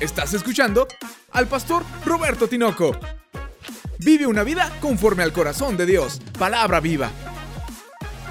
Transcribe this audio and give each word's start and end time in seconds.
Estás 0.00 0.32
escuchando 0.32 0.86
al 1.32 1.48
pastor 1.48 1.84
Roberto 2.04 2.46
Tinoco. 2.46 2.96
Vive 3.98 4.28
una 4.28 4.44
vida 4.44 4.72
conforme 4.80 5.24
al 5.24 5.32
corazón 5.32 5.76
de 5.76 5.86
Dios. 5.86 6.20
Palabra 6.38 6.78
viva. 6.78 7.10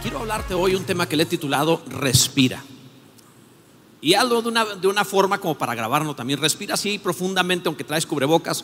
Quiero 0.01 0.19
hablarte 0.19 0.53
hoy 0.53 0.75
un 0.75 0.85
tema 0.85 1.09
que 1.09 1.17
le 1.17 1.23
he 1.23 1.25
titulado 1.25 1.83
Respira. 1.89 2.63
Y 3.99 4.13
hablo 4.13 4.41
de 4.41 4.47
una, 4.47 4.63
de 4.63 4.87
una 4.87 5.03
forma 5.03 5.39
como 5.39 5.57
para 5.57 5.75
grabarlo 5.75 6.15
también. 6.15 6.39
Respira 6.39 6.75
así 6.75 6.99
profundamente, 6.99 7.67
aunque 7.67 7.83
traes 7.83 8.05
cubrebocas. 8.05 8.63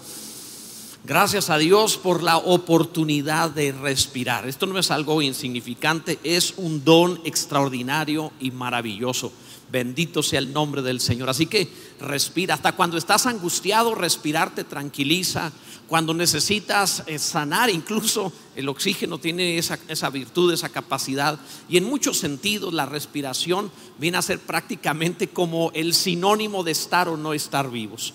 Gracias 1.04 1.49
a 1.49 1.57
Dios 1.57 1.97
por 1.97 2.23
la 2.23 2.38
oportunidad 2.38 3.49
de 3.49 3.73
respirar. 3.73 4.47
Esto 4.47 4.65
no 4.65 4.79
es 4.79 4.91
algo 4.91 5.21
insignificante, 5.21 6.20
es 6.23 6.54
un 6.55 6.85
don 6.85 7.20
extraordinario 7.25 8.31
y 8.39 8.51
maravilloso. 8.51 9.33
Bendito 9.73 10.21
sea 10.21 10.37
el 10.37 10.53
nombre 10.53 10.83
del 10.83 10.99
Señor. 10.99 11.31
Así 11.31 11.47
que 11.47 11.67
respira. 11.99 12.53
Hasta 12.53 12.73
cuando 12.73 12.95
estás 12.95 13.25
angustiado, 13.25 13.95
respirar 13.95 14.54
te 14.54 14.64
tranquiliza. 14.64 15.51
Cuando 15.87 16.14
necesitas 16.14 17.01
eh, 17.07 17.18
sanar, 17.18 17.71
incluso 17.71 18.31
el 18.55 18.69
oxígeno 18.69 19.17
tiene 19.17 19.57
esa, 19.57 19.79
esa 19.87 20.11
virtud, 20.11 20.54
esa 20.54 20.69
capacidad. 20.69 21.39
Y 21.67 21.78
en 21.78 21.86
muchos 21.86 22.19
sentidos 22.19 22.71
la 22.71 22.86
respiración 22.86 23.71
viene 23.97 24.19
a 24.19 24.21
ser 24.21 24.37
prácticamente 24.37 25.29
como 25.29 25.71
el 25.73 25.95
sinónimo 25.95 26.64
de 26.64 26.73
estar 26.73 27.09
o 27.09 27.17
no 27.17 27.33
estar 27.33 27.71
vivos. 27.71 28.14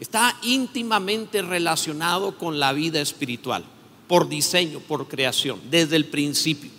Está 0.00 0.34
íntimamente 0.44 1.42
relacionado 1.42 2.38
con 2.38 2.58
la 2.58 2.72
vida 2.72 3.02
espiritual, 3.02 3.66
por 4.08 4.30
diseño, 4.30 4.80
por 4.80 5.08
creación, 5.08 5.60
desde 5.70 5.96
el 5.96 6.06
principio. 6.06 6.70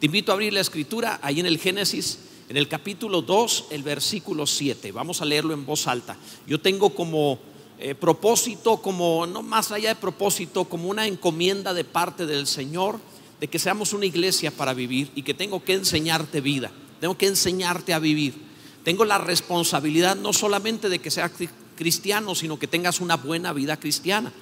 Te 0.00 0.06
invito 0.06 0.32
a 0.32 0.34
abrir 0.34 0.52
la 0.52 0.58
escritura 0.58 1.20
ahí 1.22 1.38
en 1.38 1.46
el 1.46 1.58
Génesis 1.58 2.18
en 2.48 2.56
el 2.56 2.68
capítulo 2.68 3.22
2, 3.22 3.66
el 3.70 3.82
versículo 3.82 4.46
7. 4.46 4.92
Vamos 4.92 5.20
a 5.20 5.24
leerlo 5.24 5.54
en 5.54 5.64
voz 5.64 5.86
alta. 5.86 6.16
Yo 6.46 6.60
tengo 6.60 6.90
como 6.90 7.38
eh, 7.78 7.94
propósito, 7.94 8.78
como 8.78 9.26
no 9.26 9.42
más 9.42 9.72
allá 9.72 9.88
de 9.90 9.96
propósito, 9.96 10.64
como 10.64 10.88
una 10.88 11.06
encomienda 11.06 11.74
de 11.74 11.84
parte 11.84 12.26
del 12.26 12.46
Señor 12.46 13.00
de 13.40 13.48
que 13.48 13.58
seamos 13.58 13.92
una 13.92 14.06
iglesia 14.06 14.52
para 14.52 14.72
vivir 14.72 15.10
y 15.16 15.22
que 15.22 15.34
tengo 15.34 15.64
que 15.64 15.74
enseñarte 15.74 16.40
vida, 16.40 16.70
tengo 17.00 17.18
que 17.18 17.26
enseñarte 17.26 17.92
a 17.92 17.98
vivir. 17.98 18.52
Tengo 18.84 19.04
la 19.04 19.18
responsabilidad 19.18 20.16
no 20.16 20.32
solamente 20.32 20.88
de 20.88 21.00
que 21.00 21.10
seas 21.10 21.32
cristiano, 21.76 22.34
sino 22.34 22.58
que 22.58 22.66
tengas 22.66 23.00
una 23.00 23.16
buena 23.16 23.52
vida 23.52 23.76
cristiana. 23.78 24.32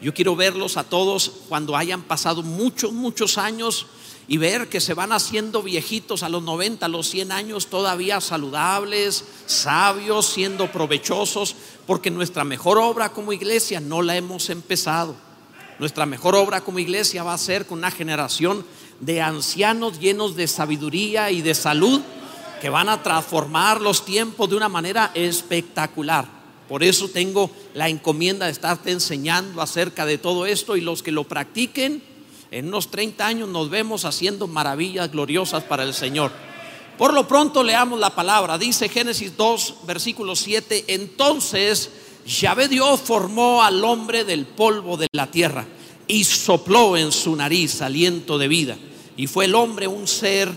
Yo 0.00 0.14
quiero 0.14 0.34
verlos 0.34 0.76
a 0.76 0.84
todos 0.84 1.30
cuando 1.48 1.76
hayan 1.76 2.02
pasado 2.02 2.42
muchos, 2.42 2.92
muchos 2.92 3.36
años 3.36 3.86
y 4.30 4.36
ver 4.36 4.68
que 4.68 4.80
se 4.80 4.94
van 4.94 5.10
haciendo 5.10 5.60
viejitos 5.60 6.22
a 6.22 6.28
los 6.28 6.44
90, 6.44 6.86
a 6.86 6.88
los 6.88 7.10
100 7.10 7.32
años 7.32 7.66
todavía 7.66 8.20
saludables, 8.20 9.24
sabios, 9.46 10.24
siendo 10.24 10.70
provechosos, 10.70 11.56
porque 11.84 12.12
nuestra 12.12 12.44
mejor 12.44 12.78
obra 12.78 13.08
como 13.08 13.32
iglesia 13.32 13.80
no 13.80 14.02
la 14.02 14.16
hemos 14.16 14.48
empezado. 14.48 15.16
Nuestra 15.80 16.06
mejor 16.06 16.36
obra 16.36 16.60
como 16.60 16.78
iglesia 16.78 17.24
va 17.24 17.34
a 17.34 17.38
ser 17.38 17.66
con 17.66 17.78
una 17.78 17.90
generación 17.90 18.64
de 19.00 19.20
ancianos 19.20 19.98
llenos 19.98 20.36
de 20.36 20.46
sabiduría 20.46 21.32
y 21.32 21.42
de 21.42 21.56
salud 21.56 22.00
que 22.60 22.70
van 22.70 22.88
a 22.88 23.02
transformar 23.02 23.80
los 23.80 24.04
tiempos 24.04 24.48
de 24.48 24.54
una 24.54 24.68
manera 24.68 25.10
espectacular. 25.14 26.24
Por 26.68 26.84
eso 26.84 27.08
tengo 27.08 27.50
la 27.74 27.88
encomienda 27.88 28.46
de 28.46 28.52
estarte 28.52 28.92
enseñando 28.92 29.60
acerca 29.60 30.06
de 30.06 30.18
todo 30.18 30.46
esto 30.46 30.76
y 30.76 30.82
los 30.82 31.02
que 31.02 31.10
lo 31.10 31.24
practiquen 31.24 32.09
en 32.50 32.68
unos 32.68 32.90
30 32.90 33.26
años 33.26 33.48
nos 33.48 33.70
vemos 33.70 34.04
haciendo 34.04 34.46
maravillas 34.48 35.10
gloriosas 35.10 35.62
para 35.64 35.84
el 35.84 35.94
Señor. 35.94 36.32
Por 36.98 37.14
lo 37.14 37.26
pronto 37.26 37.62
leamos 37.62 37.98
la 37.98 38.14
palabra. 38.14 38.58
Dice 38.58 38.88
Génesis 38.88 39.36
2, 39.36 39.74
versículo 39.86 40.34
7. 40.36 40.84
Entonces 40.88 41.90
Yahvé 42.26 42.68
Dios 42.68 43.00
formó 43.00 43.62
al 43.62 43.82
hombre 43.84 44.24
del 44.24 44.46
polvo 44.46 44.96
de 44.96 45.06
la 45.12 45.30
tierra 45.30 45.66
y 46.06 46.24
sopló 46.24 46.96
en 46.96 47.12
su 47.12 47.34
nariz 47.36 47.80
aliento 47.82 48.36
de 48.36 48.48
vida. 48.48 48.76
Y 49.16 49.28
fue 49.28 49.44
el 49.44 49.54
hombre 49.54 49.86
un 49.86 50.08
ser 50.08 50.50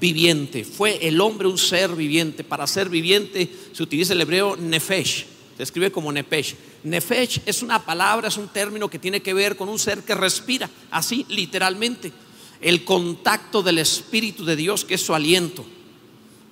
viviente. 0.00 0.64
Fue 0.64 1.08
el 1.08 1.20
hombre 1.20 1.48
un 1.48 1.58
ser 1.58 1.90
viviente. 1.96 2.44
Para 2.44 2.66
ser 2.66 2.88
viviente 2.88 3.50
se 3.72 3.82
utiliza 3.82 4.12
el 4.12 4.20
hebreo 4.20 4.56
nefesh. 4.56 5.24
Se 5.56 5.62
escribe 5.62 5.90
como 5.90 6.12
nepesh. 6.12 6.54
Nefesh 6.84 7.40
es 7.44 7.62
una 7.62 7.84
palabra, 7.84 8.28
es 8.28 8.36
un 8.36 8.48
término 8.48 8.88
que 8.88 8.98
tiene 8.98 9.20
que 9.20 9.34
ver 9.34 9.56
con 9.56 9.68
un 9.68 9.78
ser 9.78 10.02
que 10.04 10.14
respira, 10.14 10.70
así 10.90 11.26
literalmente. 11.28 12.12
El 12.60 12.84
contacto 12.84 13.62
del 13.62 13.78
Espíritu 13.78 14.44
de 14.44 14.56
Dios, 14.56 14.84
que 14.84 14.94
es 14.94 15.02
su 15.04 15.14
aliento, 15.14 15.64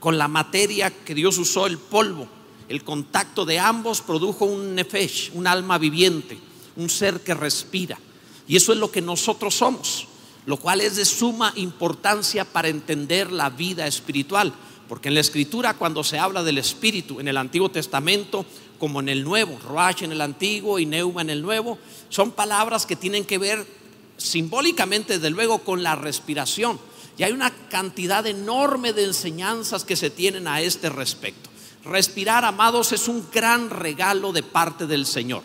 con 0.01 0.19
la 0.19 0.29
materia 0.29 0.91
que 0.91 1.15
Dios 1.15 1.39
usó, 1.39 1.67
el 1.67 1.79
polvo. 1.79 2.29
El 2.69 2.83
contacto 2.83 3.45
de 3.45 3.59
ambos 3.59 4.01
produjo 4.01 4.45
un 4.45 4.75
nefesh, 4.75 5.31
un 5.35 5.47
alma 5.47 5.79
viviente, 5.79 6.39
un 6.77 6.91
ser 6.91 7.21
que 7.21 7.35
respira. 7.35 7.99
Y 8.49 8.57
eso 8.57 8.73
es 8.73 8.79
lo 8.79 8.91
que 8.91 9.03
nosotros 9.03 9.55
somos, 9.55 10.07
lo 10.47 10.57
cual 10.57 10.81
es 10.81 10.97
de 10.97 11.05
suma 11.05 11.53
importancia 11.57 12.45
para 12.45 12.69
entender 12.69 13.31
la 13.31 13.51
vida 13.51 13.87
espiritual. 13.87 14.53
Porque 14.89 15.09
en 15.09 15.15
la 15.15 15.21
escritura 15.21 15.75
cuando 15.75 16.05
se 16.05 16.19
habla 16.19 16.45
del 16.45 16.59
Espíritu, 16.59 17.19
en 17.19 17.27
el 17.27 17.37
Antiguo 17.37 17.69
Testamento, 17.69 18.47
como 18.79 19.01
en 19.01 19.09
el 19.09 19.25
Nuevo, 19.25 19.59
Roach 19.59 20.03
en 20.03 20.13
el 20.13 20.21
Antiguo 20.21 20.79
y 20.79 20.87
Neuma 20.87 21.23
en 21.23 21.31
el 21.31 21.43
Nuevo, 21.43 21.79
son 22.09 22.33
palabras 22.33 22.87
que 22.87 22.97
tienen 22.97 23.25
que 23.25 23.39
ver 23.39 23.67
simbólicamente, 24.17 25.15
desde 25.15 25.31
luego, 25.31 25.59
con 25.59 25.83
la 25.83 25.95
respiración. 25.95 26.79
Y 27.19 27.23
hay 27.23 27.33
una 27.33 27.51
cantidad 27.51 28.27
enorme 28.27 28.93
de 28.93 29.05
enseñanzas 29.05 29.85
que 29.85 29.97
se 29.97 30.11
tienen 30.11 30.47
a 30.49 30.61
este 30.61 30.91
respecto. 30.91 31.49
Respirar, 31.85 32.45
amados, 32.45 32.93
es 32.93 33.09
un 33.09 33.27
gran 33.33 33.71
regalo 33.71 34.33
de 34.33 34.43
parte 34.43 34.87
del 34.87 35.07
Señor. 35.07 35.43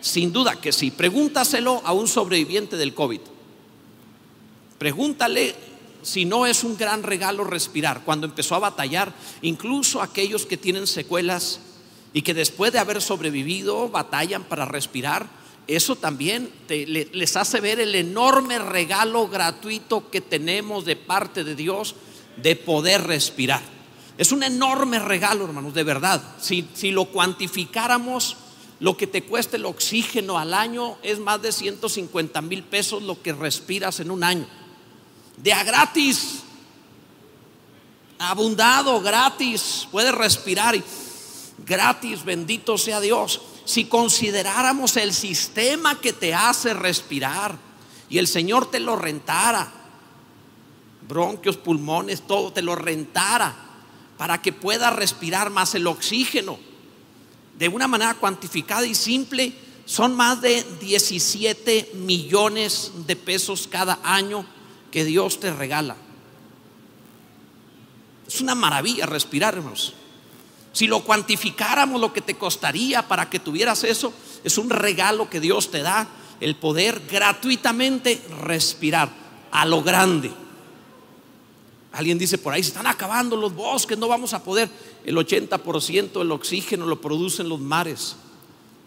Sin 0.00 0.32
duda 0.32 0.60
que 0.60 0.72
sí. 0.72 0.90
Pregúntaselo 0.90 1.82
a 1.84 1.92
un 1.92 2.08
sobreviviente 2.08 2.76
del 2.76 2.94
COVID. 2.94 3.20
Pregúntale 4.78 5.54
si 6.02 6.24
no 6.24 6.46
es 6.46 6.62
un 6.62 6.76
gran 6.76 7.02
regalo 7.02 7.44
respirar. 7.44 8.02
Cuando 8.04 8.26
empezó 8.26 8.54
a 8.54 8.60
batallar, 8.60 9.12
incluso 9.42 10.02
aquellos 10.02 10.46
que 10.46 10.56
tienen 10.56 10.86
secuelas 10.86 11.60
y 12.18 12.22
que 12.22 12.34
después 12.34 12.72
de 12.72 12.80
haber 12.80 13.00
sobrevivido 13.00 13.90
batallan 13.90 14.42
para 14.42 14.64
respirar, 14.64 15.28
eso 15.68 15.94
también 15.94 16.50
les 16.68 17.36
hace 17.36 17.60
ver 17.60 17.78
el 17.78 17.94
enorme 17.94 18.58
regalo 18.58 19.28
gratuito 19.28 20.10
que 20.10 20.20
tenemos 20.20 20.84
de 20.84 20.96
parte 20.96 21.44
de 21.44 21.54
Dios 21.54 21.94
de 22.36 22.56
poder 22.56 23.06
respirar. 23.06 23.62
Es 24.16 24.32
un 24.32 24.42
enorme 24.42 24.98
regalo, 24.98 25.44
hermanos, 25.44 25.74
de 25.74 25.84
verdad. 25.84 26.20
Si, 26.40 26.68
si 26.74 26.90
lo 26.90 27.04
cuantificáramos, 27.04 28.36
lo 28.80 28.96
que 28.96 29.06
te 29.06 29.22
cuesta 29.22 29.56
el 29.56 29.66
oxígeno 29.66 30.38
al 30.38 30.54
año 30.54 30.96
es 31.04 31.20
más 31.20 31.40
de 31.40 31.52
150 31.52 32.42
mil 32.42 32.64
pesos 32.64 33.00
lo 33.00 33.22
que 33.22 33.32
respiras 33.32 34.00
en 34.00 34.10
un 34.10 34.24
año. 34.24 34.48
De 35.36 35.52
a 35.52 35.62
gratis, 35.62 36.40
abundado, 38.18 39.00
gratis, 39.00 39.86
puedes 39.92 40.12
respirar 40.12 40.74
y 40.74 40.82
gratis, 41.66 42.24
bendito 42.24 42.78
sea 42.78 43.00
Dios. 43.00 43.40
Si 43.64 43.84
consideráramos 43.84 44.96
el 44.96 45.12
sistema 45.12 46.00
que 46.00 46.12
te 46.12 46.34
hace 46.34 46.74
respirar 46.74 47.56
y 48.08 48.18
el 48.18 48.26
Señor 48.26 48.70
te 48.70 48.80
lo 48.80 48.96
rentara, 48.96 49.72
bronquios, 51.06 51.56
pulmones, 51.56 52.26
todo 52.26 52.52
te 52.52 52.62
lo 52.62 52.74
rentara 52.74 53.54
para 54.16 54.42
que 54.42 54.52
puedas 54.52 54.94
respirar 54.94 55.50
más 55.50 55.74
el 55.74 55.86
oxígeno 55.86 56.58
de 57.58 57.68
una 57.68 57.88
manera 57.88 58.14
cuantificada 58.14 58.86
y 58.86 58.94
simple, 58.94 59.52
son 59.84 60.14
más 60.14 60.40
de 60.40 60.64
17 60.80 61.92
millones 61.94 62.92
de 63.06 63.16
pesos 63.16 63.66
cada 63.68 63.98
año 64.04 64.44
que 64.92 65.04
Dios 65.04 65.40
te 65.40 65.52
regala. 65.52 65.96
Es 68.26 68.40
una 68.40 68.54
maravilla 68.54 69.06
respirar, 69.06 69.54
hermanos. 69.54 69.94
Si 70.78 70.86
lo 70.86 71.02
cuantificáramos 71.02 72.00
lo 72.00 72.12
que 72.12 72.20
te 72.20 72.36
costaría 72.36 73.08
para 73.08 73.28
que 73.28 73.40
tuvieras 73.40 73.82
eso, 73.82 74.12
es 74.44 74.58
un 74.58 74.70
regalo 74.70 75.28
que 75.28 75.40
Dios 75.40 75.72
te 75.72 75.82
da, 75.82 76.06
el 76.38 76.54
poder 76.54 77.02
gratuitamente 77.10 78.22
respirar 78.42 79.10
a 79.50 79.66
lo 79.66 79.82
grande. 79.82 80.30
Alguien 81.90 82.16
dice 82.16 82.38
por 82.38 82.52
ahí, 82.52 82.62
se 82.62 82.68
están 82.68 82.86
acabando 82.86 83.36
los 83.36 83.56
bosques, 83.56 83.98
no 83.98 84.06
vamos 84.06 84.34
a 84.34 84.44
poder. 84.44 84.70
El 85.04 85.16
80% 85.16 86.12
del 86.12 86.30
oxígeno 86.30 86.86
lo 86.86 87.00
producen 87.00 87.48
los 87.48 87.58
mares. 87.58 88.14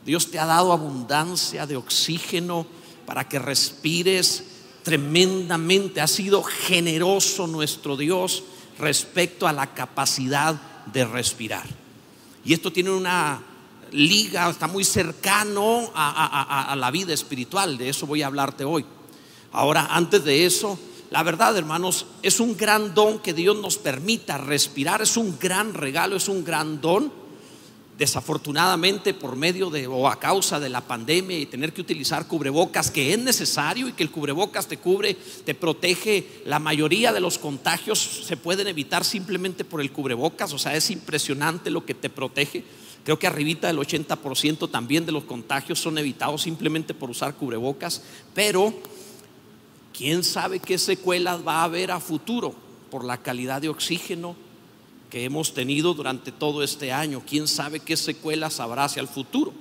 Dios 0.06 0.32
te 0.32 0.40
ha 0.40 0.46
dado 0.46 0.72
abundancia 0.72 1.68
de 1.68 1.76
oxígeno 1.76 2.66
para 3.06 3.28
que 3.28 3.38
respires 3.38 4.46
tremendamente. 4.84 6.00
Ha 6.00 6.08
sido 6.08 6.42
generoso 6.42 7.48
nuestro 7.48 7.98
Dios 7.98 8.46
respecto 8.80 9.46
a 9.46 9.52
la 9.52 9.74
capacidad 9.74 10.56
de 10.86 11.04
respirar. 11.04 11.81
Y 12.44 12.54
esto 12.54 12.72
tiene 12.72 12.92
una 12.92 13.42
liga, 13.92 14.50
está 14.50 14.68
muy 14.68 14.84
cercano 14.84 15.92
a, 15.94 16.76
la 16.78 16.92
vida 16.92 17.14
espiritual, 17.14 17.78
de 17.78 17.90
eso 17.90 18.08
voy 18.08 18.22
a 18.22 18.28
hablarte 18.28 18.64
hoy. 18.64 18.86
Ahora, 19.52 19.88
antes 19.92 20.24
de 20.24 20.46
eso, 20.46 20.80
la 21.10 21.24
verdad, 21.24 21.58
hermanos, 21.58 22.06
es 22.24 22.40
un 22.40 22.56
gran 22.56 22.94
don 22.94 23.20
que 23.20 23.34
Dios 23.34 23.58
nos 23.58 23.78
permita 23.78 24.38
respirar, 24.38 25.02
es 25.02 25.18
un 25.18 25.38
gran 25.40 25.74
regalo, 25.74 26.16
es 26.16 26.30
un 26.30 26.44
gran 26.44 26.80
don 26.80 27.21
desafortunadamente 28.02 29.14
por 29.14 29.36
medio 29.36 29.70
de 29.70 29.86
o 29.86 30.08
a 30.08 30.20
causa 30.20 30.60
de 30.60 30.70
la 30.70 30.82
pandemia 30.82 31.38
y 31.38 31.46
tener 31.46 31.72
que 31.72 31.82
utilizar 31.82 32.28
cubrebocas, 32.28 32.90
que 32.90 33.14
es 33.14 33.20
necesario 33.20 33.88
y 33.88 33.94
que 33.94 34.02
el 34.02 34.10
cubrebocas 34.10 34.66
te 34.66 34.78
cubre, 34.78 35.14
te 35.46 35.54
protege, 35.54 36.42
la 36.46 36.58
mayoría 36.58 37.14
de 37.14 37.20
los 37.20 37.38
contagios 37.38 38.00
se 38.00 38.38
pueden 38.38 38.66
evitar 38.66 39.06
simplemente 39.06 39.64
por 39.64 39.82
el 39.82 39.92
cubrebocas, 39.92 40.52
o 40.52 40.58
sea, 40.58 40.76
es 40.76 40.90
impresionante 40.90 41.70
lo 41.70 41.86
que 41.86 41.94
te 41.94 42.10
protege. 42.10 42.64
Creo 43.04 43.20
que 43.20 43.28
arribita 43.28 43.68
del 43.68 43.78
80% 43.78 44.72
también 44.72 45.06
de 45.06 45.12
los 45.12 45.26
contagios 45.26 45.78
son 45.78 46.00
evitados 46.00 46.42
simplemente 46.42 46.96
por 46.96 47.12
usar 47.12 47.36
cubrebocas, 47.36 48.02
pero 48.34 48.74
quién 49.96 50.24
sabe 50.24 50.58
qué 50.58 50.80
secuelas 50.80 51.46
va 51.48 51.58
a 51.58 51.66
haber 51.66 51.92
a 51.92 52.00
futuro 52.00 52.56
por 52.90 53.06
la 53.06 53.18
calidad 53.22 53.62
de 53.62 53.70
oxígeno, 53.70 54.36
que 55.12 55.26
hemos 55.26 55.54
tenido 55.54 55.94
durante 55.94 56.32
todo 56.32 56.64
este 56.64 56.94
año. 56.94 57.22
¿Quién 57.28 57.48
sabe 57.48 57.82
qué 57.82 57.98
secuelas 57.98 58.60
habrá 58.62 58.86
hacia 58.86 59.02
el 59.02 59.10
futuro? 59.10 59.54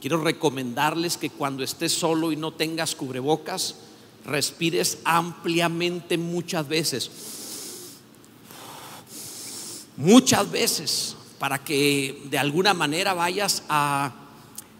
Quiero 0.00 0.22
recomendarles 0.22 1.16
que 1.16 1.30
cuando 1.30 1.62
estés 1.62 1.92
solo 1.92 2.32
y 2.32 2.36
no 2.36 2.52
tengas 2.52 2.94
cubrebocas, 2.94 3.76
respires 4.26 4.98
ampliamente 5.04 6.18
muchas 6.18 6.68
veces. 6.68 7.10
Muchas 9.96 10.50
veces 10.50 11.16
para 11.38 11.62
que 11.62 12.22
de 12.28 12.38
alguna 12.38 12.74
manera 12.74 13.14
vayas 13.14 13.62
a 13.68 14.12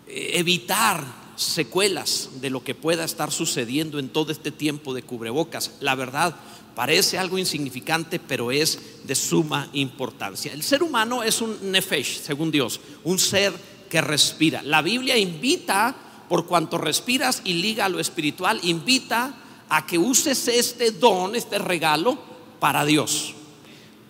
evitar 0.08 1.04
secuelas 1.36 2.30
de 2.40 2.50
lo 2.50 2.64
que 2.64 2.74
pueda 2.74 3.04
estar 3.04 3.30
sucediendo 3.30 3.98
en 3.98 4.08
todo 4.08 4.32
este 4.32 4.50
tiempo 4.50 4.94
de 4.94 5.02
cubrebocas. 5.02 5.72
La 5.80 5.94
verdad, 5.94 6.34
Parece 6.76 7.18
algo 7.18 7.38
insignificante, 7.38 8.18
pero 8.20 8.52
es 8.52 8.78
de 9.04 9.14
suma 9.14 9.70
importancia. 9.72 10.52
El 10.52 10.62
ser 10.62 10.82
humano 10.82 11.22
es 11.22 11.40
un 11.40 11.72
nefesh, 11.72 12.20
según 12.20 12.50
Dios, 12.50 12.82
un 13.02 13.18
ser 13.18 13.54
que 13.88 14.02
respira. 14.02 14.60
La 14.60 14.82
Biblia 14.82 15.16
invita, 15.16 15.96
por 16.28 16.44
cuanto 16.44 16.76
respiras 16.76 17.40
y 17.44 17.54
liga 17.54 17.86
a 17.86 17.88
lo 17.88 17.98
espiritual, 17.98 18.60
invita 18.62 19.34
a 19.70 19.86
que 19.86 19.96
uses 19.96 20.48
este 20.48 20.90
don, 20.90 21.34
este 21.34 21.58
regalo, 21.58 22.18
para 22.60 22.84
Dios. 22.84 23.32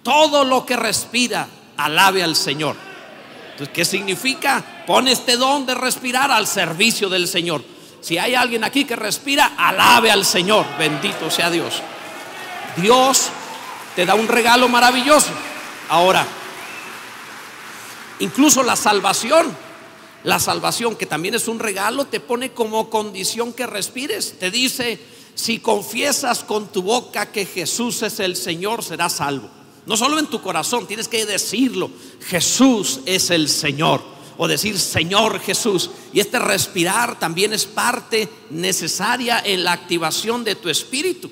Todo 0.03 0.45
lo 0.45 0.67
que 0.67 0.75
respira, 0.75 1.47
alabe 1.77 2.25
al 2.25 2.35
Señor. 2.35 2.75
Entonces, 3.53 3.73
¿qué 3.73 3.85
significa? 3.85 4.76
Pon 4.87 5.09
este 5.09 5.37
don 5.37 5.67
de 5.67 5.75
respirar 5.75 6.31
al 6.31 6.47
servicio 6.47 7.09
del 7.09 7.27
Señor. 7.27 7.63
Si 8.01 8.19
hay 8.19 8.37
alguien 8.37 8.63
aquí 8.63 8.85
que 8.85 8.95
respira, 8.95 9.55
alabe 9.59 10.13
al 10.13 10.25
Señor. 10.25 10.65
Bendito 10.79 11.29
sea 11.29 11.51
Dios. 11.51 11.83
Dios 12.77 13.29
te 13.97 14.07
da 14.07 14.15
un 14.15 14.29
regalo 14.29 14.69
maravilloso. 14.69 15.31
Ahora, 15.89 16.25
incluso 18.21 18.63
la 18.63 18.77
salvación, 18.77 19.57
la 20.23 20.39
salvación 20.39 20.95
que 20.95 21.07
también 21.07 21.35
es 21.35 21.49
un 21.49 21.59
regalo, 21.59 22.05
te 22.05 22.21
pone 22.21 22.53
como 22.53 22.89
condición 22.89 23.53
que 23.53 23.67
respires. 23.67 24.39
Te 24.39 24.53
dice, 24.53 25.01
si 25.35 25.59
confiesas 25.59 26.45
con 26.45 26.69
tu 26.69 26.83
boca 26.83 27.33
que 27.33 27.45
Jesús 27.45 28.03
es 28.03 28.21
el 28.21 28.37
Señor, 28.37 28.85
serás 28.85 29.15
salvo. 29.15 29.51
No 29.85 29.97
solo 29.97 30.19
en 30.19 30.27
tu 30.27 30.41
corazón, 30.41 30.87
tienes 30.87 31.09
que 31.09 31.27
decirlo, 31.27 31.91
Jesús 32.29 33.01
es 33.05 33.31
el 33.31 33.49
Señor. 33.49 34.16
O 34.39 34.49
decir 34.49 34.79
Señor 34.79 35.41
Jesús. 35.41 35.91
Y 36.13 36.21
este 36.21 36.39
respirar 36.39 37.19
también 37.19 37.53
es 37.53 37.65
parte 37.67 38.29
necesaria 38.51 39.43
en 39.45 39.65
la 39.65 39.73
activación 39.73 40.45
de 40.45 40.55
tu 40.55 40.69
espíritu. 40.69 41.31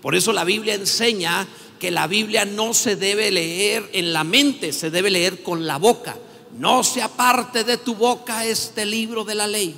Por 0.00 0.14
eso 0.14 0.32
la 0.32 0.44
Biblia 0.44 0.74
enseña 0.74 1.46
que 1.78 1.90
la 1.90 2.06
Biblia 2.06 2.44
no 2.44 2.74
se 2.74 2.96
debe 2.96 3.30
leer 3.30 3.90
en 3.92 4.12
la 4.12 4.24
mente, 4.24 4.72
se 4.72 4.90
debe 4.90 5.10
leer 5.10 5.42
con 5.42 5.66
la 5.66 5.78
boca. 5.78 6.16
No 6.58 6.84
se 6.84 7.02
aparte 7.02 7.64
de 7.64 7.78
tu 7.78 7.94
boca 7.94 8.44
este 8.44 8.86
libro 8.86 9.24
de 9.24 9.34
la 9.34 9.46
ley. 9.46 9.74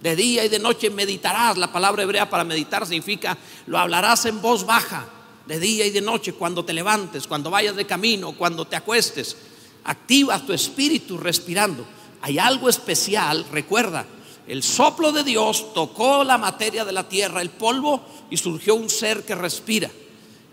De 0.00 0.14
día 0.14 0.44
y 0.44 0.48
de 0.48 0.58
noche 0.58 0.90
meditarás. 0.90 1.56
La 1.56 1.72
palabra 1.72 2.02
hebrea 2.02 2.28
para 2.28 2.44
meditar 2.44 2.86
significa 2.86 3.36
lo 3.66 3.78
hablarás 3.78 4.26
en 4.26 4.40
voz 4.40 4.64
baja. 4.64 5.08
De 5.46 5.58
día 5.58 5.84
y 5.84 5.90
de 5.90 6.00
noche, 6.00 6.32
cuando 6.32 6.64
te 6.64 6.72
levantes, 6.72 7.26
cuando 7.26 7.50
vayas 7.50 7.76
de 7.76 7.86
camino, 7.86 8.32
cuando 8.32 8.66
te 8.66 8.76
acuestes. 8.76 9.36
Activas 9.84 10.46
tu 10.46 10.52
espíritu 10.52 11.18
respirando. 11.18 11.86
Hay 12.24 12.38
algo 12.38 12.70
especial, 12.70 13.44
recuerda, 13.52 14.06
el 14.46 14.62
soplo 14.62 15.12
de 15.12 15.24
Dios 15.24 15.74
tocó 15.74 16.24
la 16.24 16.38
materia 16.38 16.82
de 16.86 16.92
la 16.92 17.06
tierra, 17.06 17.42
el 17.42 17.50
polvo, 17.50 18.00
y 18.30 18.38
surgió 18.38 18.76
un 18.76 18.88
ser 18.88 19.26
que 19.26 19.34
respira. 19.34 19.90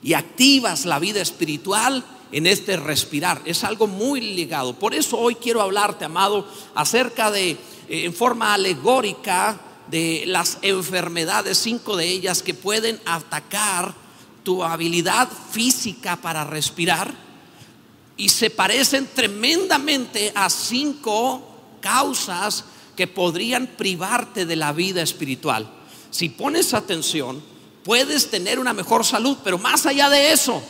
Y 0.03 0.11
activas 0.11 0.85
la 0.85 0.99
vida 0.99 1.21
espiritual 1.21 2.03
en 2.33 2.45
este 2.45 2.75
respirar. 2.75 3.41
Es 3.45 3.63
algo 3.63 3.87
muy 3.87 4.19
ligado. 4.19 4.77
Por 4.77 4.93
eso 4.93 5.17
hoy 5.17 5.35
quiero 5.35 5.61
hablarte, 5.61 6.03
amado, 6.03 6.45
acerca 6.75 7.31
de, 7.31 7.51
eh, 7.51 7.57
en 7.87 8.13
forma 8.13 8.53
alegórica, 8.53 9.57
de 9.89 10.25
las 10.27 10.57
enfermedades, 10.63 11.57
cinco 11.57 11.95
de 11.95 12.09
ellas 12.09 12.43
que 12.43 12.53
pueden 12.53 12.99
atacar 13.05 13.93
tu 14.43 14.61
habilidad 14.61 15.29
física 15.51 16.17
para 16.17 16.43
respirar. 16.43 17.13
Y 18.17 18.27
se 18.27 18.49
parecen 18.49 19.07
tremendamente 19.15 20.33
a 20.35 20.49
cinco 20.49 21.47
causas 21.81 22.63
que 22.95 23.07
podrían 23.07 23.67
privarte 23.67 24.45
de 24.45 24.55
la 24.55 24.71
vida 24.71 25.01
espiritual. 25.01 25.69
Si 26.09 26.29
pones 26.29 26.73
atención, 26.73 27.41
puedes 27.83 28.29
tener 28.29 28.59
una 28.59 28.73
mejor 28.73 29.03
salud, 29.03 29.37
pero 29.43 29.57
más 29.57 29.85
allá 29.85 30.09
de 30.09 30.31
eso, 30.31 30.61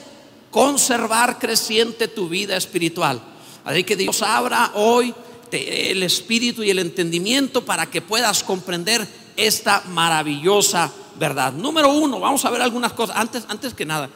conservar 0.50 1.40
creciente 1.40 2.08
tu 2.08 2.30
vida 2.30 2.56
espiritual. 2.58 3.22
Así 3.64 3.84
que 3.84 3.96
Dios 3.96 4.22
abra 4.22 4.72
hoy 4.76 5.14
el 5.52 6.04
espíritu 6.04 6.64
y 6.64 6.70
el 6.70 6.80
entendimiento 6.80 7.66
para 7.66 7.90
que 7.90 8.02
puedas 8.02 8.44
comprender 8.44 9.08
esta 9.36 9.84
maravillosa 9.90 10.92
verdad. 11.20 11.54
Número 11.54 11.92
uno, 11.92 12.20
vamos 12.20 12.46
a 12.46 12.50
ver 12.50 12.62
algunas 12.62 12.94
cosas. 12.94 13.18
Antes, 13.18 13.44
antes 13.48 13.74
que 13.74 13.86
nada, 13.86 14.10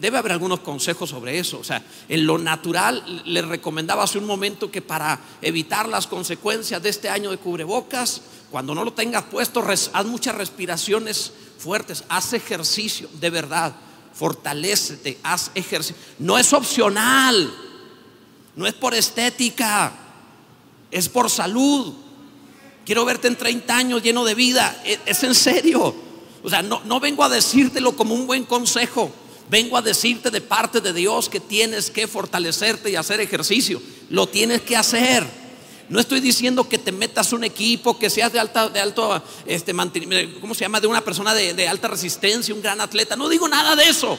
debe 0.00 0.18
haber 0.18 0.32
algunos 0.32 0.60
consejos 0.60 1.10
sobre 1.10 1.38
eso. 1.38 1.58
O 1.58 1.64
sea, 1.64 1.82
en 2.08 2.26
lo 2.26 2.38
natural 2.38 3.22
le 3.24 3.42
recomendaba 3.42 4.04
hace 4.04 4.18
un 4.18 4.26
momento 4.26 4.70
que 4.70 4.82
para 4.82 5.18
evitar 5.42 5.88
las 5.88 6.06
consecuencias 6.06 6.82
de 6.82 6.88
este 6.88 7.08
año 7.08 7.30
de 7.30 7.38
cubrebocas, 7.38 8.22
cuando 8.50 8.74
no 8.74 8.84
lo 8.84 8.92
tengas 8.92 9.24
puesto, 9.24 9.64
haz 9.66 10.06
muchas 10.06 10.34
respiraciones 10.34 11.32
fuertes, 11.58 12.04
haz 12.08 12.32
ejercicio, 12.32 13.08
de 13.20 13.30
verdad, 13.30 13.74
fortalecete, 14.14 15.18
haz 15.22 15.50
ejercicio. 15.54 15.96
No 16.18 16.38
es 16.38 16.52
opcional, 16.52 17.52
no 18.56 18.66
es 18.66 18.74
por 18.74 18.94
estética, 18.94 19.92
es 20.90 21.08
por 21.08 21.30
salud. 21.30 21.94
Quiero 22.84 23.04
verte 23.04 23.28
en 23.28 23.36
30 23.36 23.76
años 23.76 24.02
lleno 24.02 24.24
de 24.24 24.34
vida, 24.34 24.80
es, 24.84 24.98
es 25.06 25.22
en 25.22 25.34
serio. 25.34 25.94
O 26.42 26.48
sea, 26.48 26.62
no, 26.62 26.80
no 26.84 27.00
vengo 27.00 27.22
a 27.22 27.28
decírtelo 27.28 27.94
como 27.96 28.14
un 28.14 28.26
buen 28.26 28.44
consejo. 28.44 29.12
Vengo 29.50 29.76
a 29.76 29.82
decirte 29.82 30.30
de 30.30 30.40
parte 30.40 30.80
de 30.80 30.92
Dios 30.92 31.28
que 31.28 31.40
tienes 31.40 31.90
que 31.90 32.06
fortalecerte 32.06 32.88
y 32.88 32.94
hacer 32.94 33.20
ejercicio. 33.20 33.82
Lo 34.08 34.28
tienes 34.28 34.60
que 34.60 34.76
hacer. 34.76 35.26
No 35.88 35.98
estoy 35.98 36.20
diciendo 36.20 36.68
que 36.68 36.78
te 36.78 36.92
metas 36.92 37.32
un 37.32 37.42
equipo, 37.42 37.98
que 37.98 38.10
seas 38.10 38.32
de 38.32 38.38
alta, 38.38 38.68
de 38.68 38.78
alto, 38.78 39.20
este, 39.44 39.74
¿cómo 40.40 40.54
se 40.54 40.60
llama? 40.60 40.80
De 40.80 40.86
una 40.86 41.00
persona 41.00 41.34
de, 41.34 41.52
de 41.52 41.66
alta 41.66 41.88
resistencia, 41.88 42.54
un 42.54 42.62
gran 42.62 42.80
atleta. 42.80 43.16
No 43.16 43.28
digo 43.28 43.48
nada 43.48 43.74
de 43.74 43.88
eso. 43.88 44.16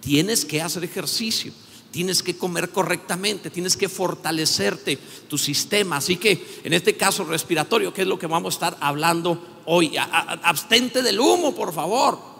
Tienes 0.00 0.44
que 0.44 0.62
hacer 0.62 0.84
ejercicio 0.84 1.52
tienes 1.88 2.22
que 2.22 2.36
comer 2.36 2.68
correctamente, 2.68 3.48
tienes 3.48 3.74
que 3.74 3.88
fortalecerte 3.88 4.98
tu 5.28 5.38
sistema. 5.38 5.96
Así 5.96 6.18
que 6.18 6.60
en 6.62 6.74
este 6.74 6.94
caso 6.94 7.24
respiratorio, 7.24 7.94
que 7.94 8.02
es 8.02 8.06
lo 8.06 8.18
que 8.18 8.26
vamos 8.26 8.52
a 8.52 8.56
estar 8.56 8.76
hablando 8.82 9.62
hoy, 9.64 9.96
abstente 9.96 11.00
del 11.00 11.18
humo, 11.18 11.54
por 11.54 11.72
favor 11.72 12.35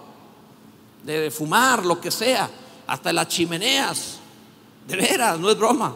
de 1.06 1.30
fumar, 1.30 1.86
lo 1.86 2.00
que 2.00 2.10
sea, 2.10 2.50
hasta 2.86 3.12
las 3.12 3.28
chimeneas. 3.28 4.18
De 4.86 4.96
veras, 4.96 5.38
no 5.38 5.50
es 5.50 5.56
broma. 5.56 5.94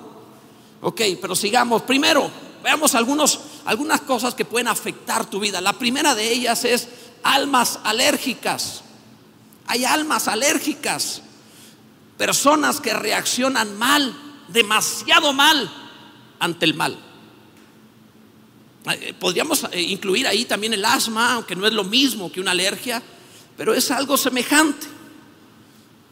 Ok, 0.80 1.00
pero 1.20 1.34
sigamos. 1.34 1.82
Primero, 1.82 2.30
veamos 2.62 2.94
algunos, 2.94 3.40
algunas 3.64 4.00
cosas 4.02 4.34
que 4.34 4.44
pueden 4.44 4.68
afectar 4.68 5.28
tu 5.28 5.40
vida. 5.40 5.60
La 5.60 5.72
primera 5.74 6.14
de 6.14 6.32
ellas 6.32 6.64
es 6.64 6.88
almas 7.22 7.80
alérgicas. 7.84 8.82
Hay 9.66 9.84
almas 9.84 10.28
alérgicas. 10.28 11.22
Personas 12.16 12.80
que 12.80 12.92
reaccionan 12.92 13.76
mal, 13.78 14.14
demasiado 14.48 15.32
mal, 15.32 15.70
ante 16.38 16.64
el 16.66 16.74
mal. 16.74 16.98
Eh, 18.92 19.14
podríamos 19.18 19.64
eh, 19.72 19.80
incluir 19.80 20.26
ahí 20.26 20.44
también 20.44 20.72
el 20.72 20.84
asma, 20.84 21.34
aunque 21.34 21.56
no 21.56 21.66
es 21.66 21.72
lo 21.72 21.84
mismo 21.84 22.32
que 22.32 22.40
una 22.40 22.50
alergia, 22.50 23.02
pero 23.56 23.74
es 23.74 23.90
algo 23.90 24.16
semejante. 24.16 24.99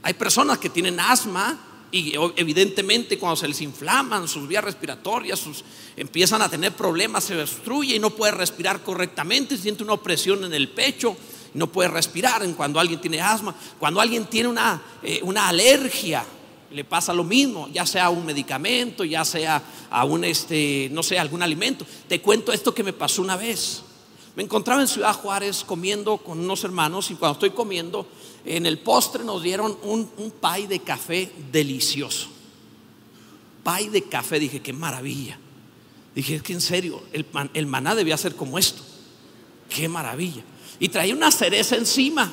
Hay 0.02 0.14
personas 0.14 0.58
que 0.58 0.68
tienen 0.68 1.00
asma 1.00 1.58
y 1.90 2.14
evidentemente 2.36 3.18
cuando 3.18 3.36
se 3.36 3.48
les 3.48 3.60
inflaman 3.62 4.28
sus 4.28 4.46
vías 4.46 4.62
respiratorias, 4.62 5.38
sus, 5.38 5.64
empiezan 5.96 6.42
a 6.42 6.48
tener 6.48 6.72
problemas, 6.72 7.24
se 7.24 7.34
destruye 7.34 7.96
y 7.96 7.98
no 7.98 8.10
puede 8.10 8.32
respirar 8.32 8.82
correctamente, 8.82 9.56
siente 9.56 9.82
una 9.82 9.94
opresión 9.94 10.44
en 10.44 10.52
el 10.52 10.68
pecho, 10.68 11.16
no 11.54 11.68
puede 11.68 11.88
respirar 11.88 12.46
cuando 12.54 12.78
alguien 12.78 13.00
tiene 13.00 13.20
asma, 13.20 13.54
cuando 13.78 14.00
alguien 14.00 14.26
tiene 14.26 14.48
una, 14.48 14.82
eh, 15.02 15.20
una 15.22 15.48
alergia, 15.48 16.24
le 16.70 16.84
pasa 16.84 17.14
lo 17.14 17.24
mismo, 17.24 17.68
ya 17.72 17.86
sea 17.86 18.10
un 18.10 18.26
medicamento, 18.26 19.04
ya 19.04 19.24
sea 19.24 19.62
a 19.90 20.04
un, 20.04 20.24
este, 20.24 20.90
no 20.92 21.02
sé, 21.02 21.18
algún 21.18 21.42
alimento. 21.42 21.86
Te 22.06 22.20
cuento 22.20 22.52
esto 22.52 22.74
que 22.74 22.82
me 22.82 22.92
pasó 22.92 23.22
una 23.22 23.36
vez. 23.36 23.82
Me 24.36 24.42
encontraba 24.42 24.80
en 24.82 24.88
Ciudad 24.88 25.14
Juárez 25.14 25.64
comiendo 25.64 26.18
con 26.18 26.38
unos 26.38 26.62
hermanos 26.62 27.10
y 27.10 27.14
cuando 27.14 27.32
estoy 27.32 27.50
comiendo, 27.50 28.06
en 28.56 28.66
el 28.66 28.78
postre 28.78 29.24
nos 29.24 29.42
dieron 29.42 29.78
un, 29.82 30.10
un 30.16 30.30
pay 30.30 30.66
de 30.66 30.80
café 30.80 31.32
delicioso. 31.52 32.28
Pay 33.62 33.88
de 33.88 34.04
café, 34.04 34.38
dije, 34.38 34.60
qué 34.60 34.72
maravilla. 34.72 35.38
Dije, 36.14 36.36
es 36.36 36.42
que 36.42 36.52
en 36.52 36.60
serio, 36.60 37.02
el, 37.12 37.66
maná 37.66 37.94
debía 37.94 38.16
ser 38.16 38.34
como 38.34 38.58
esto. 38.58 38.82
Qué 39.68 39.88
maravilla. 39.88 40.42
Y 40.80 40.88
traía 40.88 41.14
una 41.14 41.30
cereza 41.30 41.76
encima. 41.76 42.30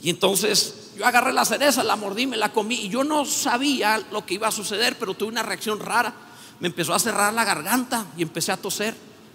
Y 0.00 0.10
entonces 0.10 0.92
yo 0.96 1.04
agarré 1.04 1.32
la 1.32 1.44
cereza, 1.44 1.82
la 1.82 1.96
mordí, 1.96 2.26
me 2.26 2.36
la 2.36 2.52
comí. 2.52 2.76
Y 2.76 2.88
yo 2.88 3.04
no 3.04 3.24
sabía 3.24 4.02
lo 4.12 4.24
que 4.24 4.34
iba 4.34 4.48
a 4.48 4.52
suceder, 4.52 4.96
pero 4.98 5.14
tuve 5.14 5.30
una 5.30 5.42
reacción 5.42 5.80
rara. 5.80 6.14
Me 6.60 6.68
empezó 6.68 6.94
a 6.94 6.98
cerrar 6.98 7.34
la 7.34 7.44
garganta 7.44 8.06
y 8.16 8.22
empecé 8.22 8.52
a 8.52 8.56
toser. 8.56 8.94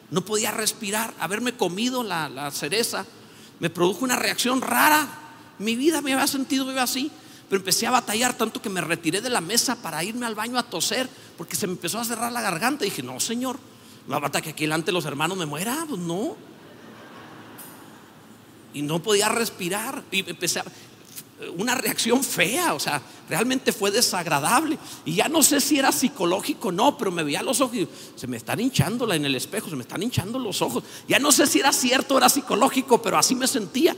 No 0.10 0.24
podía 0.24 0.52
respirar. 0.52 1.14
Haberme 1.20 1.54
comido 1.54 2.04
la 2.04 2.50
cereza 2.52 3.06
me 3.60 3.70
produjo 3.70 4.04
una 4.04 4.16
reacción 4.16 4.62
rara. 4.62 5.23
Mi 5.60 5.76
vida 5.76 6.02
me 6.02 6.14
había 6.14 6.28
sentido 6.28 6.66
viva 6.66 6.84
así. 6.84 7.12
Pero 7.50 7.60
empecé 7.60 7.86
a 7.86 7.92
batallar 7.92 8.36
tanto 8.36 8.62
que 8.62 8.70
me 8.70 8.82
retiré 8.82 9.22
de 9.22 9.30
la 9.30 9.42
mesa 9.42 9.76
para 9.76 10.04
irme 10.04 10.26
al 10.26 10.34
baño 10.34 10.58
a 10.58 10.64
toser 10.64 11.08
porque 11.38 11.56
se 11.56 11.68
me 11.68 11.74
empezó 11.74 12.00
a 12.00 12.06
cerrar 12.06 12.32
la 12.32 12.42
garganta. 12.42 12.86
Y 12.86 12.90
dije, 12.90 13.04
no, 13.04 13.20
señor, 13.20 13.60
no 14.08 14.20
bata 14.20 14.42
que 14.42 14.52
aquí 14.52 14.64
delante 14.64 14.92
los 14.92 15.06
hermanos 15.06 15.38
me 15.38 15.46
muera. 15.46 15.86
Pues 15.88 16.02
no. 16.02 16.36
Y 18.74 18.82
no 18.82 19.04
podía 19.04 19.30
respirar. 19.30 20.04
Y 20.12 20.28
empecé 20.28 20.60
a, 20.60 20.66
una 21.58 21.76
reacción 21.76 22.24
fea, 22.24 22.74
o 22.74 22.80
sea, 22.80 23.02
realmente 23.30 23.72
fue 23.72 23.92
desagradable. 23.92 24.78
Y 25.06 25.16
ya 25.16 25.28
no 25.28 25.44
sé 25.44 25.62
si 25.62 25.78
era 25.80 25.92
psicológico 25.92 26.70
o 26.70 26.72
no, 26.72 26.98
pero 26.98 27.12
me 27.12 27.24
veía 27.24 27.44
los 27.44 27.62
ojos 27.62 27.76
y 27.76 27.88
se 28.16 28.28
me 28.28 28.38
están 28.38 28.60
hinchando 28.60 29.12
en 29.12 29.26
el 29.26 29.36
espejo, 29.36 29.70
se 29.70 29.76
me 29.76 29.84
están 29.84 30.02
hinchando 30.04 30.40
los 30.40 30.62
ojos. 30.62 30.84
Ya 31.08 31.20
no 31.20 31.32
sé 31.32 31.48
si 31.48 31.60
era 31.60 31.72
cierto 31.72 32.16
o 32.16 32.18
era 32.18 32.30
psicológico, 32.30 33.02
pero 33.02 33.18
así 33.18 33.36
me 33.36 33.48
sentía. 33.48 33.96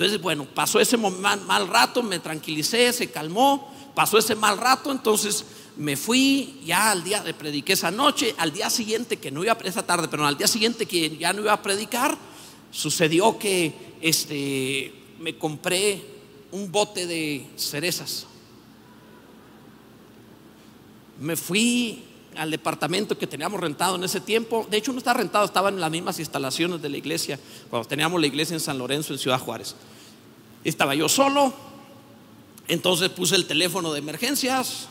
Entonces, 0.00 0.22
bueno, 0.22 0.46
pasó 0.46 0.80
ese 0.80 0.96
mal, 0.96 1.42
mal 1.42 1.68
rato, 1.68 2.02
me 2.02 2.18
tranquilicé, 2.20 2.90
se 2.90 3.10
calmó, 3.10 3.70
pasó 3.94 4.16
ese 4.16 4.34
mal 4.34 4.56
rato, 4.56 4.90
entonces 4.90 5.44
me 5.76 5.94
fui 5.94 6.58
ya 6.64 6.90
al 6.90 7.04
día 7.04 7.22
de 7.22 7.34
prediqué 7.34 7.74
esa 7.74 7.90
noche, 7.90 8.34
al 8.38 8.50
día 8.50 8.70
siguiente 8.70 9.18
que 9.18 9.30
no 9.30 9.44
iba 9.44 9.52
a 9.52 9.58
esa 9.58 9.84
tarde, 9.84 10.08
pero 10.10 10.26
al 10.26 10.38
día 10.38 10.46
siguiente 10.46 10.86
que 10.86 11.18
ya 11.18 11.34
no 11.34 11.42
iba 11.42 11.52
a 11.52 11.60
predicar, 11.60 12.16
sucedió 12.70 13.38
que 13.38 13.74
este 14.00 14.94
me 15.18 15.36
compré 15.36 16.02
un 16.50 16.72
bote 16.72 17.06
de 17.06 17.46
cerezas. 17.58 18.26
Me 21.18 21.36
fui 21.36 22.04
al 22.40 22.50
departamento 22.50 23.18
que 23.18 23.26
teníamos 23.26 23.60
rentado 23.60 23.96
en 23.96 24.04
ese 24.04 24.18
tiempo. 24.18 24.66
De 24.70 24.78
hecho, 24.78 24.92
no 24.92 24.98
estaba 24.98 25.18
rentado, 25.18 25.44
estaban 25.44 25.74
en 25.74 25.80
las 25.80 25.90
mismas 25.90 26.18
instalaciones 26.18 26.80
de 26.80 26.88
la 26.88 26.96
iglesia, 26.96 27.38
cuando 27.68 27.86
teníamos 27.86 28.18
la 28.18 28.28
iglesia 28.28 28.54
en 28.54 28.60
San 28.60 28.78
Lorenzo, 28.78 29.12
en 29.12 29.18
Ciudad 29.18 29.38
Juárez. 29.38 29.74
Estaba 30.64 30.94
yo 30.94 31.06
solo, 31.06 31.52
entonces 32.66 33.10
puse 33.10 33.36
el 33.36 33.46
teléfono 33.46 33.92
de 33.92 33.98
emergencias 33.98 34.88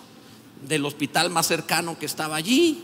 del 0.68 0.86
hospital 0.86 1.32
más 1.32 1.48
cercano 1.48 1.98
que 1.98 2.06
estaba 2.06 2.36
allí. 2.36 2.84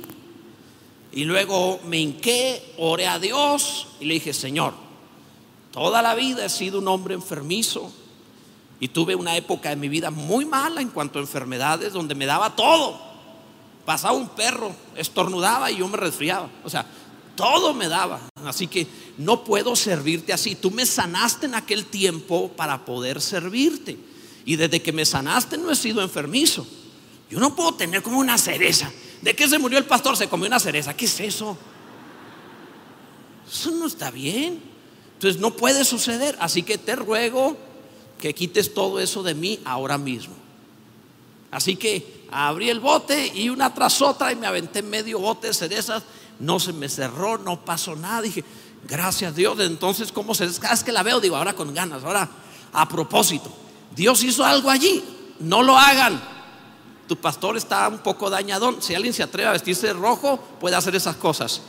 Y 1.11 1.25
luego 1.25 1.79
me 1.85 1.99
hinqué, 1.99 2.73
oré 2.79 3.05
a 3.05 3.19
Dios 3.19 3.89
y 3.99 4.05
le 4.05 4.15
dije, 4.15 4.33
Señor, 4.33 4.73
toda 5.73 6.01
la 6.01 6.15
vida 6.15 6.43
he 6.43 6.49
sido 6.49 6.79
un 6.79 6.87
hombre 6.87 7.13
enfermizo 7.13 7.93
y 8.79 8.87
tuve 8.87 9.13
una 9.13 9.37
época 9.37 9.69
de 9.69 9.75
mi 9.75 9.89
vida 9.89 10.09
muy 10.09 10.43
mala 10.43 10.81
en 10.81 10.89
cuanto 10.89 11.19
a 11.19 11.21
enfermedades, 11.21 11.93
donde 11.93 12.15
me 12.15 12.25
daba 12.25 12.55
todo. 12.55 13.04
Pasaba 13.85 14.13
un 14.13 14.29
perro, 14.29 14.75
estornudaba 14.95 15.69
y 15.71 15.77
yo 15.77 15.87
me 15.87 15.97
resfriaba. 15.97 16.49
O 16.63 16.69
sea, 16.69 16.85
todo 17.35 17.73
me 17.73 17.87
daba. 17.87 18.19
Así 18.45 18.67
que 18.67 18.87
no 19.17 19.43
puedo 19.43 19.75
servirte 19.75 20.33
así. 20.33 20.55
Tú 20.55 20.71
me 20.71 20.85
sanaste 20.85 21.45
en 21.45 21.55
aquel 21.55 21.85
tiempo 21.85 22.49
para 22.49 22.85
poder 22.85 23.21
servirte. 23.21 23.97
Y 24.45 24.55
desde 24.55 24.81
que 24.81 24.91
me 24.91 25.05
sanaste 25.05 25.57
no 25.57 25.71
he 25.71 25.75
sido 25.75 26.01
enfermizo. 26.01 26.65
Yo 27.29 27.39
no 27.39 27.55
puedo 27.55 27.73
tener 27.73 28.01
como 28.01 28.19
una 28.19 28.37
cereza. 28.37 28.91
¿De 29.21 29.35
qué 29.35 29.47
se 29.47 29.59
murió 29.59 29.77
el 29.77 29.85
pastor? 29.85 30.17
Se 30.17 30.27
comió 30.27 30.47
una 30.47 30.59
cereza. 30.59 30.95
¿Qué 30.95 31.05
es 31.05 31.19
eso? 31.19 31.57
Eso 33.47 33.71
no 33.71 33.87
está 33.87 34.11
bien. 34.11 34.61
Entonces 35.13 35.39
no 35.39 35.55
puede 35.55 35.85
suceder. 35.85 36.35
Así 36.39 36.63
que 36.63 36.77
te 36.77 36.95
ruego 36.95 37.57
que 38.19 38.33
quites 38.33 38.73
todo 38.73 38.99
eso 38.99 39.23
de 39.23 39.33
mí 39.33 39.59
ahora 39.65 39.97
mismo. 39.97 40.35
Así 41.51 41.75
que 41.75 42.24
abrí 42.35 42.69
el 42.69 42.81
bote 42.81 43.31
y 43.33 43.47
una 43.47 43.73
tras 43.73 44.01
otra 44.01 44.31
y 44.31 44.35
me 44.35 44.45
aventé 44.45 44.81
medio 44.81 45.19
bote 45.19 45.47
de 45.47 45.53
cerezas. 45.53 46.03
No 46.39 46.59
se 46.59 46.73
me 46.73 46.89
cerró, 46.89 47.37
no 47.37 47.63
pasó 47.63 47.95
nada. 47.95 48.21
Dije, 48.21 48.43
gracias 48.83 49.31
a 49.31 49.35
Dios. 49.35 49.57
Entonces, 49.61 50.11
¿cómo 50.11 50.35
se 50.35 50.51
Cada 50.59 50.73
vez 50.73 50.83
que 50.83 50.91
la 50.91 51.01
veo, 51.01 51.21
digo, 51.21 51.37
ahora 51.37 51.53
con 51.53 51.73
ganas, 51.73 52.03
ahora 52.03 52.29
a 52.73 52.89
propósito. 52.89 53.49
Dios 53.95 54.21
hizo 54.23 54.43
algo 54.43 54.69
allí. 54.69 55.01
No 55.39 55.63
lo 55.63 55.77
hagan. 55.77 56.21
Tu 57.07 57.15
pastor 57.15 57.55
está 57.55 57.87
un 57.87 57.99
poco 57.99 58.29
dañadón. 58.29 58.81
Si 58.81 58.93
alguien 58.93 59.13
se 59.13 59.23
atreve 59.23 59.47
a 59.47 59.53
vestirse 59.53 59.87
de 59.87 59.93
rojo, 59.93 60.37
puede 60.59 60.75
hacer 60.75 60.93
esas 60.93 61.15
cosas. 61.15 61.61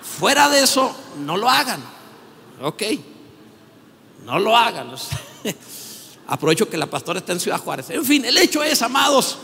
Fuera 0.00 0.48
de 0.48 0.62
eso, 0.62 0.90
no 1.18 1.36
lo 1.36 1.50
hagan. 1.50 1.82
Ok. 2.62 2.82
No 4.24 4.38
lo 4.38 4.56
hagan. 4.56 4.90
Aprovecho 6.28 6.68
que 6.68 6.78
la 6.78 6.86
pastora 6.86 7.18
está 7.18 7.32
en 7.32 7.40
Ciudad 7.40 7.60
Juárez. 7.60 7.90
En 7.90 8.04
fin, 8.04 8.24
el 8.24 8.38
hecho 8.38 8.62
es, 8.62 8.80
amados, 8.80 9.38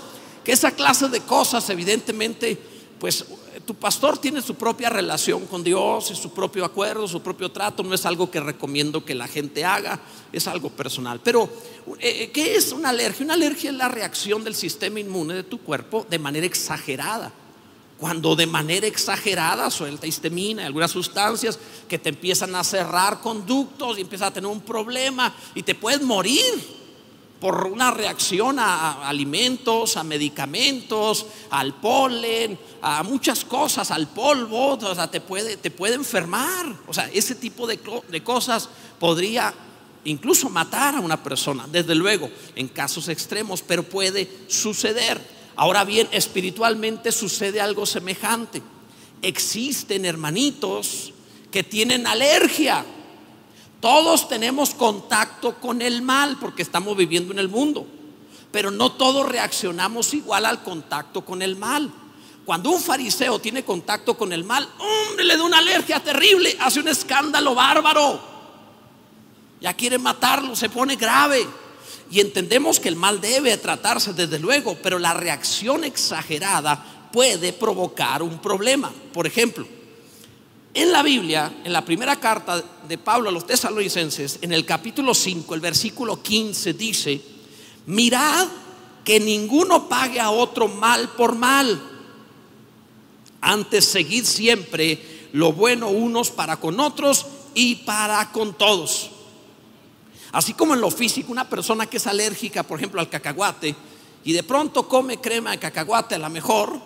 que 0.44 0.52
esa 0.52 0.70
clase 0.70 1.08
de 1.08 1.20
cosas, 1.20 1.68
evidentemente, 1.70 2.58
pues 3.00 3.24
tu 3.66 3.74
pastor 3.74 4.18
tiene 4.18 4.42
su 4.42 4.54
propia 4.54 4.90
relación 4.90 5.46
con 5.46 5.64
Dios 5.64 6.10
y 6.10 6.16
su 6.16 6.32
propio 6.32 6.64
acuerdo, 6.64 7.08
su 7.08 7.22
propio 7.22 7.50
trato. 7.50 7.82
No 7.82 7.94
es 7.94 8.04
algo 8.04 8.30
que 8.30 8.40
recomiendo 8.40 9.04
que 9.04 9.14
la 9.14 9.26
gente 9.26 9.64
haga, 9.64 10.00
es 10.32 10.46
algo 10.46 10.70
personal. 10.70 11.20
Pero, 11.24 11.48
eh, 11.98 12.30
¿qué 12.32 12.56
es 12.56 12.72
una 12.72 12.90
alergia? 12.90 13.24
Una 13.24 13.34
alergia 13.34 13.70
es 13.70 13.76
la 13.76 13.88
reacción 13.88 14.44
del 14.44 14.54
sistema 14.54 15.00
inmune 15.00 15.34
de 15.34 15.44
tu 15.44 15.58
cuerpo 15.60 16.06
de 16.08 16.18
manera 16.18 16.46
exagerada 16.46 17.32
cuando 17.98 18.34
de 18.34 18.46
manera 18.46 18.86
exagerada 18.86 19.70
suelta 19.70 20.06
histamina 20.06 20.62
y 20.62 20.66
algunas 20.66 20.90
sustancias 20.90 21.58
que 21.88 21.98
te 21.98 22.08
empiezan 22.08 22.54
a 22.56 22.64
cerrar 22.64 23.20
conductos 23.20 23.96
y 23.96 24.02
empiezas 24.02 24.28
a 24.28 24.32
tener 24.32 24.50
un 24.50 24.60
problema 24.60 25.32
y 25.54 25.62
te 25.62 25.74
puedes 25.74 26.02
morir 26.02 26.42
por 27.40 27.66
una 27.66 27.90
reacción 27.90 28.58
a, 28.58 29.08
alimentos, 29.08 29.96
a 29.96 30.04
medicamentos, 30.04 31.26
al 31.50 31.74
polen, 31.74 32.58
a 32.80 33.02
muchas 33.02 33.44
cosas, 33.44 33.90
al 33.90 34.08
polvo, 34.08 34.78
o 34.80 34.94
sea, 34.94 35.10
te 35.10 35.20
puede, 35.20 35.56
te 35.56 35.70
puede 35.70 35.94
enfermar. 35.94 36.66
O 36.86 36.94
sea, 36.94 37.10
ese 37.12 37.34
tipo 37.34 37.66
de, 37.66 37.78
de 38.08 38.22
cosas 38.22 38.68
podría 38.98 39.52
incluso 40.04 40.48
matar 40.50 40.94
a 40.94 41.00
una 41.00 41.22
persona, 41.22 41.66
desde 41.70 41.94
luego, 41.94 42.30
en 42.54 42.68
casos 42.68 43.08
extremos, 43.08 43.62
pero 43.62 43.82
puede 43.82 44.30
suceder. 44.48 45.20
Ahora 45.56 45.84
bien, 45.84 46.08
espiritualmente 46.12 47.12
sucede 47.12 47.60
algo 47.60 47.86
semejante. 47.86 48.62
Existen 49.22 50.04
hermanitos 50.04 51.12
que 51.50 51.62
tienen 51.62 52.06
alergia. 52.06 52.84
Todos 53.84 54.30
tenemos 54.30 54.70
contacto 54.70 55.60
con 55.60 55.82
el 55.82 56.00
mal 56.00 56.38
porque 56.40 56.62
estamos 56.62 56.96
viviendo 56.96 57.34
en 57.34 57.38
el 57.38 57.50
mundo, 57.50 57.86
pero 58.50 58.70
no 58.70 58.92
todos 58.92 59.28
reaccionamos 59.28 60.14
igual 60.14 60.46
al 60.46 60.62
contacto 60.62 61.22
con 61.22 61.42
el 61.42 61.54
mal. 61.56 61.92
Cuando 62.46 62.70
un 62.70 62.80
fariseo 62.80 63.38
tiene 63.40 63.62
contacto 63.62 64.16
con 64.16 64.32
el 64.32 64.42
mal, 64.42 64.66
hombre, 64.78 65.26
le 65.26 65.36
da 65.36 65.42
una 65.42 65.58
alergia 65.58 66.02
terrible, 66.02 66.56
hace 66.60 66.80
un 66.80 66.88
escándalo 66.88 67.54
bárbaro. 67.54 68.22
Ya 69.60 69.74
quiere 69.74 69.98
matarlo, 69.98 70.56
se 70.56 70.70
pone 70.70 70.96
grave. 70.96 71.46
Y 72.10 72.20
entendemos 72.20 72.80
que 72.80 72.88
el 72.88 72.96
mal 72.96 73.20
debe 73.20 73.54
tratarse 73.58 74.14
desde 74.14 74.38
luego, 74.38 74.78
pero 74.82 74.98
la 74.98 75.12
reacción 75.12 75.84
exagerada 75.84 77.10
puede 77.12 77.52
provocar 77.52 78.22
un 78.22 78.38
problema. 78.38 78.90
Por 79.12 79.26
ejemplo, 79.26 79.66
en 80.74 80.90
la 80.90 81.04
Biblia, 81.04 81.60
en 81.62 81.72
la 81.72 81.84
primera 81.84 82.16
carta 82.16 82.62
de 82.88 82.98
Pablo 82.98 83.28
a 83.28 83.32
los 83.32 83.46
tesalonicenses, 83.46 84.40
en 84.42 84.52
el 84.52 84.66
capítulo 84.66 85.14
5, 85.14 85.54
el 85.54 85.60
versículo 85.60 86.20
15 86.20 86.74
dice, 86.74 87.20
mirad 87.86 88.48
que 89.04 89.20
ninguno 89.20 89.88
pague 89.88 90.20
a 90.20 90.30
otro 90.30 90.66
mal 90.66 91.10
por 91.10 91.36
mal. 91.36 91.80
Antes 93.40 93.84
seguid 93.84 94.24
siempre 94.24 95.28
lo 95.32 95.52
bueno 95.52 95.90
unos 95.90 96.30
para 96.30 96.56
con 96.56 96.80
otros 96.80 97.26
y 97.54 97.76
para 97.76 98.32
con 98.32 98.54
todos. 98.54 99.10
Así 100.32 100.54
como 100.54 100.74
en 100.74 100.80
lo 100.80 100.90
físico, 100.90 101.30
una 101.30 101.48
persona 101.48 101.86
que 101.86 101.98
es 101.98 102.06
alérgica, 102.08 102.64
por 102.64 102.78
ejemplo, 102.78 103.00
al 103.00 103.08
cacahuate, 103.08 103.76
y 104.24 104.32
de 104.32 104.42
pronto 104.42 104.88
come 104.88 105.20
crema 105.20 105.52
de 105.52 105.58
cacahuate 105.58 106.16
a 106.16 106.18
la 106.18 106.28
mejor, 106.28 106.80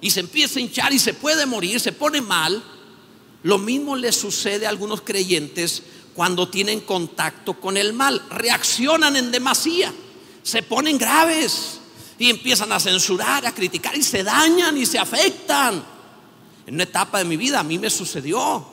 y 0.00 0.10
se 0.10 0.20
empieza 0.20 0.60
a 0.60 0.62
hinchar 0.62 0.92
y 0.92 1.00
se 1.00 1.14
puede 1.14 1.44
morir, 1.46 1.80
se 1.80 1.90
pone 1.90 2.20
mal, 2.20 2.62
lo 3.42 3.58
mismo 3.58 3.96
le 3.96 4.12
sucede 4.12 4.66
a 4.66 4.68
algunos 4.68 5.02
creyentes 5.02 5.82
cuando 6.14 6.48
tienen 6.48 6.80
contacto 6.80 7.54
con 7.54 7.76
el 7.76 7.92
mal. 7.92 8.22
Reaccionan 8.30 9.16
en 9.16 9.30
demasía, 9.30 9.92
se 10.42 10.62
ponen 10.62 10.98
graves, 10.98 11.80
y 12.22 12.30
empiezan 12.30 12.70
a 12.70 12.78
censurar, 12.78 13.44
a 13.44 13.52
criticar 13.52 13.96
y 13.96 14.02
se 14.04 14.22
dañan 14.22 14.76
y 14.78 14.86
se 14.86 14.96
afectan. 14.96 15.82
En 16.66 16.74
una 16.74 16.84
etapa 16.84 17.18
de 17.18 17.24
mi 17.24 17.36
vida 17.36 17.58
a 17.58 17.64
mí 17.64 17.80
me 17.80 17.90
sucedió. 17.90 18.64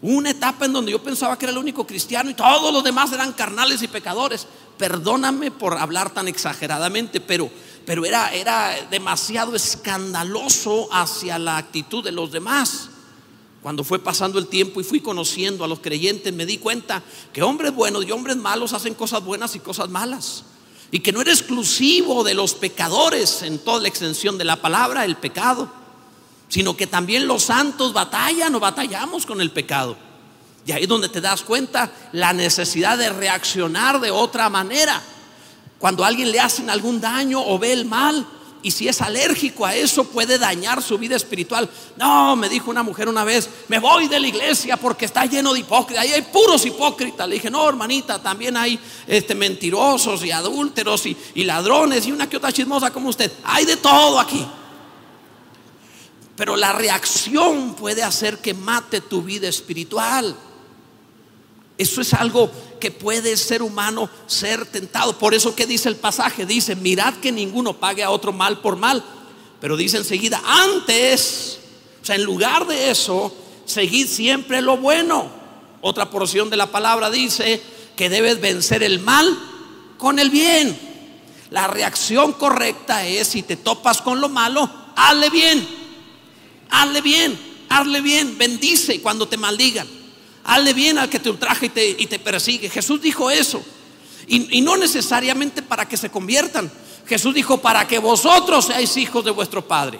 Una 0.00 0.30
etapa 0.30 0.64
en 0.64 0.72
donde 0.72 0.90
yo 0.90 1.02
pensaba 1.02 1.38
que 1.38 1.44
era 1.44 1.52
el 1.52 1.58
único 1.58 1.86
cristiano 1.86 2.30
y 2.30 2.34
todos 2.34 2.72
los 2.72 2.82
demás 2.82 3.12
eran 3.12 3.34
carnales 3.34 3.82
y 3.82 3.88
pecadores. 3.88 4.46
Perdóname 4.78 5.50
por 5.50 5.76
hablar 5.76 6.14
tan 6.14 6.28
exageradamente, 6.28 7.20
pero, 7.20 7.50
pero 7.84 8.06
era, 8.06 8.32
era 8.32 8.74
demasiado 8.90 9.54
escandaloso 9.54 10.88
hacia 10.90 11.38
la 11.38 11.58
actitud 11.58 12.02
de 12.02 12.12
los 12.12 12.32
demás. 12.32 12.88
Cuando 13.62 13.84
fue 13.84 14.00
pasando 14.00 14.40
el 14.40 14.48
tiempo 14.48 14.80
y 14.80 14.84
fui 14.84 15.00
conociendo 15.00 15.64
a 15.64 15.68
los 15.68 15.78
creyentes, 15.78 16.32
me 16.32 16.46
di 16.46 16.58
cuenta 16.58 17.00
que 17.32 17.44
hombres 17.44 17.72
buenos 17.72 18.04
y 18.04 18.10
hombres 18.10 18.36
malos 18.36 18.72
hacen 18.72 18.94
cosas 18.94 19.24
buenas 19.24 19.54
y 19.54 19.60
cosas 19.60 19.88
malas. 19.88 20.44
Y 20.90 20.98
que 20.98 21.12
no 21.12 21.20
era 21.20 21.30
exclusivo 21.30 22.24
de 22.24 22.34
los 22.34 22.54
pecadores 22.54 23.42
en 23.42 23.60
toda 23.60 23.80
la 23.80 23.88
extensión 23.88 24.36
de 24.36 24.44
la 24.44 24.60
palabra, 24.60 25.04
el 25.04 25.16
pecado, 25.16 25.70
sino 26.48 26.76
que 26.76 26.88
también 26.88 27.28
los 27.28 27.44
santos 27.44 27.92
batallan 27.92 28.52
o 28.56 28.60
batallamos 28.60 29.24
con 29.24 29.40
el 29.40 29.52
pecado. 29.52 29.96
Y 30.66 30.72
ahí 30.72 30.82
es 30.82 30.88
donde 30.88 31.08
te 31.08 31.20
das 31.20 31.42
cuenta 31.42 31.92
la 32.10 32.32
necesidad 32.32 32.98
de 32.98 33.10
reaccionar 33.10 34.00
de 34.00 34.10
otra 34.10 34.50
manera. 34.50 35.00
Cuando 35.78 36.04
a 36.04 36.08
alguien 36.08 36.32
le 36.32 36.40
hacen 36.40 36.68
algún 36.68 37.00
daño 37.00 37.40
o 37.40 37.58
ve 37.60 37.72
el 37.72 37.84
mal, 37.84 38.26
y 38.62 38.70
si 38.70 38.86
es 38.86 39.00
alérgico 39.00 39.66
a 39.66 39.74
eso 39.74 40.04
puede 40.04 40.38
dañar 40.38 40.82
su 40.82 40.96
vida 40.96 41.16
espiritual. 41.16 41.68
No, 41.96 42.36
me 42.36 42.48
dijo 42.48 42.70
una 42.70 42.84
mujer 42.84 43.08
una 43.08 43.24
vez, 43.24 43.48
me 43.66 43.80
voy 43.80 44.06
de 44.06 44.20
la 44.20 44.28
iglesia 44.28 44.76
porque 44.76 45.04
está 45.04 45.26
lleno 45.26 45.52
de 45.52 45.60
hipócritas. 45.60 46.04
Ahí 46.04 46.12
hay 46.12 46.22
puros 46.22 46.64
hipócritas. 46.64 47.28
Le 47.28 47.34
dije, 47.34 47.50
no, 47.50 47.68
hermanita, 47.68 48.22
también 48.22 48.56
hay 48.56 48.78
este, 49.08 49.34
mentirosos 49.34 50.24
y 50.24 50.30
adúlteros 50.30 51.06
y, 51.06 51.16
y 51.34 51.42
ladrones 51.42 52.06
y 52.06 52.12
una 52.12 52.28
que 52.28 52.36
otra 52.36 52.52
chismosa 52.52 52.92
como 52.92 53.08
usted. 53.08 53.32
Hay 53.44 53.64
de 53.64 53.76
todo 53.76 54.20
aquí. 54.20 54.46
Pero 56.36 56.56
la 56.56 56.72
reacción 56.72 57.74
puede 57.74 58.04
hacer 58.04 58.38
que 58.38 58.54
mate 58.54 59.00
tu 59.00 59.22
vida 59.22 59.48
espiritual. 59.48 60.36
Eso 61.76 62.00
es 62.00 62.14
algo 62.14 62.48
que 62.82 62.90
puede 62.90 63.36
ser 63.36 63.62
humano 63.62 64.10
ser 64.26 64.66
tentado. 64.66 65.16
Por 65.16 65.34
eso 65.34 65.54
que 65.54 65.68
dice 65.68 65.88
el 65.88 65.94
pasaje, 65.94 66.44
dice, 66.44 66.74
mirad 66.74 67.14
que 67.14 67.30
ninguno 67.30 67.74
pague 67.74 68.02
a 68.02 68.10
otro 68.10 68.32
mal 68.32 68.58
por 68.58 68.74
mal. 68.74 69.04
Pero 69.60 69.76
dice 69.76 69.98
enseguida, 69.98 70.42
antes, 70.44 71.60
o 72.02 72.04
sea, 72.04 72.16
en 72.16 72.24
lugar 72.24 72.66
de 72.66 72.90
eso, 72.90 73.32
seguid 73.66 74.08
siempre 74.08 74.60
lo 74.60 74.78
bueno. 74.78 75.30
Otra 75.80 76.10
porción 76.10 76.50
de 76.50 76.56
la 76.56 76.72
palabra 76.72 77.08
dice 77.08 77.62
que 77.94 78.08
debes 78.08 78.40
vencer 78.40 78.82
el 78.82 78.98
mal 78.98 79.32
con 79.96 80.18
el 80.18 80.30
bien. 80.30 80.76
La 81.50 81.68
reacción 81.68 82.32
correcta 82.32 83.06
es, 83.06 83.28
si 83.28 83.44
te 83.44 83.54
topas 83.54 84.02
con 84.02 84.20
lo 84.20 84.28
malo, 84.28 84.68
hazle 84.96 85.30
bien. 85.30 85.68
Hazle 86.68 87.00
bien, 87.00 87.38
hazle 87.68 88.00
bien, 88.00 88.36
bendice 88.36 89.00
cuando 89.00 89.28
te 89.28 89.36
maldigan. 89.36 90.01
Hazle 90.44 90.72
bien 90.72 90.98
al 90.98 91.08
que 91.08 91.20
te 91.20 91.30
ultraja 91.30 91.66
y 91.66 91.68
te, 92.06 92.18
persigue. 92.18 92.68
Jesús 92.68 93.00
dijo 93.00 93.30
eso. 93.30 93.62
Y, 94.26 94.58
y, 94.58 94.60
no 94.60 94.76
necesariamente 94.76 95.62
para 95.62 95.88
que 95.88 95.96
se 95.96 96.10
conviertan. 96.10 96.70
Jesús 97.06 97.34
dijo 97.34 97.58
para 97.58 97.86
que 97.86 97.98
vosotros 97.98 98.66
seáis 98.66 98.96
hijos 98.96 99.24
de 99.24 99.30
vuestro 99.30 99.66
Padre, 99.66 99.98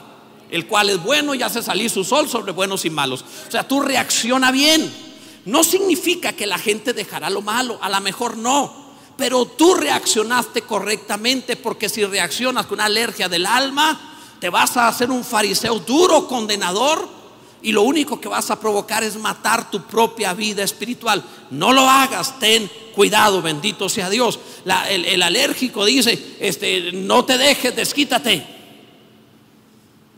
el 0.50 0.66
cual 0.66 0.90
es 0.90 1.02
bueno 1.02 1.34
y 1.34 1.42
hace 1.42 1.62
salir 1.62 1.90
su 1.90 2.04
sol 2.04 2.28
sobre 2.28 2.52
buenos 2.52 2.84
y 2.84 2.90
malos. 2.90 3.24
O 3.48 3.50
sea, 3.50 3.66
tú 3.66 3.80
reacciona 3.80 4.50
bien. 4.50 4.92
No 5.44 5.64
significa 5.64 6.32
que 6.32 6.46
la 6.46 6.58
gente 6.58 6.92
dejará 6.92 7.28
lo 7.30 7.42
malo, 7.42 7.78
a 7.82 7.88
lo 7.88 8.00
mejor 8.00 8.36
no. 8.36 8.82
Pero 9.16 9.44
tú 9.44 9.74
reaccionaste 9.74 10.62
correctamente 10.62 11.56
porque 11.56 11.88
si 11.88 12.04
reaccionas 12.04 12.66
con 12.66 12.76
una 12.76 12.86
alergia 12.86 13.28
del 13.28 13.46
alma, 13.46 14.12
te 14.40 14.48
vas 14.48 14.76
a 14.76 14.88
hacer 14.88 15.10
un 15.10 15.24
fariseo 15.24 15.80
duro, 15.80 16.26
condenador 16.26 17.21
y 17.62 17.72
lo 17.72 17.82
único 17.82 18.20
que 18.20 18.28
vas 18.28 18.50
a 18.50 18.58
provocar 18.58 19.04
es 19.04 19.16
matar 19.16 19.70
tu 19.70 19.82
propia 19.82 20.34
vida 20.34 20.64
espiritual. 20.64 21.22
No 21.50 21.72
lo 21.72 21.88
hagas, 21.88 22.38
ten 22.40 22.68
cuidado, 22.94 23.40
bendito 23.40 23.88
sea 23.88 24.10
Dios. 24.10 24.38
El, 24.90 25.04
el, 25.04 25.22
alérgico 25.22 25.84
dice, 25.84 26.36
este, 26.40 26.90
no 26.92 27.24
te 27.24 27.38
dejes, 27.38 27.74
desquítate. 27.76 28.44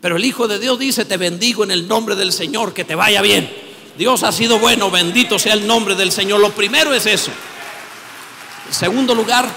Pero 0.01 0.17
el 0.17 0.25
Hijo 0.25 0.49
de 0.49 0.59
Dios 0.59 0.79
dice, 0.79 1.05
te 1.05 1.17
bendigo 1.19 1.65
en 1.65 1.71
el 1.71 1.87
nombre 1.87 2.17
del 2.17 2.33
Señor, 2.33 2.73
que 2.73 2.85
te 2.85 2.95
vaya 2.95 3.21
bien. 3.21 3.51
Dios 3.97 4.23
ha 4.23 4.33
sido 4.33 4.59
bueno, 4.59 4.91
bendito 4.91 5.39
sea 5.39 5.55
el 5.55 5.67
nombre 5.67 5.95
del 5.95 6.13
Señor. 6.13 6.41
Lo 6.41 6.51
primero 6.51 6.95
es 6.95 7.07
eso. 7.07 7.31
En 8.67 8.75
segundo 8.75 9.15
lugar, 9.15 9.49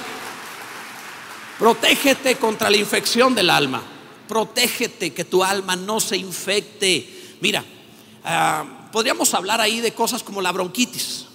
protégete 1.58 2.36
contra 2.36 2.70
la 2.70 2.78
infección 2.78 3.34
del 3.34 3.50
alma. 3.50 3.82
Protégete 4.28 5.14
que 5.14 5.24
tu 5.24 5.44
alma 5.44 5.78
no 5.78 6.00
se 6.02 6.18
infecte. 6.18 7.36
Mira, 7.40 7.64
Uh, 8.28 8.92
podríamos 8.92 9.34
hablar 9.34 9.62
ahí 9.62 9.80
de 9.80 9.94
cosas 9.94 10.22
como 10.22 10.42
la 10.42 10.52
bronquitis. 10.52 11.28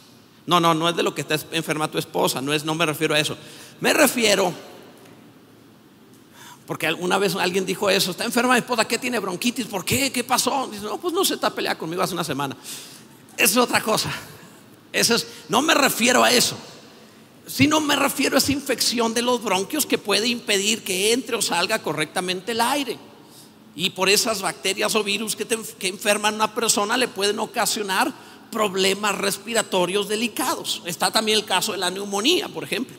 No, 0.45 0.61
no, 0.61 0.75
no 0.75 0.91
es 0.91 0.97
de 0.97 1.03
lo 1.03 1.15
que 1.15 1.23
está 1.23 1.39
enferma 1.53 1.91
tu 1.91 1.97
esposa, 1.97 2.43
no 2.43 2.53
es, 2.53 2.65
no 2.65 2.75
me 2.75 2.85
refiero 2.85 3.15
a 3.15 3.19
eso. 3.19 3.35
Me 3.81 3.95
refiero, 3.95 4.53
porque 6.67 6.87
alguna 6.87 7.17
vez 7.17 7.35
alguien 7.35 7.65
dijo 7.65 7.89
eso, 7.89 8.11
está 8.11 8.25
enferma 8.25 8.53
mi 8.53 8.59
esposa, 8.59 8.87
¿qué 8.87 8.99
tiene 8.99 9.19
bronquitis? 9.21 9.67
¿Por 9.67 9.87
qué? 9.87 10.13
¿Qué 10.13 10.23
pasó? 10.23 10.69
Dice, 10.71 10.85
no, 10.85 10.99
pues 10.99 11.15
no 11.15 11.25
se 11.25 11.35
está 11.35 11.49
peleando 11.55 11.79
conmigo 11.79 12.03
hace 12.03 12.13
una 12.13 12.25
semana. 12.25 12.57
Eso 13.37 13.61
es 13.61 13.69
otra 13.69 13.81
cosa. 13.81 14.11
Eso 14.93 15.15
es, 15.15 15.27
no 15.49 15.63
me 15.63 15.73
refiero 15.73 16.23
a 16.23 16.31
eso. 16.31 16.59
Sino 17.47 17.81
me 17.81 17.97
refiero 17.97 18.37
a 18.37 18.39
esa 18.39 18.53
infección 18.53 19.15
de 19.15 19.23
los 19.23 19.43
bronquios 19.43 19.87
que 19.87 19.97
puede 19.97 20.27
impedir 20.29 20.85
que 20.85 21.13
entre 21.13 21.37
o 21.37 21.43
salga 21.43 21.81
correctamente 21.81 22.53
el 22.53 22.61
aire. 22.61 22.99
Y 23.75 23.91
por 23.91 24.09
esas 24.09 24.43
bacterias 24.43 24.95
o 24.95 25.03
virus 25.03 25.35
que, 25.35 25.45
te, 25.45 25.59
que 25.79 25.89
enferman 25.89 26.35
a 26.35 26.37
una 26.37 26.55
persona 26.55 26.97
le 26.97 27.09
pueden 27.09 27.39
ocasionar 27.39 28.13
problemas 28.53 29.17
respiratorios 29.17 30.09
delicados. 30.09 30.83
Está 30.85 31.11
también 31.11 31.39
el 31.39 31.45
caso 31.45 31.73
de 31.73 31.79
la 31.79 31.91
neumonía, 31.91 32.49
por 32.49 32.63
ejemplo, 32.63 32.97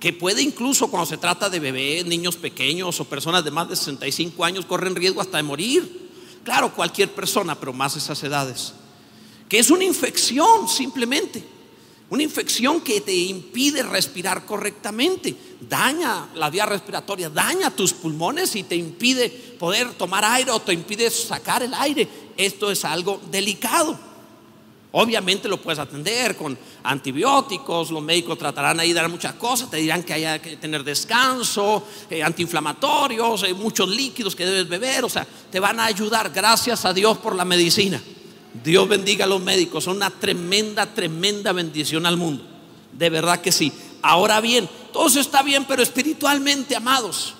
que 0.00 0.12
puede 0.12 0.42
incluso 0.42 0.90
cuando 0.90 1.06
se 1.06 1.18
trata 1.18 1.48
de 1.48 1.60
bebés, 1.60 2.06
niños 2.06 2.36
pequeños 2.36 2.98
o 2.98 3.04
personas 3.04 3.44
de 3.44 3.52
más 3.52 3.68
de 3.68 3.76
65 3.76 4.44
años, 4.44 4.66
corren 4.66 4.96
riesgo 4.96 5.20
hasta 5.20 5.36
de 5.36 5.44
morir. 5.44 6.10
Claro, 6.42 6.74
cualquier 6.74 7.12
persona, 7.12 7.54
pero 7.54 7.72
más 7.72 7.94
esas 7.94 8.20
edades. 8.24 8.72
Que 9.48 9.58
es 9.58 9.70
una 9.70 9.84
infección 9.84 10.68
simplemente. 10.68 11.44
Una 12.10 12.24
infección 12.24 12.80
que 12.80 13.00
te 13.00 13.14
impide 13.14 13.82
respirar 13.82 14.44
correctamente, 14.44 15.34
daña 15.68 16.28
la 16.34 16.50
vía 16.50 16.66
respiratoria, 16.66 17.30
daña 17.30 17.70
tus 17.70 17.92
pulmones 17.92 18.54
y 18.56 18.64
te 18.64 18.76
impide 18.76 19.28
poder 19.28 19.94
tomar 19.94 20.24
aire 20.24 20.50
o 20.50 20.60
te 20.60 20.72
impide 20.72 21.10
sacar 21.10 21.62
el 21.62 21.74
aire. 21.74 22.08
Esto 22.36 22.70
es 22.70 22.84
algo 22.84 23.20
delicado. 23.30 23.98
Obviamente 24.94 25.48
lo 25.48 25.56
puedes 25.56 25.78
atender 25.78 26.36
con 26.36 26.56
antibióticos, 26.82 27.90
los 27.90 28.02
médicos 28.02 28.36
tratarán 28.36 28.78
ahí 28.78 28.88
de 28.88 29.00
dar 29.00 29.08
muchas 29.08 29.34
cosas, 29.34 29.70
te 29.70 29.78
dirán 29.78 30.02
que 30.02 30.12
hay 30.12 30.38
que 30.40 30.58
tener 30.58 30.84
descanso, 30.84 31.86
eh, 32.10 32.22
antiinflamatorios, 32.22 33.44
eh, 33.44 33.54
muchos 33.54 33.88
líquidos 33.88 34.36
que 34.36 34.44
debes 34.44 34.68
beber, 34.68 35.04
o 35.06 35.08
sea, 35.08 35.26
te 35.50 35.58
van 35.60 35.80
a 35.80 35.86
ayudar, 35.86 36.30
gracias 36.30 36.84
a 36.84 36.92
Dios 36.92 37.16
por 37.18 37.34
la 37.34 37.46
medicina. 37.46 38.02
Dios 38.62 38.86
bendiga 38.86 39.24
a 39.24 39.28
los 39.28 39.40
médicos, 39.40 39.84
son 39.84 39.96
una 39.96 40.10
tremenda, 40.10 40.92
tremenda 40.92 41.52
bendición 41.52 42.04
al 42.04 42.18
mundo. 42.18 42.44
De 42.92 43.08
verdad 43.08 43.40
que 43.40 43.50
sí. 43.50 43.72
Ahora 44.02 44.40
bien, 44.40 44.68
todo 44.92 45.06
eso 45.06 45.20
está 45.20 45.42
bien, 45.42 45.64
pero 45.64 45.82
espiritualmente, 45.82 46.74
amados, 46.74 47.34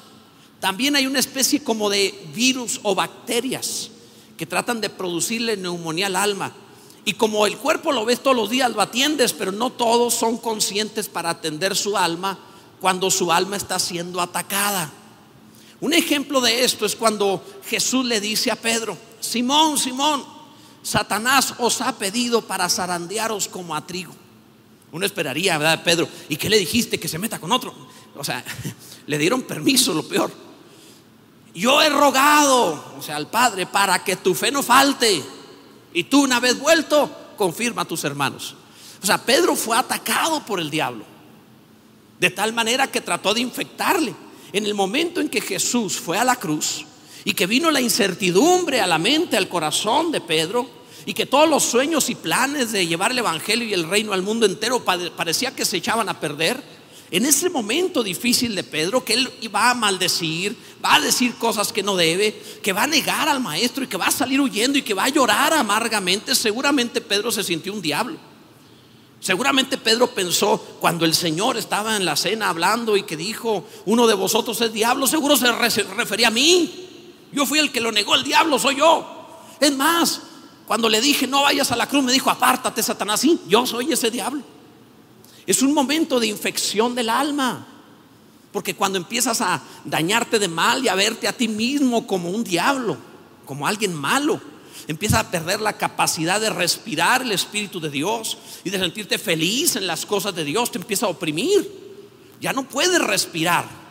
también 0.60 0.94
hay 0.94 1.06
una 1.06 1.18
especie 1.18 1.62
como 1.62 1.90
de 1.90 2.28
virus 2.32 2.78
o 2.84 2.94
bacterias 2.94 3.90
que 4.36 4.46
tratan 4.46 4.80
de 4.80 4.88
producirle 4.88 5.56
neumonía 5.56 6.06
al 6.06 6.16
alma. 6.16 6.52
Y 7.04 7.14
como 7.14 7.46
el 7.46 7.58
cuerpo 7.58 7.90
lo 7.90 8.04
ves 8.04 8.22
todos 8.22 8.36
los 8.36 8.48
días, 8.48 8.70
lo 8.70 8.80
atiendes, 8.80 9.32
pero 9.32 9.50
no 9.50 9.70
todos 9.70 10.14
son 10.14 10.38
conscientes 10.38 11.08
para 11.08 11.30
atender 11.30 11.76
su 11.76 11.96
alma 11.96 12.38
cuando 12.80 13.10
su 13.10 13.32
alma 13.32 13.56
está 13.56 13.80
siendo 13.80 14.20
atacada. 14.20 14.90
Un 15.80 15.94
ejemplo 15.94 16.40
de 16.40 16.62
esto 16.62 16.86
es 16.86 16.94
cuando 16.94 17.44
Jesús 17.66 18.04
le 18.04 18.20
dice 18.20 18.52
a 18.52 18.56
Pedro, 18.56 18.96
Simón, 19.18 19.78
Simón, 19.78 20.24
Satanás 20.82 21.54
os 21.58 21.80
ha 21.80 21.98
pedido 21.98 22.42
para 22.42 22.68
zarandearos 22.68 23.48
como 23.48 23.74
a 23.74 23.84
trigo. 23.84 24.14
Uno 24.92 25.06
esperaría, 25.06 25.58
¿verdad, 25.58 25.82
Pedro? 25.82 26.08
¿Y 26.28 26.36
qué 26.36 26.48
le 26.48 26.58
dijiste? 26.58 27.00
Que 27.00 27.08
se 27.08 27.18
meta 27.18 27.40
con 27.40 27.50
otro. 27.50 27.74
O 28.14 28.22
sea, 28.22 28.44
le 29.06 29.18
dieron 29.18 29.42
permiso, 29.42 29.94
lo 29.94 30.06
peor. 30.06 30.30
Yo 31.54 31.82
he 31.82 31.88
rogado, 31.88 32.94
o 32.96 33.02
sea, 33.02 33.16
al 33.16 33.28
Padre, 33.28 33.66
para 33.66 34.04
que 34.04 34.16
tu 34.16 34.34
fe 34.34 34.50
no 34.50 34.62
falte. 34.62 35.22
Y 35.94 36.04
tú, 36.04 36.22
una 36.22 36.40
vez 36.40 36.58
vuelto, 36.58 37.10
confirma 37.36 37.82
a 37.82 37.86
tus 37.86 38.04
hermanos. 38.04 38.54
O 39.02 39.06
sea, 39.06 39.18
Pedro 39.18 39.56
fue 39.56 39.76
atacado 39.76 40.44
por 40.44 40.60
el 40.60 40.70
diablo. 40.70 41.04
De 42.20 42.30
tal 42.30 42.52
manera 42.52 42.86
que 42.86 43.00
trató 43.00 43.34
de 43.34 43.40
infectarle. 43.40 44.14
En 44.52 44.66
el 44.66 44.74
momento 44.74 45.20
en 45.20 45.28
que 45.28 45.40
Jesús 45.40 45.98
fue 45.98 46.18
a 46.18 46.24
la 46.24 46.36
cruz, 46.36 46.84
y 47.24 47.34
que 47.34 47.46
vino 47.46 47.70
la 47.70 47.80
incertidumbre 47.80 48.80
a 48.80 48.86
la 48.86 48.98
mente, 48.98 49.36
al 49.36 49.48
corazón 49.48 50.10
de 50.10 50.20
Pedro, 50.20 50.68
y 51.06 51.14
que 51.14 51.26
todos 51.26 51.48
los 51.48 51.62
sueños 51.62 52.10
y 52.10 52.14
planes 52.14 52.72
de 52.72 52.86
llevar 52.86 53.10
el 53.10 53.18
Evangelio 53.18 53.66
y 53.66 53.74
el 53.74 53.88
reino 53.88 54.12
al 54.12 54.22
mundo 54.22 54.46
entero 54.46 54.84
parecía 54.84 55.54
que 55.54 55.64
se 55.64 55.78
echaban 55.78 56.08
a 56.08 56.20
perder, 56.20 56.82
En 57.10 57.26
ese 57.26 57.50
momento 57.50 58.02
difícil 58.02 58.54
de 58.54 58.64
Pedro, 58.64 59.04
que 59.04 59.12
él 59.12 59.30
va 59.54 59.68
a 59.68 59.74
maldecir, 59.74 60.56
va 60.82 60.94
a 60.94 61.00
decir 61.00 61.34
cosas 61.34 61.70
que 61.70 61.82
no 61.82 61.94
debe, 61.94 62.40
que 62.62 62.72
va 62.72 62.84
a 62.84 62.86
negar 62.86 63.28
al 63.28 63.38
maestro 63.38 63.84
y 63.84 63.86
que 63.86 63.98
va 63.98 64.06
a 64.06 64.10
salir 64.10 64.40
huyendo 64.40 64.78
y 64.78 64.82
que 64.82 64.94
va 64.94 65.04
a 65.04 65.08
llorar 65.10 65.52
amargamente, 65.52 66.34
seguramente 66.34 67.02
Pedro 67.02 67.30
se 67.30 67.44
sintió 67.44 67.74
un 67.74 67.82
diablo. 67.82 68.16
Seguramente 69.20 69.76
Pedro 69.76 70.08
pensó 70.08 70.56
cuando 70.80 71.04
el 71.04 71.14
Señor 71.14 71.58
estaba 71.58 71.96
en 71.98 72.06
la 72.06 72.16
cena 72.16 72.48
hablando 72.48 72.96
y 72.96 73.02
que 73.02 73.16
dijo, 73.16 73.68
uno 73.84 74.06
de 74.06 74.14
vosotros 74.14 74.58
es 74.62 74.72
diablo, 74.72 75.06
seguro 75.06 75.36
se 75.36 75.52
refería 75.52 76.28
a 76.28 76.30
mí. 76.32 76.88
Yo 77.30 77.46
fui 77.46 77.58
el 77.58 77.70
que 77.70 77.80
lo 77.80 77.92
negó, 77.92 78.14
el 78.14 78.24
diablo 78.24 78.58
soy 78.58 78.76
yo. 78.76 79.06
Es 79.60 79.76
más, 79.76 80.22
cuando 80.66 80.88
le 80.88 81.00
dije 81.00 81.26
no 81.26 81.42
vayas 81.42 81.72
a 81.72 81.76
la 81.76 81.88
cruz, 81.88 82.04
me 82.04 82.12
dijo, 82.12 82.30
apártate, 82.30 82.82
Satanás. 82.82 83.20
Sí, 83.20 83.40
yo 83.48 83.66
soy 83.66 83.92
ese 83.92 84.10
diablo. 84.10 84.42
Es 85.46 85.62
un 85.62 85.74
momento 85.74 86.20
de 86.20 86.26
infección 86.26 86.94
del 86.94 87.08
alma. 87.08 87.66
Porque 88.52 88.74
cuando 88.74 88.98
empiezas 88.98 89.40
a 89.40 89.62
dañarte 89.84 90.38
de 90.38 90.48
mal 90.48 90.84
y 90.84 90.88
a 90.88 90.94
verte 90.94 91.26
a 91.26 91.32
ti 91.32 91.48
mismo 91.48 92.06
como 92.06 92.30
un 92.30 92.44
diablo, 92.44 92.98
como 93.46 93.66
alguien 93.66 93.94
malo, 93.94 94.40
empiezas 94.86 95.20
a 95.20 95.30
perder 95.30 95.60
la 95.60 95.76
capacidad 95.78 96.40
de 96.40 96.50
respirar 96.50 97.22
el 97.22 97.32
Espíritu 97.32 97.80
de 97.80 97.88
Dios 97.88 98.36
y 98.62 98.70
de 98.70 98.78
sentirte 98.78 99.18
feliz 99.18 99.76
en 99.76 99.86
las 99.86 100.04
cosas 100.04 100.34
de 100.34 100.44
Dios, 100.44 100.70
te 100.70 100.78
empieza 100.78 101.06
a 101.06 101.10
oprimir. 101.10 101.82
Ya 102.40 102.52
no 102.52 102.68
puedes 102.68 103.00
respirar. 103.00 103.81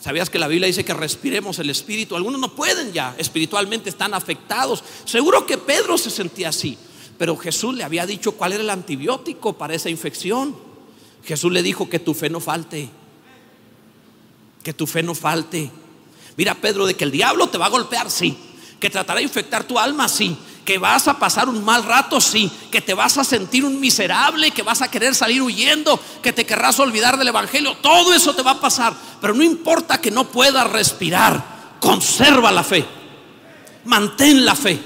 ¿Sabías 0.00 0.30
que 0.30 0.38
la 0.38 0.46
Biblia 0.46 0.68
dice 0.68 0.84
que 0.84 0.94
respiremos 0.94 1.58
el 1.58 1.68
Espíritu? 1.68 2.14
Algunos 2.14 2.40
no 2.40 2.54
pueden 2.54 2.92
ya, 2.92 3.14
espiritualmente 3.18 3.90
están 3.90 4.14
afectados. 4.14 4.84
Seguro 5.04 5.46
que 5.46 5.58
Pedro 5.58 5.98
se 5.98 6.10
sentía 6.10 6.50
así, 6.50 6.78
pero 7.18 7.36
Jesús 7.36 7.74
le 7.74 7.82
había 7.82 8.06
dicho 8.06 8.32
cuál 8.32 8.52
era 8.52 8.62
el 8.62 8.70
antibiótico 8.70 9.54
para 9.54 9.74
esa 9.74 9.90
infección. 9.90 10.54
Jesús 11.24 11.50
le 11.50 11.62
dijo 11.62 11.88
que 11.88 11.98
tu 11.98 12.14
fe 12.14 12.30
no 12.30 12.38
falte, 12.38 12.88
que 14.62 14.72
tu 14.72 14.86
fe 14.86 15.02
no 15.02 15.14
falte. 15.14 15.70
Mira 16.36 16.54
Pedro, 16.54 16.86
de 16.86 16.94
que 16.94 17.04
el 17.04 17.10
diablo 17.10 17.48
te 17.48 17.58
va 17.58 17.66
a 17.66 17.70
golpear, 17.70 18.10
sí, 18.10 18.36
que 18.78 18.90
tratará 18.90 19.18
de 19.18 19.24
infectar 19.24 19.64
tu 19.64 19.78
alma, 19.78 20.08
sí, 20.08 20.36
que 20.64 20.78
vas 20.78 21.08
a 21.08 21.18
pasar 21.18 21.48
un 21.48 21.64
mal 21.64 21.84
rato, 21.84 22.20
sí, 22.20 22.50
que 22.70 22.80
te 22.80 22.94
vas 22.94 23.18
a 23.18 23.24
sentir 23.24 23.64
un 23.64 23.78
miserable, 23.80 24.50
que 24.50 24.62
vas 24.62 24.82
a 24.82 24.90
querer 24.90 25.14
salir 25.14 25.42
huyendo, 25.42 26.00
que 26.22 26.32
te 26.32 26.46
querrás 26.46 26.78
olvidar 26.80 27.18
del 27.18 27.28
Evangelio, 27.28 27.76
todo 27.76 28.14
eso 28.14 28.34
te 28.34 28.42
va 28.42 28.52
a 28.52 28.60
pasar, 28.60 28.94
pero 29.20 29.34
no 29.34 29.42
importa 29.42 30.00
que 30.00 30.10
no 30.10 30.24
puedas 30.24 30.70
respirar, 30.70 31.76
conserva 31.80 32.50
la 32.50 32.64
fe, 32.64 32.84
mantén 33.84 34.44
la 34.44 34.54
fe, 34.54 34.80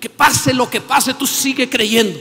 que 0.00 0.08
pase 0.08 0.54
lo 0.54 0.70
que 0.70 0.80
pase, 0.80 1.14
tú 1.14 1.26
sigue 1.26 1.68
creyendo, 1.68 2.18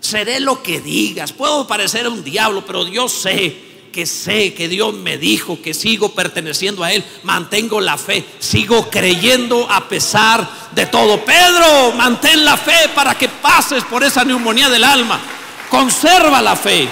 seré 0.00 0.40
lo 0.40 0.62
que 0.62 0.80
digas, 0.80 1.32
puedo 1.32 1.66
parecer 1.66 2.08
un 2.08 2.24
diablo, 2.24 2.64
pero 2.64 2.84
Dios 2.84 3.12
sé 3.12 3.71
que 3.92 4.06
sé 4.06 4.54
que 4.54 4.68
Dios 4.68 4.94
me 4.94 5.18
dijo 5.18 5.60
que 5.62 5.74
sigo 5.74 6.14
perteneciendo 6.14 6.82
a 6.82 6.92
Él, 6.92 7.04
mantengo 7.22 7.80
la 7.80 7.98
fe, 7.98 8.24
sigo 8.38 8.88
creyendo 8.90 9.70
a 9.70 9.88
pesar 9.88 10.48
de 10.74 10.86
todo. 10.86 11.24
Pedro, 11.24 11.92
mantén 11.92 12.44
la 12.44 12.56
fe 12.56 12.88
para 12.94 13.16
que 13.16 13.28
pases 13.28 13.84
por 13.84 14.02
esa 14.02 14.24
neumonía 14.24 14.70
del 14.70 14.82
alma. 14.82 15.20
Conserva 15.68 16.42
la 16.42 16.56
fe. 16.56 16.88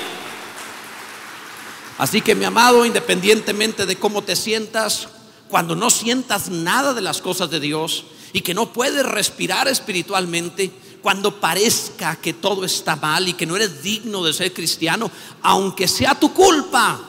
Así 1.98 2.20
que 2.20 2.34
mi 2.34 2.44
amado, 2.44 2.86
independientemente 2.86 3.86
de 3.86 3.96
cómo 3.96 4.22
te 4.22 4.36
sientas, 4.36 5.08
cuando 5.48 5.74
no 5.74 5.90
sientas 5.90 6.48
nada 6.48 6.94
de 6.94 7.00
las 7.00 7.20
cosas 7.20 7.50
de 7.50 7.60
Dios 7.60 8.04
y 8.32 8.42
que 8.42 8.54
no 8.54 8.72
puedes 8.72 9.04
respirar 9.04 9.68
espiritualmente, 9.68 10.70
cuando 11.02 11.40
parezca 11.40 12.16
que 12.16 12.32
todo 12.32 12.64
está 12.64 12.96
mal 12.96 13.28
y 13.28 13.34
que 13.34 13.46
no 13.46 13.56
eres 13.56 13.82
digno 13.82 14.22
de 14.24 14.32
ser 14.32 14.52
cristiano, 14.52 15.10
aunque 15.42 15.88
sea 15.88 16.14
tu 16.14 16.32
culpa, 16.32 17.00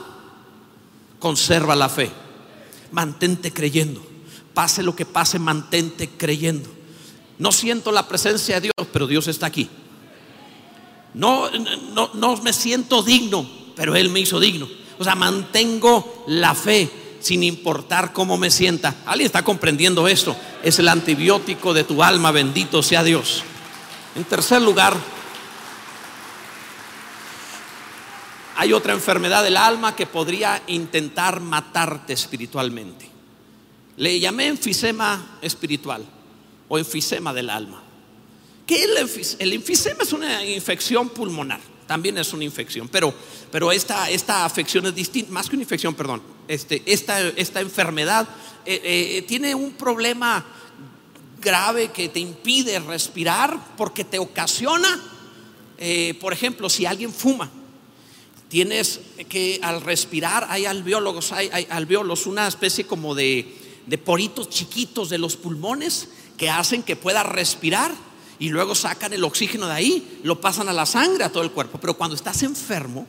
conserva 1.18 1.76
la 1.76 1.88
fe. 1.88 2.10
Mantente 2.90 3.52
creyendo. 3.52 4.04
Pase 4.54 4.82
lo 4.82 4.94
que 4.94 5.06
pase, 5.06 5.38
mantente 5.38 6.08
creyendo. 6.08 6.70
No 7.38 7.52
siento 7.52 7.92
la 7.92 8.08
presencia 8.08 8.56
de 8.56 8.70
Dios, 8.76 8.88
pero 8.92 9.06
Dios 9.06 9.28
está 9.28 9.46
aquí. 9.46 9.68
No, 11.14 11.50
no, 11.94 12.10
no 12.14 12.36
me 12.38 12.52
siento 12.52 13.02
digno, 13.02 13.48
pero 13.76 13.94
Él 13.96 14.10
me 14.10 14.20
hizo 14.20 14.40
digno. 14.40 14.68
O 14.98 15.04
sea, 15.04 15.14
mantengo 15.14 16.24
la 16.26 16.54
fe 16.54 16.90
sin 17.20 17.42
importar 17.42 18.12
cómo 18.12 18.36
me 18.36 18.50
sienta. 18.50 18.96
¿Alguien 19.06 19.26
está 19.26 19.42
comprendiendo 19.42 20.08
esto? 20.08 20.36
Es 20.62 20.78
el 20.78 20.88
antibiótico 20.88 21.72
de 21.72 21.84
tu 21.84 22.02
alma, 22.02 22.30
bendito 22.30 22.82
sea 22.82 23.02
Dios. 23.02 23.42
En 24.14 24.24
tercer 24.24 24.60
lugar, 24.60 24.94
hay 28.56 28.72
otra 28.72 28.92
enfermedad 28.92 29.42
del 29.42 29.56
alma 29.56 29.96
que 29.96 30.06
podría 30.06 30.62
intentar 30.66 31.40
matarte 31.40 32.12
espiritualmente. 32.12 33.08
Le 33.96 34.20
llamé 34.20 34.48
enfisema 34.48 35.38
espiritual 35.40 36.04
o 36.68 36.78
enfisema 36.78 37.32
del 37.32 37.48
alma. 37.48 37.82
¿Qué 38.66 38.84
es 38.84 39.36
el 39.38 39.52
enfisema? 39.52 40.02
es 40.02 40.12
una 40.12 40.44
infección 40.44 41.08
pulmonar, 41.08 41.60
también 41.86 42.16
es 42.18 42.32
una 42.32 42.44
infección, 42.44 42.88
pero, 42.88 43.12
pero 43.50 43.72
esta, 43.72 44.10
esta 44.10 44.44
afección 44.44 44.86
es 44.86 44.94
distinta, 44.94 45.32
más 45.32 45.48
que 45.48 45.56
una 45.56 45.64
infección, 45.64 45.94
perdón, 45.94 46.22
este, 46.46 46.82
esta, 46.86 47.20
esta 47.20 47.60
enfermedad 47.60 48.28
eh, 48.64 48.80
eh, 48.84 49.22
tiene 49.22 49.54
un 49.54 49.72
problema 49.72 50.44
grave 51.42 51.90
que 51.92 52.08
te 52.08 52.20
impide 52.20 52.78
respirar 52.78 53.74
porque 53.76 54.04
te 54.04 54.18
ocasiona, 54.18 55.02
eh, 55.76 56.14
por 56.20 56.32
ejemplo, 56.32 56.70
si 56.70 56.86
alguien 56.86 57.12
fuma, 57.12 57.50
tienes 58.48 59.00
que 59.28 59.58
al 59.62 59.82
respirar 59.82 60.46
hay 60.48 60.64
alveólogos, 60.64 61.32
hay, 61.32 61.50
hay 61.52 61.66
alveolos, 61.70 62.26
una 62.26 62.46
especie 62.46 62.86
como 62.86 63.14
de, 63.14 63.54
de 63.86 63.98
poritos 63.98 64.48
chiquitos 64.48 65.10
de 65.10 65.18
los 65.18 65.36
pulmones 65.36 66.08
que 66.36 66.48
hacen 66.48 66.82
que 66.82 66.96
pueda 66.96 67.22
respirar 67.22 67.92
y 68.38 68.48
luego 68.48 68.74
sacan 68.74 69.12
el 69.12 69.24
oxígeno 69.24 69.66
de 69.66 69.72
ahí, 69.72 70.20
lo 70.24 70.40
pasan 70.40 70.68
a 70.68 70.72
la 70.72 70.86
sangre, 70.86 71.24
a 71.24 71.30
todo 71.30 71.42
el 71.42 71.52
cuerpo. 71.52 71.78
Pero 71.80 71.96
cuando 71.96 72.16
estás 72.16 72.42
enfermo, 72.42 73.06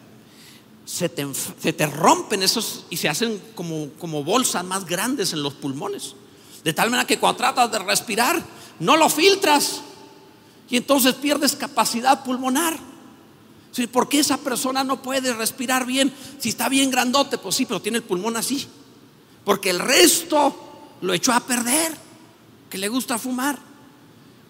se 0.86 1.10
te, 1.10 1.26
se 1.60 1.74
te 1.74 1.88
rompen 1.88 2.44
esos 2.44 2.86
y 2.90 2.98
se 2.98 3.10
hacen 3.10 3.42
como, 3.56 3.90
como 4.00 4.24
bolsas 4.24 4.64
más 4.64 4.86
grandes 4.86 5.34
en 5.34 5.42
los 5.42 5.54
pulmones. 5.54 6.16
De 6.64 6.74
tal 6.74 6.90
manera 6.90 7.06
que 7.08 7.20
cuando 7.20 7.38
tratas 7.38 7.72
de 7.72 7.80
respirar, 7.80 8.42
no 8.80 8.98
lo 8.98 9.10
filtras. 9.10 9.82
Y 10.70 10.78
entonces 10.78 11.14
pierdes 11.16 11.56
capacidad 11.56 12.24
pulmonar. 12.24 12.78
¿Por 13.92 14.08
qué 14.08 14.20
esa 14.20 14.38
persona 14.38 14.84
no 14.84 15.02
puede 15.02 15.34
respirar 15.34 15.86
bien? 15.86 16.14
Si 16.40 16.50
está 16.50 16.70
bien 16.70 16.92
grandote, 16.92 17.38
pues 17.38 17.56
sí, 17.56 17.66
pero 17.66 17.82
tiene 17.82 17.98
el 17.98 18.04
pulmón 18.04 18.38
así. 18.38 18.68
Porque 19.44 19.72
el 19.72 19.80
resto 19.80 20.96
lo 21.02 21.14
echó 21.14 21.34
a 21.34 21.40
perder, 21.40 21.96
que 22.70 22.78
le 22.78 22.88
gusta 22.88 23.18
fumar. 23.18 23.58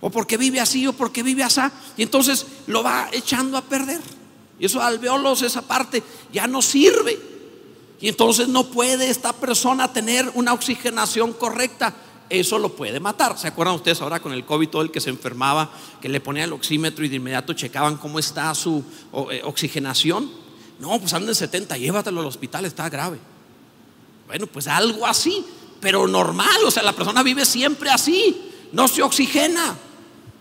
O 0.01 0.09
porque 0.09 0.35
vive 0.37 0.59
así 0.59 0.85
o 0.85 0.93
porque 0.93 1.23
vive 1.23 1.43
así. 1.43 1.61
Y 1.97 2.03
entonces 2.03 2.45
lo 2.67 2.83
va 2.83 3.09
echando 3.11 3.57
a 3.57 3.61
perder. 3.61 4.01
Y 4.59 4.65
eso 4.65 4.81
alveolos, 4.81 5.41
esa 5.41 5.61
parte, 5.61 6.03
ya 6.31 6.45
no 6.45 6.61
sirve. 6.61 7.32
Y 8.03 8.09
entonces 8.09 8.49
no 8.49 8.65
puede 8.65 9.09
esta 9.09 9.31
persona 9.31 9.93
tener 9.93 10.29
una 10.33 10.51
oxigenación 10.51 11.31
correcta. 11.31 11.95
Eso 12.29 12.59
lo 12.59 12.75
puede 12.75 12.99
matar. 12.99 13.39
¿Se 13.39 13.47
acuerdan 13.47 13.75
ustedes 13.75 14.01
ahora 14.01 14.19
con 14.19 14.33
el 14.33 14.43
COVID, 14.43 14.67
todo 14.67 14.81
el 14.81 14.91
que 14.91 14.99
se 14.99 15.09
enfermaba, 15.09 15.71
que 16.01 16.09
le 16.09 16.19
ponía 16.19 16.43
el 16.43 16.51
oxímetro 16.51 17.05
y 17.05 17.07
de 17.07 17.15
inmediato 17.15 17.53
checaban 17.53 17.95
cómo 17.95 18.19
está 18.19 18.53
su 18.55 18.83
eh, 19.31 19.39
oxigenación? 19.45 20.29
No, 20.79 20.99
pues 20.99 21.13
anda 21.13 21.29
en 21.29 21.35
70, 21.35 21.77
llévatelo 21.77 22.19
al 22.19 22.25
hospital, 22.25 22.65
está 22.65 22.89
grave. 22.89 23.19
Bueno, 24.27 24.47
pues 24.47 24.67
algo 24.67 25.07
así, 25.07 25.45
pero 25.79 26.05
normal. 26.05 26.57
O 26.65 26.71
sea, 26.71 26.83
la 26.83 26.91
persona 26.91 27.23
vive 27.23 27.45
siempre 27.45 27.89
así, 27.89 28.51
no 28.73 28.89
se 28.89 29.01
oxigena. 29.01 29.77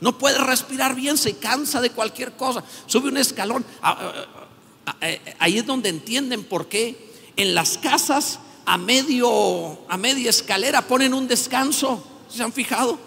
No 0.00 0.18
puede 0.18 0.38
respirar 0.38 0.96
bien, 0.96 1.16
se 1.16 1.36
cansa 1.36 1.80
de 1.80 1.90
cualquier 1.90 2.32
cosa. 2.32 2.64
Sube 2.86 3.06
un 3.06 3.18
escalón. 3.18 3.64
Ah, 3.80 3.96
ah, 4.00 4.46
ah, 4.86 4.96
eh, 5.02 5.36
ahí 5.38 5.58
es 5.58 5.64
donde 5.64 5.90
entienden 5.90 6.42
por 6.42 6.66
qué 6.66 7.11
en 7.36 7.54
las 7.54 7.78
casas 7.78 8.38
a 8.64 8.78
medio 8.78 9.78
a 9.88 9.96
media 9.96 10.30
escalera 10.30 10.82
ponen 10.82 11.14
un 11.14 11.26
descanso. 11.28 12.02
¿Se 12.28 12.42
han 12.42 12.52
fijado? 12.52 12.98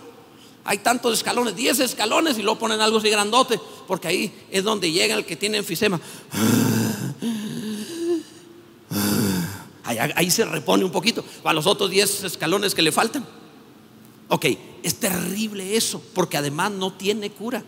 Hay 0.64 0.80
tantos 0.80 1.14
escalones, 1.14 1.56
10 1.56 1.80
escalones 1.80 2.38
y 2.40 2.42
luego 2.42 2.58
ponen 2.58 2.82
algo 2.82 2.98
así 2.98 3.10
grandote, 3.10 3.60
porque 3.88 4.08
ahí 4.08 4.48
es 4.50 4.64
donde 4.64 4.92
llega 4.92 5.16
el 5.16 5.26
que 5.26 5.36
tiene 5.36 5.58
enfisema. 5.58 6.00
Ahí, 9.84 9.98
ahí 10.16 10.32
se 10.32 10.44
repone 10.46 10.84
un 10.84 10.92
poquito 10.92 11.24
para 11.44 11.54
los 11.54 11.68
otros 11.68 11.92
10 11.92 12.24
escalones 12.24 12.74
que 12.74 12.82
le 12.82 12.92
faltan. 12.92 13.24
Ok, 14.28 14.46
es 14.82 14.96
terrible 14.96 15.78
eso, 15.78 16.02
porque 16.16 16.38
además 16.38 16.72
no 16.72 16.94
tiene 16.94 17.30
cura. 17.30 17.64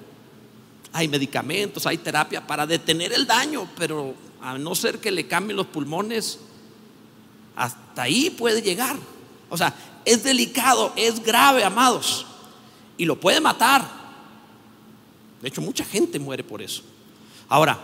Hay 0.93 1.07
medicamentos, 1.07 1.85
hay 1.85 1.99
terapia 1.99 2.47
para 2.47 2.65
detener 2.65 3.13
el 3.13 3.27
daño, 3.27 3.69
pero 3.77 4.15
a 4.41 4.57
no 4.57 4.73
ser 4.73 4.97
que 4.97 5.11
le 5.11 5.27
cambien 5.27 5.57
los 5.57 5.67
pulmones, 5.67 6.39
hasta 7.57 8.03
ahí 8.03 8.29
puede 8.29 8.61
llegar. 8.61 8.95
O 9.49 9.57
sea, 9.57 9.75
es 10.05 10.23
delicado, 10.23 10.93
es 10.95 11.21
grave, 11.21 11.63
amados. 11.63 12.25
Y 12.97 13.05
lo 13.05 13.19
puede 13.19 13.41
matar. 13.41 13.85
De 15.41 15.49
hecho, 15.49 15.61
mucha 15.61 15.83
gente 15.83 16.19
muere 16.19 16.43
por 16.43 16.61
eso. 16.61 16.83
Ahora, 17.49 17.77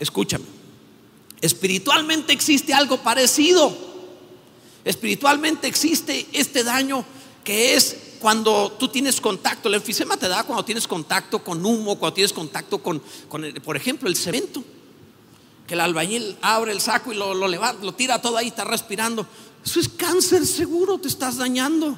escúchame. 0.00 0.44
Espiritualmente 1.40 2.32
existe 2.32 2.72
algo 2.72 2.96
parecido. 2.98 3.76
Espiritualmente 4.84 5.68
existe 5.68 6.26
este 6.32 6.64
daño 6.64 7.04
que 7.44 7.74
es 7.74 7.96
cuando 8.20 8.72
tú 8.78 8.88
tienes 8.88 9.20
contacto. 9.20 9.68
El 9.68 9.74
enfisema 9.74 10.16
te 10.16 10.28
da 10.28 10.42
cuando 10.44 10.64
tienes 10.64 10.88
contacto 10.88 11.44
con 11.44 11.64
humo, 11.64 11.98
cuando 11.98 12.14
tienes 12.14 12.32
contacto 12.32 12.82
con, 12.82 13.02
por 13.62 13.76
ejemplo, 13.76 14.08
el 14.08 14.16
cemento. 14.16 14.64
Que 15.68 15.74
el 15.74 15.80
albañil 15.80 16.36
abre 16.42 16.72
el 16.72 16.80
saco 16.80 17.12
y 17.12 17.16
lo, 17.16 17.34
lo 17.34 17.46
levanta, 17.46 17.84
lo 17.84 17.92
tira 17.92 18.20
todo 18.20 18.36
ahí, 18.36 18.48
está 18.48 18.64
respirando. 18.64 19.24
Eso 19.64 19.78
es 19.78 19.88
cáncer 19.88 20.44
seguro, 20.46 20.98
te 20.98 21.08
estás 21.08 21.36
dañando. 21.36 21.96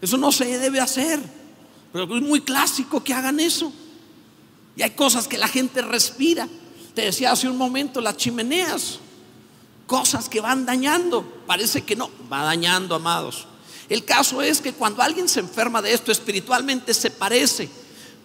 Eso 0.00 0.16
no 0.16 0.32
se 0.32 0.58
debe 0.58 0.80
hacer. 0.80 1.20
Pero 1.92 2.16
es 2.16 2.22
muy 2.22 2.40
clásico 2.40 3.04
que 3.04 3.14
hagan 3.14 3.38
eso. 3.38 3.72
Y 4.76 4.82
hay 4.82 4.90
cosas 4.90 5.28
que 5.28 5.38
la 5.38 5.48
gente 5.48 5.82
respira. 5.82 6.48
Te 6.94 7.02
decía 7.02 7.32
hace 7.32 7.48
un 7.48 7.56
momento, 7.56 8.00
las 8.00 8.16
chimeneas. 8.16 8.98
Cosas 9.86 10.28
que 10.28 10.40
van 10.40 10.66
dañando. 10.66 11.22
Parece 11.46 11.82
que 11.82 11.96
no, 11.96 12.10
va 12.32 12.42
dañando, 12.42 12.94
amados. 12.94 13.46
El 13.88 14.04
caso 14.04 14.42
es 14.42 14.60
que 14.60 14.72
cuando 14.72 15.02
alguien 15.02 15.28
se 15.28 15.40
enferma 15.40 15.80
de 15.80 15.92
esto 15.92 16.10
espiritualmente 16.10 16.92
se 16.92 17.10
parece. 17.10 17.68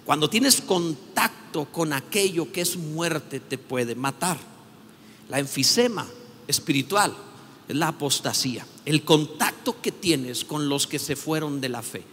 Cuando 0.06 0.30
tienes 0.30 0.62
contacto 0.62 1.66
con 1.66 1.94
aquello 1.94 2.52
que 2.52 2.62
es 2.62 2.76
muerte 2.76 3.40
te 3.40 3.58
puede 3.58 3.96
matar. 3.96 4.38
La 5.32 5.40
enfisema 5.40 6.06
espiritual 6.46 7.16
es 7.70 7.74
la 7.78 7.88
apostasía, 7.88 8.68
el 8.84 9.06
contacto 9.06 9.82
que 9.82 9.94
tienes 9.94 10.44
con 10.44 10.68
los 10.68 10.88
que 10.88 11.00
se 11.00 11.16
fueron 11.16 11.62
de 11.62 11.70
la 11.70 11.82
fe, 11.82 12.04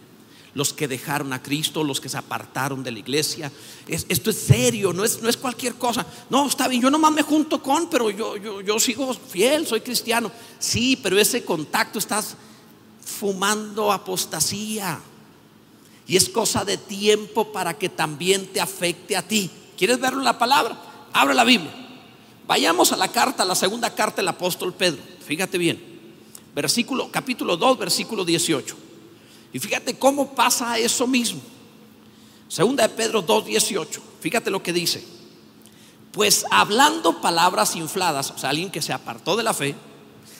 los 0.53 0.71
que 0.71 0.87
dejaron 0.87 1.33
a 1.33 1.43
Cristo, 1.43 1.83
los 1.83 1.99
que 1.99 2.07
se 2.07 2.17
apartaron 2.17 2.81
de 2.81 2.93
la 2.93 2.99
iglesia. 2.99 3.51
esto 3.89 4.29
es 4.29 4.37
serio, 4.37 4.93
no 4.93 5.03
es, 5.03 5.21
no 5.21 5.27
es 5.27 5.35
cualquier 5.35 5.75
cosa. 5.75 6.05
No, 6.29 6.47
está 6.47 6.69
bien, 6.69 6.81
yo 6.81 6.89
nomás 6.89 7.11
me 7.11 7.21
junto 7.21 7.61
con, 7.61 7.89
pero 7.89 8.09
yo, 8.09 8.37
yo, 8.37 8.61
yo 8.61 8.79
sigo 8.79 9.13
fiel, 9.13 9.67
soy 9.67 9.81
cristiano. 9.81 10.31
Sí, 10.57 10.97
pero 11.03 11.19
ese 11.19 11.43
contacto 11.43 11.99
estás 11.99 12.37
fumando 13.03 13.91
apostasía. 13.91 14.97
Y 16.07 16.15
es 16.15 16.29
cosa 16.29 16.63
de 16.63 16.77
tiempo 16.77 17.51
para 17.51 17.77
que 17.77 17.89
también 17.89 18.47
te 18.47 18.61
afecte 18.61 19.17
a 19.17 19.27
ti. 19.27 19.51
¿Quieres 19.77 19.99
verlo 19.99 20.19
en 20.19 20.25
la 20.25 20.39
palabra? 20.39 21.09
Abre 21.11 21.35
la 21.35 21.43
Biblia. 21.43 21.88
Vayamos 22.49 22.91
a 22.91 22.97
la 22.97 23.09
carta, 23.09 23.45
la 23.45 23.53
segunda 23.53 23.93
carta 23.93 24.23
del 24.23 24.27
apóstol 24.27 24.73
Pedro. 24.73 25.03
Fíjate 25.23 25.59
bien. 25.59 25.79
Versículo, 26.55 27.11
capítulo 27.11 27.55
2, 27.55 27.77
versículo 27.77 28.25
18. 28.25 28.75
Y 29.53 29.59
fíjate 29.59 29.99
cómo 29.99 30.33
pasa 30.33 30.79
eso 30.79 31.05
mismo. 31.05 31.41
Segunda 32.47 32.87
de 32.87 32.95
Pedro 32.95 33.21
2, 33.21 33.45
18. 33.45 34.01
Fíjate 34.19 34.49
lo 34.49 34.63
que 34.63 34.73
dice. 34.73 35.05
Pues 36.11 36.43
hablando 36.49 37.21
palabras 37.21 37.75
infladas, 37.75 38.31
o 38.31 38.37
sea, 38.39 38.49
alguien 38.49 38.71
que 38.71 38.81
se 38.81 38.93
apartó 38.93 39.35
de 39.35 39.43
la 39.43 39.53
fe, 39.53 39.75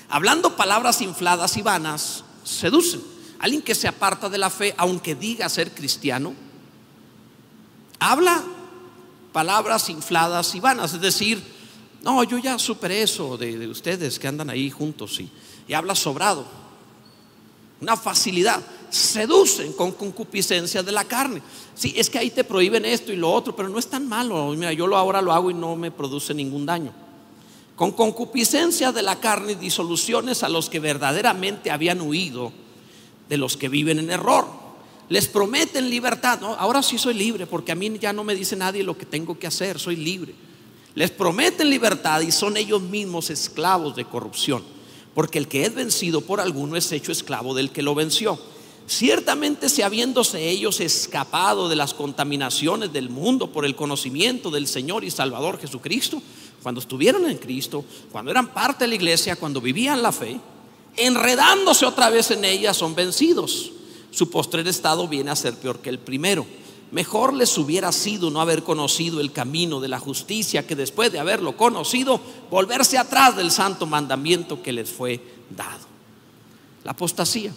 hablando 0.10 0.56
palabras 0.56 1.04
infladas 1.04 1.58
y 1.58 1.62
vanas, 1.62 2.24
seducen. 2.44 3.04
Alguien 3.38 3.62
que 3.62 3.76
se 3.76 3.88
aparta 3.88 4.30
de 4.30 4.40
la 4.40 4.50
fe, 4.50 4.74
aunque 4.78 5.14
diga 5.14 5.48
ser 5.48 5.76
cristiano, 5.76 6.34
habla 8.00 8.44
palabras 9.32 9.90
infladas 9.90 10.56
y 10.56 10.60
vanas. 10.60 10.96
Es 10.96 11.02
decir, 11.02 11.59
no, 12.04 12.24
yo 12.24 12.38
ya 12.38 12.58
superé 12.58 13.04
eso 13.04 13.38
de, 13.38 13.68
ustedes 13.68 14.20
que 14.20 14.28
andan 14.28 14.50
ahí 14.50 14.70
juntos 14.70 15.20
y, 15.20 15.30
y 15.68 15.74
habla 15.74 15.96
sobrado. 15.96 16.46
Una 17.82 17.96
facilidad. 17.96 18.62
Seducen 18.90 19.74
con 19.74 19.92
concupiscencia 19.92 20.82
de 20.82 20.92
la 20.92 21.04
carne. 21.04 21.42
Sí, 21.76 21.94
es 21.96 22.10
que 22.10 22.18
ahí 22.18 22.32
te 22.32 22.44
prohíben 22.44 22.86
esto 22.86 23.14
y 23.14 23.16
lo 23.16 23.32
otro, 23.32 23.56
pero 23.56 23.70
no 23.70 23.78
es 23.80 23.88
tan 23.88 24.08
malo. 24.08 24.54
Mira, 24.56 24.74
yo 24.74 24.94
ahora 24.96 25.22
lo 25.22 25.32
hago 25.32 25.52
y 25.52 25.54
no 25.54 25.76
me 25.76 25.92
produce 25.92 26.34
ningún 26.34 26.66
daño 26.66 26.92
con 27.80 27.94
concupiscencia 27.94 28.92
de 28.92 29.02
la 29.02 29.22
carne 29.22 29.56
disoluciones 29.56 30.44
a 30.44 30.50
los 30.50 30.70
que 30.70 30.82
verdaderamente 30.82 31.72
habían 31.72 32.02
huido 32.02 32.52
de 33.30 33.38
los 33.38 33.56
que 33.56 33.70
viven 33.70 34.00
en 34.00 34.12
error. 34.12 34.46
Les 35.08 35.30
prometen 35.30 35.90
libertad. 35.90 36.42
No, 36.42 36.56
ahora 36.56 36.84
sí 36.84 36.98
soy 36.98 37.14
libre 37.14 37.48
porque 37.48 37.72
a 37.72 37.76
mí 37.76 37.98
ya 37.98 38.12
no 38.12 38.26
me 38.26 38.36
dice 38.36 38.58
nadie 38.58 38.84
lo 38.84 38.98
que 38.98 39.06
tengo 39.06 39.40
que 39.40 39.48
hacer, 39.48 39.80
soy 39.80 39.96
libre. 39.96 40.36
Les 41.00 41.12
prometen 41.12 41.70
libertad 41.70 42.20
y 42.20 42.30
son 42.30 42.58
ellos 42.58 42.82
mismos 42.82 43.30
esclavos 43.30 43.96
de 43.96 44.04
corrupción, 44.04 44.62
porque 45.16 45.38
el 45.38 45.48
que 45.48 45.64
es 45.64 45.74
vencido 45.74 46.20
por 46.20 46.42
alguno 46.42 46.76
es 46.76 46.92
hecho 46.92 47.14
esclavo 47.14 47.54
del 47.54 47.72
que 47.72 47.82
lo 47.82 47.96
venció. 47.96 48.38
Ciertamente 48.86 49.70
si 49.70 49.82
habiéndose 49.82 50.50
ellos 50.50 50.82
escapado 50.82 51.70
de 51.70 51.78
las 51.78 51.94
contaminaciones 51.94 52.92
del 52.92 53.10
mundo 53.10 53.50
por 53.50 53.64
el 53.64 53.78
conocimiento 53.78 54.52
del 54.52 54.68
Señor 54.68 55.06
y 55.06 55.10
Salvador 55.10 55.58
Jesucristo, 55.58 56.22
cuando 56.62 56.82
estuvieron 56.82 57.30
en 57.30 57.38
Cristo, 57.38 57.86
cuando 58.12 58.32
eran 58.32 58.54
parte 58.54 58.84
de 58.84 58.90
la 58.90 58.96
iglesia, 58.96 59.38
cuando 59.38 59.62
vivían 59.62 60.04
la 60.04 60.12
fe, 60.12 60.38
enredándose 60.98 61.86
otra 61.86 62.10
vez 62.10 62.30
en 62.32 62.44
ella, 62.44 62.74
son 62.74 62.94
vencidos. 62.94 63.72
Su 64.12 64.30
postrer 64.30 64.68
estado 64.68 65.08
viene 65.08 65.32
a 65.32 65.38
ser 65.38 65.54
peor 65.54 65.80
que 65.80 65.88
el 65.88 66.00
primero. 66.00 66.46
Mejor 66.92 67.34
les 67.34 67.56
hubiera 67.58 67.92
sido 67.92 68.32
no 68.32 68.42
haber 68.42 68.64
conocido 68.64 69.22
el 69.22 69.32
camino 69.32 69.80
de 69.80 69.88
la 69.88 70.00
justicia 70.00 70.66
que 70.66 70.76
después 70.76 71.12
de 71.12 71.20
haberlo 71.20 71.56
conocido, 71.56 72.20
volverse 72.50 72.98
atrás 72.98 73.36
del 73.36 73.52
santo 73.52 73.86
mandamiento 73.86 74.64
que 74.64 74.74
les 74.74 74.90
fue 74.90 75.22
dado. 75.56 75.88
La 76.84 76.92
apostasía 76.92 77.54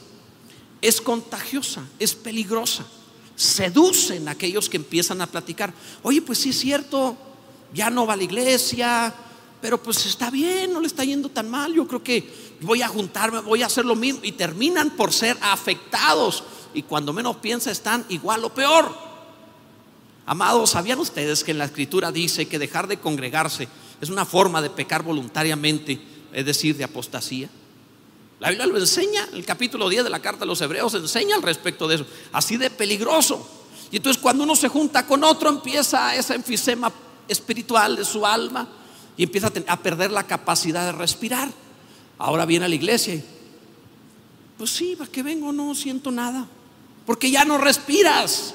es 0.83 1.01
contagiosa, 1.01 1.83
es 1.99 2.15
peligrosa. 2.15 2.85
Seducen 3.35 4.29
a 4.29 4.33
aquellos 4.33 4.69
que 4.69 4.77
empiezan 4.77 5.23
a 5.23 5.27
platicar. 5.27 5.73
Oye, 6.03 6.21
pues 6.21 6.39
sí 6.39 6.51
es 6.51 6.59
cierto, 6.59 7.17
ya 7.73 7.89
no 7.89 8.07
va 8.07 8.13
a 8.13 8.17
la 8.17 8.25
iglesia, 8.25 9.15
pero 9.63 9.83
pues 9.83 10.05
está 10.05 10.31
bien, 10.31 10.73
no 10.73 10.81
le 10.81 10.89
está 10.89 11.05
yendo 11.05 11.29
tan 11.31 11.49
mal. 11.49 11.73
Yo 11.73 11.87
creo 11.87 12.03
que 12.03 12.29
voy 12.61 12.83
a 12.83 12.89
juntarme, 12.89 13.41
voy 13.41 13.63
a 13.63 13.67
hacer 13.67 13.87
lo 13.87 13.95
mismo. 13.95 14.21
Y 14.25 14.33
terminan 14.33 14.91
por 14.91 15.13
ser 15.13 15.39
afectados. 15.41 16.45
Y 16.75 16.83
cuando 16.83 17.13
menos 17.13 17.37
piensa 17.37 17.71
están 17.71 18.05
igual 18.11 18.45
o 18.45 18.53
peor. 18.53 19.12
Amados, 20.25 20.71
¿sabían 20.71 20.99
ustedes 20.99 21.43
que 21.43 21.51
en 21.51 21.59
la 21.59 21.65
escritura 21.65 22.13
dice 22.13 22.47
que 22.47 22.59
dejar 22.59 22.87
de 22.87 22.99
congregarse 22.99 23.69
es 24.01 24.09
una 24.09 24.25
forma 24.25 24.63
de 24.63 24.71
pecar 24.71 25.03
voluntariamente, 25.03 26.01
es 26.33 26.47
decir, 26.47 26.77
de 26.77 26.85
apostasía? 26.85 27.49
La 28.39 28.51
Biblia 28.51 28.67
lo 28.67 28.79
enseña, 28.79 29.29
el 29.33 29.45
capítulo 29.45 29.89
10 29.89 30.05
de 30.05 30.11
la 30.11 30.21
carta 30.21 30.45
a 30.45 30.47
los 30.47 30.61
hebreos 30.61 30.95
enseña 30.95 31.37
al 31.37 31.43
respecto 31.43 31.87
de 31.87 31.97
eso, 31.97 32.07
así 32.33 32.57
de 32.57 32.71
peligroso. 32.71 33.49
Y 33.91 33.97
entonces 33.97 34.21
cuando 34.21 34.45
uno 34.45 34.57
se 34.57 34.69
junta 34.69 35.07
con 35.07 35.23
otro 35.23 35.49
empieza 35.49 36.15
esa 36.17 36.35
enfisema 36.35 36.93
espiritual 37.29 37.97
de 37.97 38.05
su 38.05 38.27
alma 38.27 38.69
y 39.17 39.25
empieza 39.25 39.53
a, 39.69 39.77
perder 39.77 40.11
la 40.11 40.27
capacidad 40.27 40.87
de 40.87 40.93
respirar. 40.93 41.51
Ahora 42.19 42.47
viene 42.47 42.65
a 42.65 42.69
la 42.69 42.75
iglesia 42.75 43.15
y, 43.15 43.25
pues 44.57 44.71
sí, 44.71 44.97
¿para 44.97 45.11
qué 45.11 45.23
vengo? 45.23 45.53
No 45.53 45.75
siento 45.75 46.11
nada. 46.11 46.47
Porque 47.05 47.31
ya 47.31 47.45
no 47.45 47.59
respiras. 47.59 48.55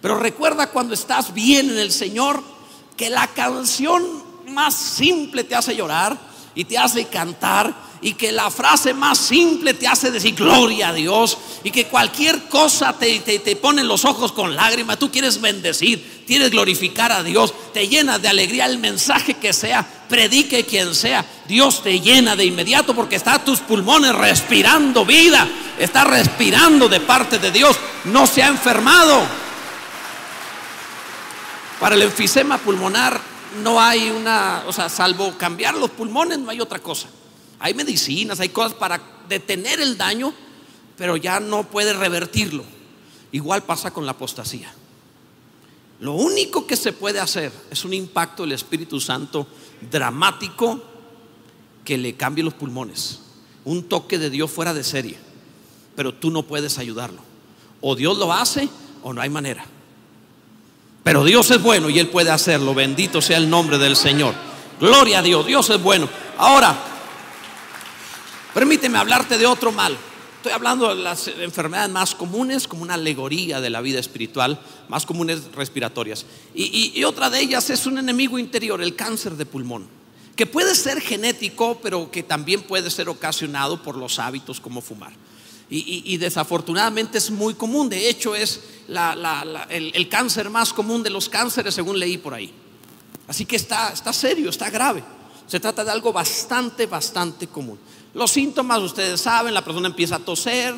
Pero 0.00 0.18
recuerda 0.18 0.68
cuando 0.68 0.94
estás 0.94 1.34
bien 1.34 1.70
en 1.70 1.78
el 1.78 1.92
Señor, 1.92 2.42
que 2.96 3.10
la 3.10 3.26
canción 3.28 4.04
más 4.48 4.74
simple 4.74 5.44
te 5.44 5.54
hace 5.54 5.76
llorar 5.76 6.16
y 6.54 6.64
te 6.64 6.78
hace 6.78 7.06
cantar 7.06 7.88
y 8.00 8.14
que 8.14 8.32
la 8.32 8.50
frase 8.50 8.94
más 8.94 9.18
simple 9.18 9.74
te 9.74 9.86
hace 9.86 10.10
decir 10.10 10.34
gloria 10.34 10.88
a 10.88 10.92
Dios 10.92 11.36
y 11.64 11.70
que 11.70 11.86
cualquier 11.86 12.44
cosa 12.48 12.92
te, 12.92 13.18
te, 13.20 13.56
pone 13.56 13.82
los 13.82 14.04
ojos 14.04 14.32
con 14.32 14.54
lágrimas, 14.54 14.98
tú 14.98 15.10
quieres 15.10 15.40
bendecir, 15.40 16.24
quieres 16.26 16.50
glorificar 16.50 17.10
a 17.10 17.22
Dios, 17.22 17.52
te 17.72 17.88
llena 17.88 18.18
de 18.18 18.28
alegría 18.28 18.66
el 18.66 18.78
mensaje 18.78 19.34
que 19.34 19.52
sea, 19.52 19.86
predique 20.08 20.64
quien 20.64 20.94
sea, 20.94 21.24
Dios 21.48 21.82
te 21.82 22.00
llena 22.00 22.36
de 22.36 22.44
inmediato 22.44 22.94
porque 22.94 23.16
está 23.16 23.44
tus 23.44 23.60
pulmones 23.60 24.14
respirando 24.14 25.04
vida, 25.04 25.48
está 25.78 26.04
respirando 26.04 26.88
de 26.88 27.00
parte 27.00 27.38
de 27.38 27.50
Dios, 27.50 27.76
no 28.04 28.26
se 28.26 28.42
ha 28.42 28.48
enfermado. 28.48 29.47
Para 31.80 31.94
el 31.94 32.02
enfisema 32.02 32.58
pulmonar 32.58 33.20
no 33.62 33.80
hay 33.80 34.10
una, 34.10 34.64
o 34.66 34.72
sea, 34.72 34.88
salvo 34.88 35.36
cambiar 35.38 35.76
los 35.76 35.90
pulmones, 35.90 36.38
no 36.38 36.50
hay 36.50 36.60
otra 36.60 36.80
cosa. 36.80 37.08
Hay 37.60 37.74
medicinas, 37.74 38.40
hay 38.40 38.48
cosas 38.48 38.74
para 38.74 39.00
detener 39.28 39.80
el 39.80 39.96
daño, 39.96 40.32
pero 40.96 41.16
ya 41.16 41.38
no 41.40 41.64
puede 41.64 41.92
revertirlo. 41.92 42.64
Igual 43.30 43.62
pasa 43.62 43.92
con 43.92 44.06
la 44.06 44.12
apostasía. 44.12 44.72
Lo 46.00 46.12
único 46.12 46.66
que 46.66 46.76
se 46.76 46.92
puede 46.92 47.20
hacer 47.20 47.52
es 47.70 47.84
un 47.84 47.92
impacto 47.92 48.42
del 48.42 48.52
Espíritu 48.52 49.00
Santo 49.00 49.46
dramático 49.90 50.82
que 51.84 51.98
le 51.98 52.14
cambie 52.14 52.44
los 52.44 52.54
pulmones. 52.54 53.20
Un 53.64 53.84
toque 53.84 54.18
de 54.18 54.30
Dios 54.30 54.50
fuera 54.50 54.74
de 54.74 54.84
serie. 54.84 55.18
Pero 55.96 56.14
tú 56.14 56.30
no 56.30 56.44
puedes 56.44 56.78
ayudarlo. 56.78 57.20
O 57.80 57.96
Dios 57.96 58.18
lo 58.18 58.32
hace 58.32 58.68
o 59.02 59.12
no 59.12 59.20
hay 59.20 59.30
manera. 59.30 59.64
Pero 61.02 61.24
Dios 61.24 61.50
es 61.50 61.62
bueno 61.62 61.88
y 61.90 61.98
Él 61.98 62.08
puede 62.08 62.30
hacerlo. 62.30 62.74
Bendito 62.74 63.20
sea 63.20 63.38
el 63.38 63.48
nombre 63.48 63.78
del 63.78 63.96
Señor. 63.96 64.34
Gloria 64.80 65.20
a 65.20 65.22
Dios. 65.22 65.46
Dios 65.46 65.70
es 65.70 65.82
bueno. 65.82 66.08
Ahora, 66.36 66.76
Permíteme 68.58 68.98
hablarte 68.98 69.38
de 69.38 69.46
otro 69.46 69.70
mal. 69.70 69.96
Estoy 70.38 70.50
hablando 70.50 70.88
de 70.88 71.00
las 71.00 71.28
enfermedades 71.28 71.92
más 71.92 72.14
comunes, 72.16 72.66
como 72.66 72.82
una 72.82 72.94
alegoría 72.94 73.60
de 73.60 73.70
la 73.70 73.80
vida 73.80 74.00
espiritual, 74.00 74.60
más 74.88 75.06
comunes 75.06 75.52
respiratorias. 75.54 76.26
Y, 76.56 77.04
otra 77.04 77.30
de 77.30 77.40
ellas 77.40 77.70
es 77.70 77.86
un 77.86 77.98
enemigo 77.98 78.36
interior, 78.36 78.82
el 78.82 78.96
cáncer 78.96 79.36
de 79.36 79.46
pulmón. 79.46 79.86
que 80.34 80.46
puede 80.46 80.74
ser 80.74 81.00
genético, 81.00 81.78
pero 81.80 82.10
que 82.10 82.24
también 82.24 82.62
puede 82.62 82.90
ser 82.90 83.08
ocasionado 83.08 83.80
por 83.80 83.96
los 83.96 84.18
hábitos 84.18 84.60
como 84.60 84.80
fumar. 84.80 85.12
Y, 85.70 86.16
desafortunadamente 86.16 87.18
es 87.18 87.30
muy 87.30 87.52
común, 87.52 87.90
de 87.90 88.08
hecho 88.08 88.34
es 88.34 88.60
el, 88.88 90.08
cáncer 90.08 90.48
más 90.48 90.72
común 90.72 91.02
de 91.02 91.10
los 91.10 91.28
cánceres 91.28 91.74
según 91.74 91.98
leí 91.98 92.16
por 92.16 92.32
ahí. 92.32 92.50
Así 93.26 93.44
que 93.44 93.56
está, 93.56 93.92
está 93.92 94.14
serio, 94.14 94.48
está 94.48 94.70
grave. 94.70 95.04
Se 95.46 95.60
trata 95.60 95.84
de 95.84 95.90
algo 95.90 96.10
bastante, 96.10 96.86
bastante 96.86 97.48
común. 97.48 97.78
Los 98.14 98.30
síntomas, 98.30 98.80
ustedes 98.80 99.20
saben, 99.20 99.52
la 99.52 99.62
persona 99.62 99.88
empieza 99.88 100.16
a 100.16 100.20
toser, 100.20 100.74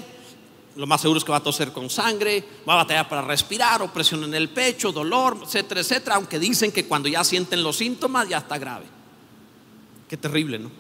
lo 0.75 0.87
más 0.87 1.01
seguro 1.01 1.19
es 1.19 1.25
que 1.25 1.31
va 1.31 1.39
a 1.39 1.43
toser 1.43 1.73
con 1.73 1.89
sangre, 1.89 2.45
va 2.69 2.75
a 2.75 2.77
batallar 2.77 3.09
para 3.09 3.23
respirar, 3.23 3.83
opresión 3.83 4.25
en 4.25 4.35
el 4.35 4.49
pecho, 4.49 4.91
dolor, 4.91 5.39
etcétera, 5.45 5.81
etcétera, 5.81 6.17
aunque 6.17 6.39
dicen 6.39 6.73
que 6.73 6.87
cuando 6.87 7.09
ya 7.09 7.23
sienten 7.23 7.63
los 7.63 7.77
síntomas 7.77 8.29
ya 8.29 8.39
está 8.39 8.59
grave. 8.59 8.87
Qué 10.09 10.17
terrible, 10.17 10.59
¿no? 10.59 10.80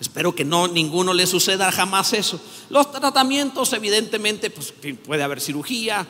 Espero 0.00 0.34
que 0.34 0.46
no 0.46 0.66
ninguno 0.66 1.12
le 1.12 1.26
suceda 1.26 1.70
jamás 1.70 2.14
eso. 2.14 2.40
Los 2.70 2.90
tratamientos, 2.90 3.70
evidentemente, 3.74 4.48
pues 4.48 4.72
puede 5.04 5.22
haber 5.22 5.42
cirugía, 5.42 6.06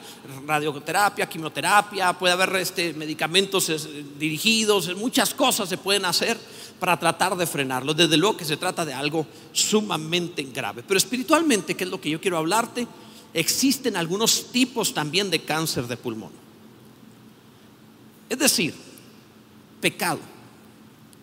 radioterapia, 0.46 1.28
quimioterapia, 1.28 2.12
puede 2.12 2.32
haber 2.32 2.54
este, 2.56 2.94
medicamentos 2.94 3.88
dirigidos, 4.16 4.94
muchas 4.96 5.34
cosas 5.34 5.68
se 5.68 5.76
pueden 5.76 6.04
hacer 6.04 6.38
para 6.78 6.96
tratar 7.00 7.36
de 7.36 7.48
frenarlo. 7.48 7.92
Desde 7.92 8.16
luego 8.16 8.36
que 8.36 8.44
se 8.44 8.56
trata 8.56 8.84
de 8.84 8.94
algo 8.94 9.26
sumamente 9.52 10.44
grave. 10.44 10.84
Pero 10.86 10.96
espiritualmente, 10.96 11.74
¿qué 11.74 11.82
es 11.82 11.90
lo 11.90 12.00
que 12.00 12.10
yo 12.10 12.20
quiero 12.20 12.38
hablarte? 12.38 12.86
Existen 13.34 13.96
algunos 13.96 14.52
tipos 14.52 14.94
también 14.94 15.30
de 15.30 15.42
cáncer 15.42 15.88
de 15.88 15.96
pulmón. 15.96 16.30
Es 18.28 18.38
decir, 18.38 18.72
pecado. 19.80 20.20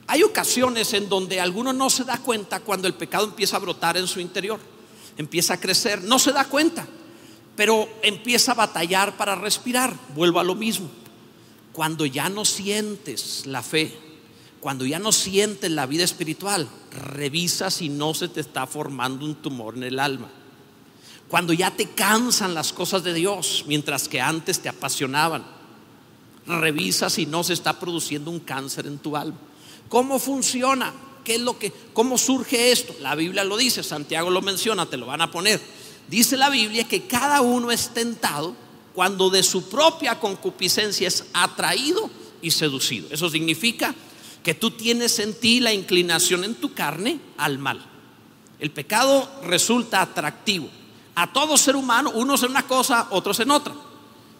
Hay 0.08 0.24
ocasiones 0.24 0.94
en 0.94 1.10
donde 1.10 1.42
alguno 1.42 1.74
no 1.74 1.90
se 1.90 2.06
da 2.06 2.18
cuenta 2.18 2.62
cuando 2.62 2.88
el 2.88 2.94
pecado 2.94 3.26
empieza 3.26 3.58
a 3.58 3.60
brotar 3.60 3.98
en 3.98 4.08
su 4.08 4.22
interior, 4.22 4.60
empieza 5.18 5.56
a 5.56 5.60
crecer, 5.60 6.02
no 6.04 6.18
se 6.18 6.32
da 6.32 6.46
cuenta, 6.46 6.88
pero 7.58 7.90
empieza 8.02 8.54
a 8.54 8.56
batallar 8.56 9.18
para 9.18 9.36
respirar. 9.36 9.94
Vuelvo 10.16 10.40
a 10.40 10.46
lo 10.46 10.56
mismo. 10.56 10.90
Cuando 11.74 12.06
ya 12.06 12.30
no 12.30 12.46
sientes 12.46 13.46
la 13.46 13.62
fe, 13.62 13.98
cuando 14.62 14.86
ya 14.86 14.98
no 14.98 15.12
sientes 15.12 15.70
la 15.72 15.86
vida 15.86 16.04
espiritual, 16.04 16.68
revisa 16.92 17.70
si 17.70 17.90
no 17.90 18.14
se 18.14 18.30
te 18.30 18.40
está 18.40 18.66
formando 18.66 19.26
un 19.26 19.36
tumor 19.36 19.76
en 19.76 19.84
el 19.84 20.00
alma. 20.00 20.30
Cuando 21.28 21.52
ya 21.52 21.72
te 21.72 21.90
cansan 21.90 22.54
las 22.54 22.72
cosas 22.72 23.04
de 23.04 23.14
Dios, 23.14 23.66
mientras 23.68 24.08
que 24.08 24.22
antes 24.22 24.62
te 24.62 24.70
apasionaban, 24.70 25.46
revisa 26.46 27.10
si 27.10 27.26
no 27.26 27.44
se 27.44 27.54
está 27.54 27.78
produciendo 27.78 28.32
un 28.32 28.40
cáncer 28.40 28.88
en 28.88 28.98
tu 28.98 29.18
alma. 29.18 29.38
¿Cómo 29.90 30.20
funciona? 30.20 30.94
¿Qué 31.24 31.36
es 31.36 31.42
lo 31.42 31.60
que 31.60 31.74
cómo 31.94 32.18
surge 32.18 32.72
esto? 32.72 32.96
La 33.02 33.16
Biblia 33.16 33.44
lo 33.44 33.58
dice, 33.58 33.84
Santiago 33.84 34.30
lo 34.30 34.42
menciona, 34.42 34.86
te 34.86 34.98
lo 34.98 35.06
van 35.06 35.22
a 35.22 35.32
poner. 35.32 35.62
Dice 36.08 36.38
la 36.38 36.50
Biblia 36.50 36.88
que 36.88 37.06
cada 37.06 37.42
uno 37.42 37.72
es 37.72 37.90
tentado 37.94 38.56
cuando 38.94 39.30
de 39.30 39.44
su 39.44 39.70
propia 39.70 40.20
concupiscencia 40.20 41.08
es 41.08 41.26
atraído 41.34 42.10
y 42.42 42.52
seducido. 42.52 43.08
Eso 43.12 43.30
significa 43.30 43.94
que 44.42 44.54
tú 44.54 44.72
tienes 44.72 45.20
en 45.20 45.34
ti 45.34 45.60
la 45.60 45.74
inclinación 45.74 46.44
en 46.44 46.56
tu 46.56 46.74
carne 46.74 47.20
al 47.38 47.58
mal. 47.58 47.86
El 48.60 48.72
pecado 48.72 49.30
resulta 49.44 50.02
atractivo. 50.02 50.70
A 51.16 51.34
todo 51.34 51.58
ser 51.58 51.76
humano, 51.76 52.12
unos 52.12 52.44
en 52.44 52.52
una 52.52 52.66
cosa, 52.66 53.08
otros 53.12 53.40
en 53.40 53.52
otra. 53.52 53.74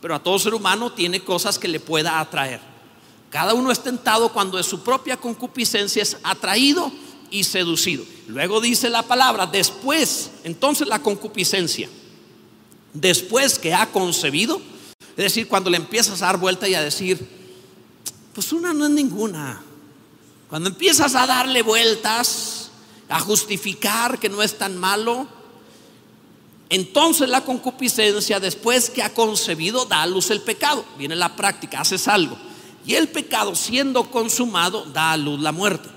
Pero 0.02 0.16
a 0.16 0.24
todo 0.24 0.40
ser 0.40 0.54
humano 0.54 0.92
tiene 0.94 1.20
cosas 1.20 1.60
que 1.60 1.68
le 1.68 1.80
pueda 1.80 2.20
atraer. 2.20 2.62
Cada 3.30 3.54
uno 3.54 3.72
es 3.72 3.84
tentado 3.84 4.32
cuando 4.32 4.58
de 4.58 4.64
su 4.64 4.82
propia 4.84 5.18
concupiscencia 5.18 6.02
es 6.02 6.18
atraído 6.24 6.92
y 7.30 7.44
seducido. 7.44 8.06
Luego 8.28 8.62
dice 8.62 8.90
la 8.90 9.04
palabra, 9.04 9.46
después, 9.46 10.32
entonces 10.44 10.88
la 10.88 11.00
concupiscencia, 11.00 11.90
después 12.94 13.60
que 13.60 13.74
ha 13.74 13.92
concebido, 13.92 14.62
es 15.18 15.24
decir, 15.24 15.48
cuando 15.48 15.70
le 15.70 15.78
empiezas 15.78 16.22
a 16.22 16.28
dar 16.28 16.38
vuelta 16.38 16.68
y 16.68 16.76
a 16.76 16.82
decir, 16.82 17.28
pues 18.34 18.54
una 18.54 18.74
no 18.74 18.86
es 18.86 18.92
ninguna, 18.92 19.62
cuando 20.50 20.70
empiezas 20.70 21.16
a 21.16 21.28
darle 21.28 21.62
vueltas, 21.62 22.72
a 23.10 23.20
justificar 23.20 24.20
que 24.20 24.30
no 24.30 24.42
es 24.42 24.58
tan 24.58 24.78
malo, 24.78 25.28
entonces 26.70 27.30
la 27.30 27.42
concupiscencia, 27.42 28.40
después 28.40 28.90
que 28.90 29.02
ha 29.02 29.14
concebido, 29.14 29.86
da 29.86 30.02
a 30.02 30.08
luz 30.08 30.32
el 30.32 30.42
pecado. 30.42 30.84
Viene 30.98 31.16
la 31.16 31.36
práctica, 31.36 31.80
haces 31.80 32.08
algo. 32.08 32.38
Y 32.88 32.96
el 32.96 33.10
pecado, 33.10 33.54
siendo 33.54 34.10
consumado, 34.10 34.86
da 34.86 35.12
a 35.12 35.18
luz 35.18 35.40
la 35.42 35.52
muerte. 35.52 35.90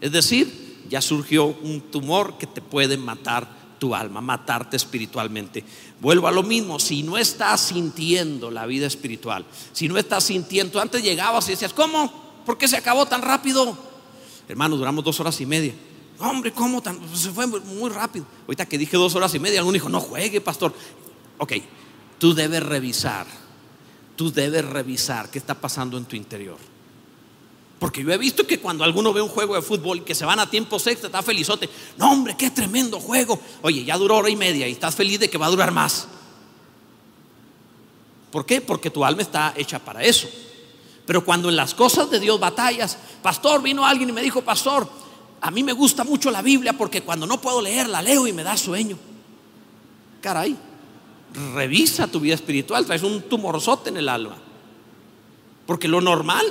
Es 0.00 0.12
decir, 0.12 0.84
ya 0.88 1.02
surgió 1.02 1.46
un 1.46 1.80
tumor 1.80 2.38
que 2.38 2.46
te 2.46 2.62
puede 2.62 2.96
matar 2.96 3.48
tu 3.78 3.94
alma, 3.94 4.20
matarte 4.20 4.76
espiritualmente. 4.76 5.64
Vuelvo 6.00 6.28
a 6.28 6.30
lo 6.30 6.42
mismo, 6.42 6.78
si 6.78 7.02
no 7.02 7.18
estás 7.18 7.60
sintiendo 7.60 8.50
la 8.50 8.64
vida 8.64 8.86
espiritual, 8.86 9.44
si 9.72 9.88
no 9.88 9.98
estás 9.98 10.24
sintiendo, 10.24 10.80
antes 10.80 11.02
llegabas 11.02 11.48
y 11.48 11.50
decías, 11.50 11.72
¿cómo? 11.72 12.12
¿Por 12.46 12.56
qué 12.56 12.68
se 12.68 12.76
acabó 12.76 13.06
tan 13.06 13.22
rápido? 13.22 13.76
Hermano, 14.48 14.76
duramos 14.76 15.04
dos 15.04 15.18
horas 15.18 15.40
y 15.40 15.46
media. 15.46 15.74
Hombre, 16.18 16.52
¿cómo 16.52 16.80
tan? 16.80 16.96
Pues 16.96 17.20
se 17.20 17.30
fue 17.30 17.46
muy 17.46 17.90
rápido. 17.90 18.24
Ahorita 18.46 18.66
que 18.66 18.78
dije 18.78 18.96
dos 18.96 19.14
horas 19.16 19.34
y 19.34 19.38
media, 19.38 19.58
algún 19.58 19.74
dijo, 19.74 19.88
no 19.88 20.00
juegue, 20.00 20.40
pastor. 20.40 20.72
Ok, 21.38 21.54
tú 22.18 22.34
debes 22.34 22.62
revisar, 22.62 23.26
tú 24.16 24.32
debes 24.32 24.64
revisar 24.64 25.30
qué 25.30 25.38
está 25.38 25.54
pasando 25.54 25.96
en 25.98 26.06
tu 26.06 26.16
interior. 26.16 26.58
Porque 27.78 28.02
yo 28.02 28.10
he 28.10 28.18
visto 28.18 28.46
que 28.46 28.58
cuando 28.58 28.84
alguno 28.84 29.12
ve 29.12 29.20
un 29.20 29.28
juego 29.28 29.54
de 29.54 29.62
fútbol 29.62 30.02
que 30.02 30.14
se 30.14 30.24
van 30.24 30.40
a 30.40 30.48
tiempo 30.48 30.78
sexto, 30.78 31.06
está 31.06 31.22
felizote. 31.22 31.68
No, 31.98 32.10
hombre, 32.10 32.34
qué 32.36 32.50
tremendo 32.50 32.98
juego. 32.98 33.38
Oye, 33.62 33.84
ya 33.84 33.98
duró 33.98 34.16
hora 34.16 34.30
y 34.30 34.36
media 34.36 34.66
y 34.66 34.72
estás 34.72 34.94
feliz 34.94 35.20
de 35.20 35.28
que 35.28 35.36
va 35.36 35.46
a 35.46 35.50
durar 35.50 35.72
más. 35.72 36.08
¿Por 38.30 38.46
qué? 38.46 38.62
Porque 38.62 38.90
tu 38.90 39.04
alma 39.04 39.22
está 39.22 39.52
hecha 39.56 39.78
para 39.78 40.02
eso. 40.02 40.28
Pero 41.04 41.24
cuando 41.24 41.50
en 41.50 41.56
las 41.56 41.74
cosas 41.74 42.10
de 42.10 42.18
Dios 42.18 42.40
batallas, 42.40 42.98
pastor, 43.22 43.62
vino 43.62 43.84
alguien 43.84 44.08
y 44.08 44.12
me 44.12 44.22
dijo, 44.22 44.42
pastor, 44.42 44.88
a 45.40 45.50
mí 45.50 45.62
me 45.62 45.72
gusta 45.72 46.02
mucho 46.02 46.30
la 46.30 46.42
Biblia 46.42 46.72
porque 46.72 47.02
cuando 47.02 47.26
no 47.26 47.40
puedo 47.40 47.60
leer 47.60 47.88
la 47.88 48.00
leo 48.00 48.26
y 48.26 48.32
me 48.32 48.42
da 48.42 48.56
sueño. 48.56 48.98
Caray, 50.22 50.56
revisa 51.54 52.06
tu 52.06 52.20
vida 52.20 52.34
espiritual, 52.34 52.86
traes 52.86 53.02
un 53.02 53.22
tumorzote 53.22 53.90
en 53.90 53.96
el 53.96 54.08
alma. 54.08 54.36
Porque 55.66 55.88
lo 55.88 56.00
normal 56.00 56.44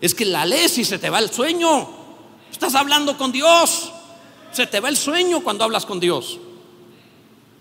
es 0.00 0.14
que 0.14 0.24
la 0.24 0.46
lees 0.46 0.78
y 0.78 0.84
se 0.84 0.98
te 0.98 1.10
va 1.10 1.18
el 1.18 1.30
sueño. 1.30 1.88
Estás 2.50 2.74
hablando 2.74 3.16
con 3.18 3.32
Dios, 3.32 3.92
se 4.52 4.66
te 4.66 4.80
va 4.80 4.88
el 4.88 4.96
sueño 4.96 5.40
cuando 5.40 5.64
hablas 5.64 5.86
con 5.86 6.00
Dios. 6.00 6.38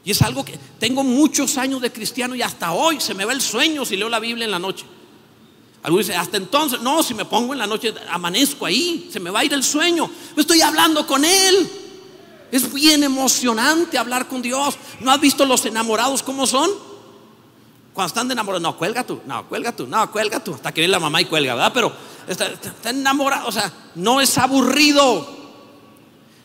Y 0.04 0.12
es 0.12 0.22
algo 0.22 0.46
que 0.46 0.58
tengo 0.80 1.04
muchos 1.04 1.58
años 1.58 1.82
de 1.82 1.92
cristiano 1.92 2.36
y 2.36 2.42
hasta 2.42 2.72
hoy 2.72 3.02
se 3.02 3.14
me 3.14 3.26
va 3.26 3.34
el 3.34 3.42
sueño 3.42 3.86
si 3.86 3.98
leo 3.98 4.08
la 4.08 4.20
Biblia 4.20 4.46
en 4.46 4.52
la 4.52 4.60
noche. 4.60 4.86
Algunos 5.82 6.08
dicen, 6.08 6.20
hasta 6.20 6.38
entonces, 6.38 6.82
no, 6.82 7.04
si 7.04 7.14
me 7.14 7.26
pongo 7.26 7.54
en 7.54 7.60
la 7.60 7.68
noche, 7.68 7.94
amanezco 8.10 8.66
ahí, 8.66 9.08
se 9.12 9.20
me 9.20 9.30
va 9.30 9.42
a 9.42 9.46
ir 9.46 9.54
el 9.54 9.64
sueño. 9.64 10.10
Estoy 10.36 10.62
hablando 10.62 11.06
con 11.06 11.24
Él. 11.24 11.70
Es 12.52 12.74
bien 12.74 13.04
emocionante 13.04 13.98
hablar 13.98 14.28
con 14.28 14.42
Dios. 14.42 14.78
¿No 15.00 15.12
has 15.12 15.20
visto 15.20 15.46
los 15.46 15.66
enamorados 15.66 16.24
cómo 16.24 16.46
son? 16.48 16.70
Cuando 17.94 18.08
están 18.08 18.28
de 18.28 18.34
enamorados, 18.34 18.62
no, 18.62 18.78
cuelga 18.78 19.06
tú, 19.06 19.22
no, 19.26 19.48
cuelga 19.48 19.76
tú, 19.76 19.88
no, 19.88 20.12
cuelga 20.12 20.44
tú. 20.44 20.54
Hasta 20.54 20.74
que 20.74 20.82
viene 20.82 20.92
la 20.92 21.00
mamá 21.00 21.22
y 21.22 21.26
cuelga, 21.26 21.56
¿verdad? 21.56 21.72
Pero 21.74 21.94
está, 22.28 22.48
está 22.48 22.90
enamorado, 22.90 23.48
o 23.48 23.52
sea, 23.52 23.72
no 23.96 24.20
es 24.20 24.38
aburrido. 24.38 25.28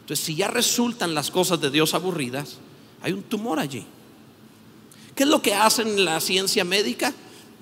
Entonces, 0.00 0.24
si 0.24 0.34
ya 0.36 0.48
resultan 0.48 1.14
las 1.14 1.30
cosas 1.30 1.60
de 1.60 1.70
Dios 1.70 1.92
aburridas, 1.94 2.58
hay 3.02 3.12
un 3.12 3.22
tumor 3.22 3.58
allí. 3.58 3.86
¿Qué 5.14 5.24
es 5.24 5.28
lo 5.28 5.42
que 5.42 5.54
hacen 5.54 5.88
en 5.88 6.04
la 6.04 6.20
ciencia 6.20 6.64
médica? 6.64 7.12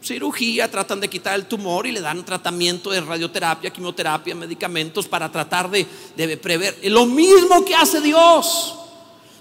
Cirugía, 0.02 0.70
tratan 0.70 1.00
de 1.00 1.08
quitar 1.08 1.34
el 1.34 1.46
tumor 1.46 1.86
y 1.86 1.92
le 1.92 2.00
dan 2.00 2.24
tratamiento 2.24 2.90
de 2.90 3.00
radioterapia, 3.00 3.70
quimioterapia, 3.70 4.34
medicamentos 4.34 5.06
para 5.06 5.30
tratar 5.30 5.70
de, 5.70 5.86
de 6.16 6.36
prever. 6.36 6.78
Lo 6.84 7.06
mismo 7.06 7.64
que 7.64 7.74
hace 7.74 8.00
Dios. 8.00 8.74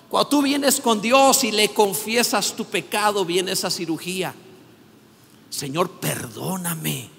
Cuando 0.10 0.30
tú 0.30 0.42
vienes 0.42 0.80
con 0.80 1.02
Dios 1.02 1.44
y 1.44 1.52
le 1.52 1.70
confiesas 1.70 2.56
tu 2.56 2.66
pecado, 2.66 3.26
viene 3.26 3.52
esa 3.52 3.70
cirugía. 3.70 4.34
Señor, 5.50 5.92
perdóname, 6.00 7.10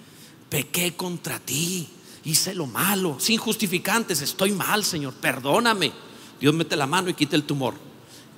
pequé 0.49 0.95
contra 0.95 1.39
ti, 1.39 1.89
hice 2.25 2.55
lo 2.55 2.67
malo, 2.67 3.19
sin 3.19 3.39
justificantes, 3.39 4.21
estoy 4.23 4.53
mal, 4.53 4.85
Señor, 4.85 5.15
perdóname. 5.15 5.93
Dios 6.41 6.55
mete 6.55 6.77
la 6.77 6.87
mano 6.87 7.11
y 7.11 7.15
quita 7.15 7.37
el 7.37 7.45
tumor. 7.45 7.75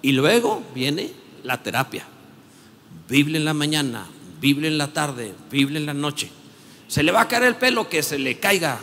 Y 0.02 0.12
luego 0.12 0.62
viene 0.74 1.12
la 1.42 1.62
terapia. 1.62 2.06
Biblia 3.08 3.38
en 3.38 3.44
la 3.44 3.54
mañana, 3.54 4.06
Biblia 4.40 4.68
en 4.68 4.78
la 4.78 4.88
tarde, 4.88 5.34
Biblia 5.50 5.78
en 5.78 5.86
la 5.86 5.94
noche. 5.94 6.30
Se 6.88 7.02
le 7.02 7.12
va 7.12 7.22
a 7.22 7.28
caer 7.28 7.44
el 7.44 7.56
pelo, 7.56 7.88
que 7.88 8.02
se 8.02 8.18
le 8.18 8.38
caiga 8.38 8.78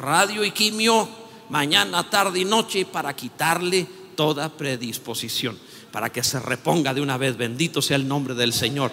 radio 0.00 0.44
y 0.44 0.50
quimio 0.50 1.08
mañana, 1.48 2.08
tarde 2.08 2.40
y 2.40 2.44
noche 2.44 2.84
para 2.84 3.16
quitarle 3.16 3.86
toda 4.14 4.50
predisposición, 4.50 5.58
para 5.90 6.10
que 6.10 6.22
se 6.22 6.38
reponga 6.38 6.92
de 6.92 7.00
una 7.00 7.16
vez. 7.16 7.36
Bendito 7.36 7.80
sea 7.80 7.96
el 7.96 8.06
nombre 8.06 8.34
del 8.34 8.52
Señor. 8.52 8.92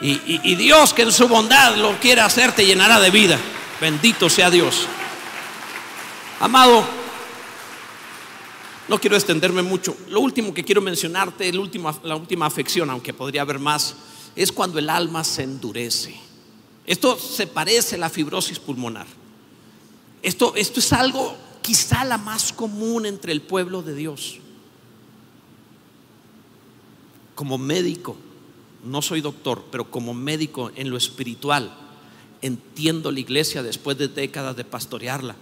Y, 0.00 0.54
Dios 0.56 0.92
que 0.92 1.02
en 1.02 1.12
su 1.12 1.28
bondad 1.28 1.76
lo 1.76 1.98
quiere 1.98 2.20
hacer, 2.20 2.52
te 2.52 2.66
llenará 2.66 3.00
de 3.00 3.10
vida. 3.10 3.38
Bendito 3.80 4.28
sea 4.28 4.50
Dios. 4.50 4.86
Amado, 6.40 6.84
No 8.86 9.00
quiero 9.00 9.16
extenderme 9.16 9.62
mucho. 9.62 9.96
Lo 10.10 10.20
último 10.20 10.52
que 10.52 10.62
quiero 10.62 10.82
mencionarte, 10.82 11.50
la 11.50 12.16
última 12.16 12.44
afección, 12.44 12.90
aunque 12.90 13.14
podría 13.14 13.40
haber 13.40 13.58
más, 13.58 13.94
es 14.36 14.52
cuando 14.52 14.78
el 14.78 14.90
alma 14.90 15.24
se 15.24 15.42
endurece. 15.42 16.14
Esto 16.86 17.18
se 17.18 17.46
parece 17.46 17.96
a 17.96 17.98
la 17.98 18.10
fibrosis 18.10 18.58
pulmonar. 18.58 19.06
Esto, 20.22 20.54
esto 20.56 20.80
es 20.80 20.92
algo 20.92 21.36
quizá 21.62 22.04
la 22.04 22.18
más 22.18 22.52
común 22.52 23.06
entre 23.06 23.32
el 23.32 23.42
pueblo 23.42 23.82
de 23.82 23.94
Dios. 23.94 24.38
Como 27.34 27.58
médico, 27.58 28.16
no 28.84 29.02
soy 29.02 29.20
doctor, 29.20 29.64
pero 29.70 29.90
como 29.90 30.14
médico 30.14 30.70
en 30.76 30.90
lo 30.90 30.96
espiritual, 30.96 31.74
entiendo 32.42 33.10
la 33.10 33.20
iglesia 33.20 33.62
después 33.62 33.96
de 33.96 34.08
décadas 34.08 34.56
de 34.56 34.64
pastorearla 34.64 35.36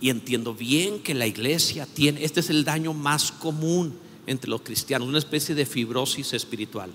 y 0.00 0.10
entiendo 0.10 0.52
bien 0.52 1.00
que 1.00 1.14
la 1.14 1.28
iglesia 1.28 1.86
tiene, 1.86 2.24
este 2.24 2.40
es 2.40 2.50
el 2.50 2.64
daño 2.64 2.92
más 2.92 3.30
común 3.30 3.94
entre 4.26 4.50
los 4.50 4.62
cristianos, 4.62 5.08
una 5.08 5.18
especie 5.18 5.54
de 5.54 5.64
fibrosis 5.64 6.32
espiritual. 6.32 6.90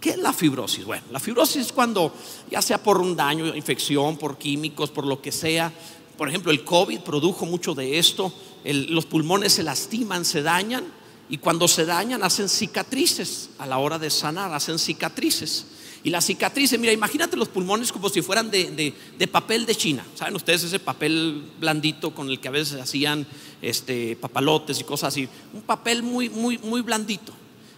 ¿Qué 0.00 0.10
es 0.10 0.18
la 0.18 0.32
fibrosis? 0.32 0.84
Bueno, 0.84 1.04
la 1.10 1.20
fibrosis 1.20 1.66
es 1.66 1.72
cuando, 1.72 2.12
ya 2.50 2.60
sea 2.60 2.82
por 2.82 3.00
un 3.00 3.16
daño, 3.16 3.54
infección, 3.54 4.16
por 4.16 4.36
químicos, 4.38 4.90
por 4.90 5.06
lo 5.06 5.20
que 5.22 5.32
sea, 5.32 5.72
por 6.16 6.28
ejemplo, 6.28 6.50
el 6.50 6.64
COVID 6.64 7.00
produjo 7.00 7.44
mucho 7.44 7.74
de 7.74 7.98
esto, 7.98 8.32
los 8.64 9.06
pulmones 9.06 9.52
se 9.54 9.62
lastiman, 9.62 10.24
se 10.24 10.42
dañan, 10.42 10.84
y 11.28 11.38
cuando 11.38 11.68
se 11.68 11.84
dañan 11.84 12.22
hacen 12.22 12.48
cicatrices, 12.48 13.50
a 13.58 13.66
la 13.66 13.78
hora 13.78 13.98
de 13.98 14.10
sanar 14.10 14.52
hacen 14.52 14.78
cicatrices. 14.78 15.66
Y 16.04 16.10
las 16.10 16.24
cicatrices, 16.24 16.78
mira, 16.78 16.92
imagínate 16.92 17.36
los 17.36 17.48
pulmones 17.48 17.90
como 17.90 18.08
si 18.08 18.22
fueran 18.22 18.50
de, 18.50 18.94
papel 19.30 19.66
de 19.66 19.74
China. 19.74 20.06
¿Saben 20.14 20.36
ustedes 20.36 20.62
ese 20.62 20.78
papel 20.78 21.50
blandito 21.58 22.14
con 22.14 22.28
el 22.30 22.38
que 22.38 22.48
a 22.48 22.52
veces 22.52 22.80
hacían 22.80 23.26
este, 23.60 24.14
papalotes 24.16 24.80
y 24.80 24.84
cosas 24.84 25.08
así? 25.08 25.28
Un 25.52 25.62
papel 25.62 26.02
muy, 26.04 26.30
muy, 26.30 26.58
muy 26.58 26.80
blandito. 26.80 27.32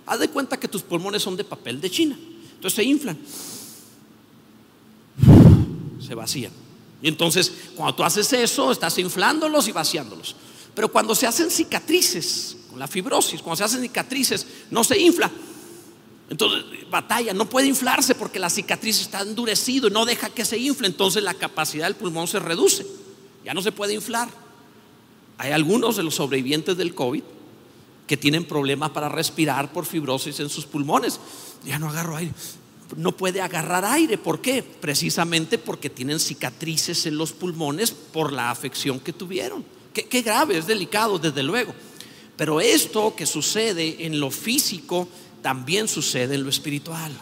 Haz 0.09 0.21
de 0.21 0.29
cuenta 0.29 0.59
que 0.59 0.69
tus 0.69 0.83
pulmones 0.83 1.23
son 1.23 1.37
de 1.37 1.45
papel 1.45 1.81
de 1.81 1.91
China. 1.91 2.19
Entonces 2.55 2.75
se 2.75 2.85
inflan. 2.85 3.19
Se 6.01 6.15
vacían. 6.15 6.53
Y 7.03 7.09
entonces, 7.09 7.53
cuando 7.77 7.95
tú 7.95 8.03
haces 8.03 8.33
eso, 8.33 8.73
estás 8.73 8.99
inflándolos 8.99 9.69
y 9.69 9.73
vaciándolos. 9.73 10.35
Pero 10.75 10.91
cuando 10.91 11.15
se 11.15 11.27
hacen 11.27 11.51
cicatrices, 11.51 12.57
con 12.71 12.79
la 12.79 12.89
fibrosis, 12.89 13.43
cuando 13.43 13.57
se 13.57 13.65
hacen 13.65 13.83
cicatrices, 13.83 14.47
no 14.71 14.83
se 14.83 14.99
infla, 14.99 15.31
entonces, 16.31 16.65
batalla, 16.91 17.33
no 17.33 17.49
puede 17.49 17.67
inflarse 17.67 18.15
porque 18.15 18.39
la 18.39 18.51
cicatriz 18.51 19.01
está 19.01 19.23
endurecido 19.23 19.89
y 19.89 19.91
no 19.91 20.05
deja 20.05 20.29
que 20.29 20.45
se 20.45 20.59
infle. 20.59 20.87
Entonces, 20.87 21.23
la 21.23 21.35
capacidad 21.35 21.87
del 21.87 21.97
pulmón 21.97 22.29
se 22.29 22.39
reduce. 22.39 22.87
Ya 23.45 23.55
no 23.55 23.63
se 23.63 23.73
puede 23.73 23.95
inflar. 23.95 24.29
Hay 25.39 25.53
algunos 25.53 25.97
de 25.97 26.03
los 26.03 26.17
sobrevivientes 26.17 26.77
del 26.77 26.95
COVID 26.95 27.23
que 28.09 28.17
tienen 28.17 28.45
problemas 28.45 28.91
para 28.91 29.09
respirar 29.09 29.73
por 29.73 29.87
fibrosis 29.87 30.41
en 30.41 30.49
sus 30.49 30.67
pulmones. 30.67 31.21
Ya 31.65 31.79
no 31.79 31.91
agarro 31.91 32.17
aire. 32.17 32.33
No 32.97 33.13
puede 33.17 33.41
agarrar 33.43 33.85
aire. 33.85 34.19
¿Por 34.19 34.41
qué? 34.41 34.63
Precisamente 34.63 35.59
porque 35.59 35.91
tienen 35.91 36.19
cicatrices 36.19 37.07
en 37.07 37.19
los 37.19 37.33
pulmones 37.33 37.93
por 37.93 38.33
la 38.33 38.51
afección 38.51 38.99
que 38.99 39.13
tuvieron. 39.13 39.65
Qué, 39.93 40.07
qué 40.07 40.23
grave, 40.23 40.59
es 40.59 40.67
delicado, 40.67 41.19
desde 41.19 41.43
luego. 41.43 41.75
Pero 42.37 42.61
esto 42.61 43.15
que 43.15 43.27
sucede 43.27 44.07
en 44.07 44.19
lo 44.19 44.31
físico 44.31 45.07
también 45.43 45.87
sucede 45.87 46.37
en 46.37 46.45
lo 46.45 46.51
espiritual. 46.51 47.13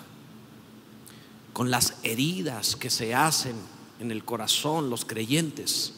Con 1.52 1.70
las 1.70 1.94
heridas 2.04 2.76
que 2.76 2.90
se 2.90 3.12
hacen 3.12 3.56
en 3.98 4.12
el 4.12 4.24
corazón, 4.24 4.88
los 4.88 5.04
creyentes 5.04 5.94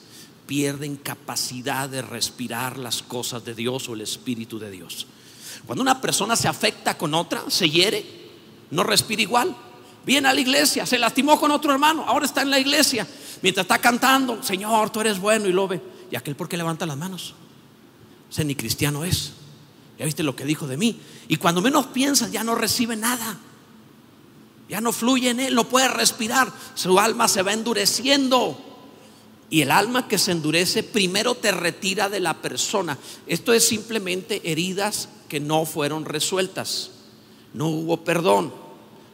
pierden 0.48 0.96
capacidad 0.96 1.90
de 1.90 2.00
respirar 2.00 2.78
las 2.78 3.02
cosas 3.02 3.44
de 3.44 3.54
Dios 3.54 3.86
o 3.90 3.94
el 3.94 4.00
Espíritu 4.00 4.58
de 4.58 4.70
Dios. 4.70 5.06
Cuando 5.66 5.82
una 5.82 6.00
persona 6.00 6.36
se 6.36 6.48
afecta 6.48 6.96
con 6.96 7.12
otra, 7.12 7.44
se 7.48 7.68
hiere, 7.68 8.04
no 8.70 8.82
respira 8.82 9.20
igual. 9.20 9.54
Viene 10.06 10.26
a 10.26 10.32
la 10.32 10.40
iglesia, 10.40 10.86
se 10.86 10.98
lastimó 10.98 11.38
con 11.38 11.50
otro 11.50 11.70
hermano, 11.70 12.02
ahora 12.08 12.24
está 12.24 12.40
en 12.40 12.48
la 12.48 12.58
iglesia, 12.58 13.06
mientras 13.42 13.64
está 13.64 13.76
cantando, 13.76 14.42
Señor, 14.42 14.88
tú 14.88 15.02
eres 15.02 15.20
bueno 15.20 15.46
y 15.46 15.52
lo 15.52 15.68
ve. 15.68 15.82
¿Y 16.10 16.16
aquel 16.16 16.34
por 16.34 16.48
qué 16.48 16.56
levanta 16.56 16.86
las 16.86 16.96
manos? 16.96 17.34
Ese 18.30 18.42
ni 18.42 18.54
cristiano 18.54 19.04
es. 19.04 19.34
Ya 19.98 20.06
viste 20.06 20.22
lo 20.22 20.34
que 20.34 20.46
dijo 20.46 20.66
de 20.66 20.78
mí. 20.78 20.98
Y 21.28 21.36
cuando 21.36 21.60
menos 21.60 21.88
piensas, 21.88 22.32
ya 22.32 22.42
no 22.42 22.54
recibe 22.54 22.96
nada. 22.96 23.36
Ya 24.70 24.80
no 24.80 24.92
fluye 24.92 25.28
en 25.28 25.40
él, 25.40 25.54
no 25.54 25.68
puede 25.68 25.88
respirar. 25.88 26.50
Su 26.74 26.98
alma 26.98 27.28
se 27.28 27.42
va 27.42 27.52
endureciendo. 27.52 28.67
Y 29.50 29.62
el 29.62 29.70
alma 29.70 30.08
que 30.08 30.18
se 30.18 30.32
endurece 30.32 30.82
primero 30.82 31.34
te 31.34 31.52
retira 31.52 32.08
de 32.08 32.20
la 32.20 32.34
persona. 32.34 32.98
Esto 33.26 33.52
es 33.52 33.66
simplemente 33.66 34.42
heridas 34.44 35.08
que 35.28 35.40
no 35.40 35.64
fueron 35.64 36.04
resueltas. 36.04 36.90
No 37.54 37.68
hubo 37.68 38.04
perdón. 38.04 38.52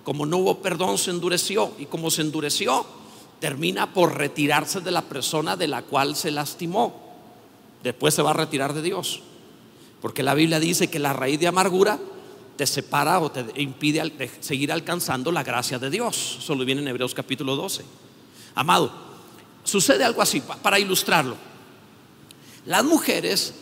Como 0.03 0.26
no 0.26 0.39
hubo 0.39 0.61
perdón, 0.61 0.99
se 0.99 1.11
endureció. 1.11 1.72
Y 1.78 1.87
como 1.87 2.11
se 2.11 2.22
endureció, 2.22 2.85
termina 3.41 3.93
por 3.93 4.16
retirarse 4.16 4.80
de 4.80 4.91
la 4.91 5.03
persona 5.03 5.57
de 5.57 5.68
la 5.68 5.82
cual 5.82 6.16
se 6.16 6.30
lastimó. 6.30 7.01
Después 7.82 8.14
se 8.14 8.22
va 8.22 8.30
a 8.30 8.35
retirar 8.35 8.74
de 8.74 8.82
Dios. 8.82 9.20
Porque 10.01 10.22
la 10.22 10.35
Biblia 10.35 10.59
dice 10.59 10.91
que 10.91 10.99
la 10.99 11.12
raíz 11.12 11.39
de 11.39 11.47
amargura 11.47 11.99
te 12.57 12.66
separa 12.66 13.20
o 13.20 13.30
te 13.30 13.61
impide 13.61 14.30
seguir 14.41 14.72
alcanzando 14.72 15.30
la 15.32 15.43
gracia 15.43 15.78
de 15.78 15.91
Dios. 15.91 16.39
Eso 16.41 16.55
lo 16.55 16.64
viene 16.64 16.82
en 16.82 16.89
Hebreos 16.89 17.14
capítulo 17.14 17.57
12. 17.57 17.85
Amado, 18.55 18.93
sucede 19.65 20.05
algo 20.05 20.23
así, 20.23 20.41
para 20.62 20.79
ilustrarlo. 20.79 21.37
Las 22.67 22.85
mujeres 22.85 23.55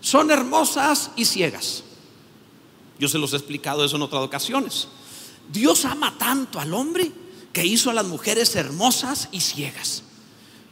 son 0.00 0.30
hermosas 0.30 1.10
y 1.16 1.24
ciegas. 1.24 1.84
Yo 2.98 3.08
se 3.08 3.18
los 3.18 3.32
he 3.32 3.36
explicado 3.36 3.84
eso 3.84 3.96
en 3.96 4.02
otras 4.02 4.22
ocasiones. 4.22 4.88
Dios 5.50 5.84
ama 5.84 6.16
tanto 6.18 6.60
al 6.60 6.74
hombre 6.74 7.10
que 7.52 7.64
hizo 7.64 7.90
a 7.90 7.94
las 7.94 8.06
mujeres 8.06 8.54
hermosas 8.56 9.28
y 9.32 9.40
ciegas. 9.40 10.02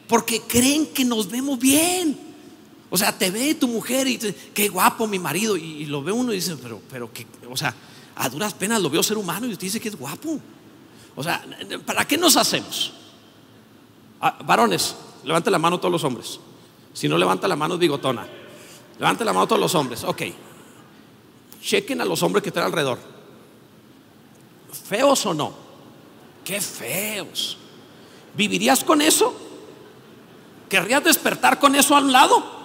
Porque 0.09 0.43
creen 0.43 0.87
que 0.87 1.05
nos 1.05 1.29
vemos 1.29 1.59
bien. 1.59 2.19
O 2.91 2.99
sea, 2.99 3.17
te 3.17 3.31
ve 3.31 3.55
tu 3.55 3.67
mujer 3.67 4.07
y 4.07 4.17
dice, 4.17 4.35
qué 4.55 4.69
guapo 4.69 5.07
mi 5.07 5.19
marido. 5.19 5.57
Y, 5.57 5.87
lo 5.87 6.03
ve 6.03 6.13
uno 6.13 6.33
y 6.33 6.37
dice, 6.37 6.57
pero, 6.57 6.81
pero 6.91 7.13
que, 7.13 7.27
o 7.49 7.57
sea, 7.57 7.75
a 8.15 8.29
duras 8.29 8.55
penas 8.55 8.81
lo 8.81 8.91
veo 8.91 9.03
ser 9.03 9.19
humano 9.19 9.47
y 9.47 9.53
usted 9.53 9.67
dice 9.67 9.81
que 9.81 9.89
es 9.89 9.97
guapo. 9.97 10.41
O 11.15 11.23
sea, 11.23 11.45
¿para 11.85 12.07
qué 12.07 12.17
nos 12.17 12.37
hacemos? 12.37 12.93
Ah, 14.21 14.39
varones, 14.45 14.97
levante 15.25 15.51
la 15.51 15.59
mano 15.59 15.79
todos 15.79 15.93
los 15.93 16.05
hombres. 16.05 16.41
Si 16.93 17.09
no 17.09 17.19
levanta 17.19 17.47
la 17.49 17.57
mano 17.57 17.77
bigotona. 17.77 18.27
Levante 18.99 19.25
la 19.25 19.33
mano 19.33 19.47
todos 19.47 19.61
los 19.61 19.75
hombres. 19.75 20.05
Ok. 20.05 20.23
Chequen 21.63 22.01
a 22.01 22.05
los 22.05 22.23
hombres 22.23 22.43
que 22.43 22.51
están 22.51 22.65
alrededor. 22.65 22.99
¿Feos 24.89 25.27
o 25.27 25.35
no? 25.35 25.53
Qué 26.45 26.61
feos. 26.61 27.59
¿Vivirías 28.35 28.85
con 28.85 29.03
eso? 29.03 29.35
¿Querrías 30.69 31.05
despertar 31.05 31.59
con 31.59 31.75
eso 31.75 31.95
a 31.95 32.01
un 32.01 32.13
lado? 32.13 32.57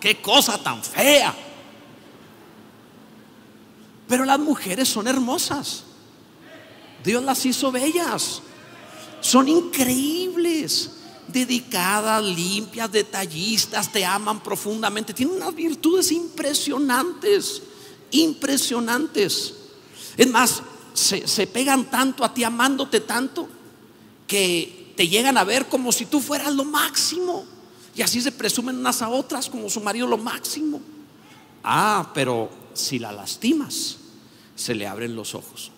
qué 0.00 0.20
cosa 0.20 0.58
tan 0.58 0.82
fea. 0.82 1.32
Pero 4.08 4.24
las 4.24 4.40
mujeres 4.40 4.88
son 4.88 5.06
hermosas. 5.06 5.84
Dios 7.04 7.22
las 7.22 7.44
hizo 7.46 7.70
bellas. 7.70 8.42
Son 9.20 9.48
increíbles, 9.48 10.99
dedicadas, 11.32 12.22
limpias, 12.24 12.90
detallistas, 12.90 13.90
te 13.90 14.04
aman 14.04 14.42
profundamente. 14.42 15.14
Tienen 15.14 15.36
unas 15.36 15.54
virtudes 15.54 16.10
impresionantes, 16.12 17.62
impresionantes. 18.10 19.54
Es 20.16 20.30
más, 20.30 20.62
se, 20.94 21.26
se 21.26 21.46
pegan 21.46 21.90
tanto 21.90 22.24
a 22.24 22.34
ti, 22.34 22.44
amándote 22.44 23.00
tanto, 23.00 23.48
que 24.26 24.92
te 24.96 25.08
llegan 25.08 25.38
a 25.38 25.44
ver 25.44 25.68
como 25.68 25.92
si 25.92 26.06
tú 26.06 26.20
fueras 26.20 26.54
lo 26.54 26.64
máximo. 26.64 27.44
Y 27.94 28.02
así 28.02 28.20
se 28.20 28.32
presumen 28.32 28.76
unas 28.76 29.02
a 29.02 29.08
otras 29.08 29.48
como 29.48 29.68
su 29.68 29.80
marido 29.80 30.06
lo 30.06 30.18
máximo. 30.18 30.80
Ah, 31.64 32.10
pero 32.14 32.50
si 32.74 32.98
la 32.98 33.12
lastimas, 33.12 33.96
se 34.54 34.74
le 34.74 34.86
abren 34.86 35.16
los 35.16 35.34
ojos. 35.34 35.72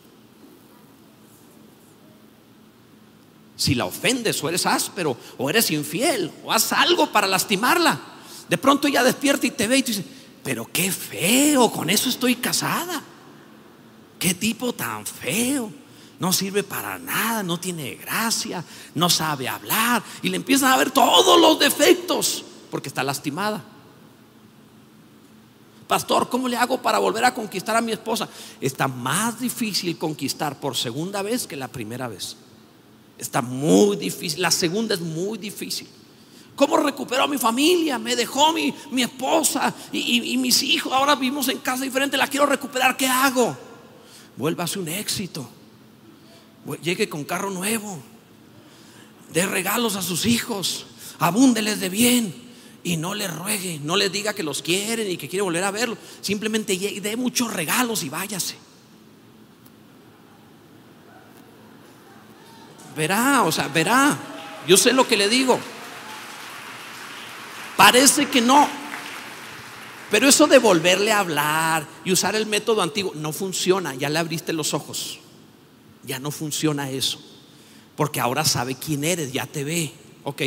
Si 3.57 3.75
la 3.75 3.85
ofendes 3.85 4.43
o 4.43 4.49
eres 4.49 4.67
áspero 4.67 5.17
o 5.39 5.51
eres 5.51 5.71
infiel 5.71 6.31
o 6.45 6.53
haz 6.53 6.73
algo 6.73 7.13
para 7.13 7.27
lastimarla, 7.27 8.01
de 8.49 8.59
pronto 8.59 8.89
ella 8.89 9.05
despierta 9.05 9.47
y 9.47 9.51
te 9.51 9.69
ve 9.69 9.79
y 9.79 9.83
te 9.83 9.93
dice, 9.93 10.05
pero 10.43 10.69
qué 10.73 10.91
feo, 10.91 11.71
con 11.71 11.91
eso 11.91 12.09
estoy 12.09 12.37
casada. 12.37 13.03
Qué 14.19 14.35
tipo 14.35 14.73
tan 14.73 15.05
feo 15.07 15.73
no 16.23 16.33
sirve 16.33 16.63
para 16.63 17.01
nada, 17.01 17.43
no 17.43 17.59
tiene 17.59 17.97
gracia, 17.97 18.65
no 18.95 19.11
sabe 19.11 19.49
hablar 19.49 20.05
y 20.23 20.29
le 20.29 20.37
empiezan 20.37 20.71
a 20.71 20.77
ver 20.77 20.93
todos 20.93 21.41
los 21.41 21.59
defectos 21.59 22.45
porque 22.71 22.89
está 22.89 23.03
lastimada. 23.03 23.61
Pastor, 25.89 26.29
¿cómo 26.29 26.47
le 26.47 26.57
hago 26.57 26.81
para 26.81 27.01
volver 27.01 27.25
a 27.25 27.35
conquistar 27.35 27.75
a 27.75 27.81
mi 27.81 27.91
esposa? 27.91 28.29
Está 28.61 28.87
más 28.87 29.41
difícil 29.41 29.99
conquistar 29.99 30.61
por 30.61 30.77
segunda 30.77 31.23
vez 31.23 31.49
que 31.49 31.57
la 31.57 31.67
primera 31.67 32.07
vez. 32.07 32.37
Está 33.19 33.43
muy 33.43 33.97
difícil. 33.97 34.43
La 34.43 34.51
segunda 34.51 34.95
es 34.95 35.01
muy 35.01 35.39
difícil. 35.39 35.89
¿Cómo 36.55 36.77
recuperó 36.77 37.25
a 37.25 37.29
mi 37.29 37.39
familia? 37.39 37.99
Me 37.99 38.15
dejó 38.15 38.53
mi, 38.53 38.75
mi 38.91 39.03
esposa 39.03 39.75
y, 39.93 40.37
mis 40.37 40.63
hijos. 40.63 40.93
Ahora 40.93 41.15
vivimos 41.15 41.49
en 41.49 41.59
casa 41.59 41.85
diferente. 41.85 42.17
La 42.17 42.27
quiero 42.27 42.47
recuperar. 42.47 42.97
¿Qué 42.97 43.07
hago? 43.07 43.57
Vuélvase 44.37 44.79
un 44.79 44.89
éxito. 44.89 45.49
Llegue 46.83 47.09
con 47.09 47.25
carro 47.25 47.51
nuevo. 47.51 47.99
De 49.33 49.47
regalos 49.47 49.97
a 49.97 50.03
sus 50.03 50.27
hijos. 50.27 50.87
Abúndeles 51.19 51.81
de 51.81 51.89
bien. 51.89 52.35
Y 52.85 52.97
no 52.97 53.15
le 53.15 53.29
ruegue. 53.29 53.81
No 53.83 53.97
les 53.97 54.13
diga 54.13 54.35
que 54.35 54.43
los 54.43 54.63
quieren 54.63 55.11
y 55.11 55.17
que 55.17 55.29
quiere 55.29 55.43
volver 55.43 55.65
a 55.65 55.71
verlos. 55.71 55.99
Simplemente 56.21 56.77
dé 56.77 57.17
muchos 57.17 57.53
regalos 57.53 58.03
y 58.03 58.11
váyase. 58.11 58.57
Verá, 62.97 63.43
o 63.43 63.53
sea, 63.53 63.69
verá. 63.69 64.17
Yo 64.67 64.77
sé 64.77 64.93
lo 64.93 65.07
que 65.07 65.17
le 65.17 65.29
digo. 65.29 65.59
Parece 67.77 68.27
que 68.27 68.41
no. 68.41 68.69
Pero 70.11 70.29
eso 70.29 70.47
de 70.47 70.59
volverle 70.59 71.11
a 71.11 71.21
hablar 71.21 71.87
y 72.05 72.13
usar 72.13 72.37
el 72.37 72.47
método 72.47 72.83
antiguo 72.83 73.13
no 73.15 73.33
funciona. 73.33 73.95
Ya 73.95 74.11
le 74.11 74.19
abriste 74.19 74.53
los 74.53 74.75
ojos. 74.75 75.19
Ya 76.05 76.19
no 76.19 76.31
funciona 76.31 76.91
eso. 76.91 77.19
Porque 77.97 78.21
ahora 78.21 78.45
sabe 78.45 78.75
quién 78.75 79.05
eres, 79.05 79.33
ya 79.33 79.47
te 79.47 79.65
ve. 79.65 79.93
Ok. 80.25 80.43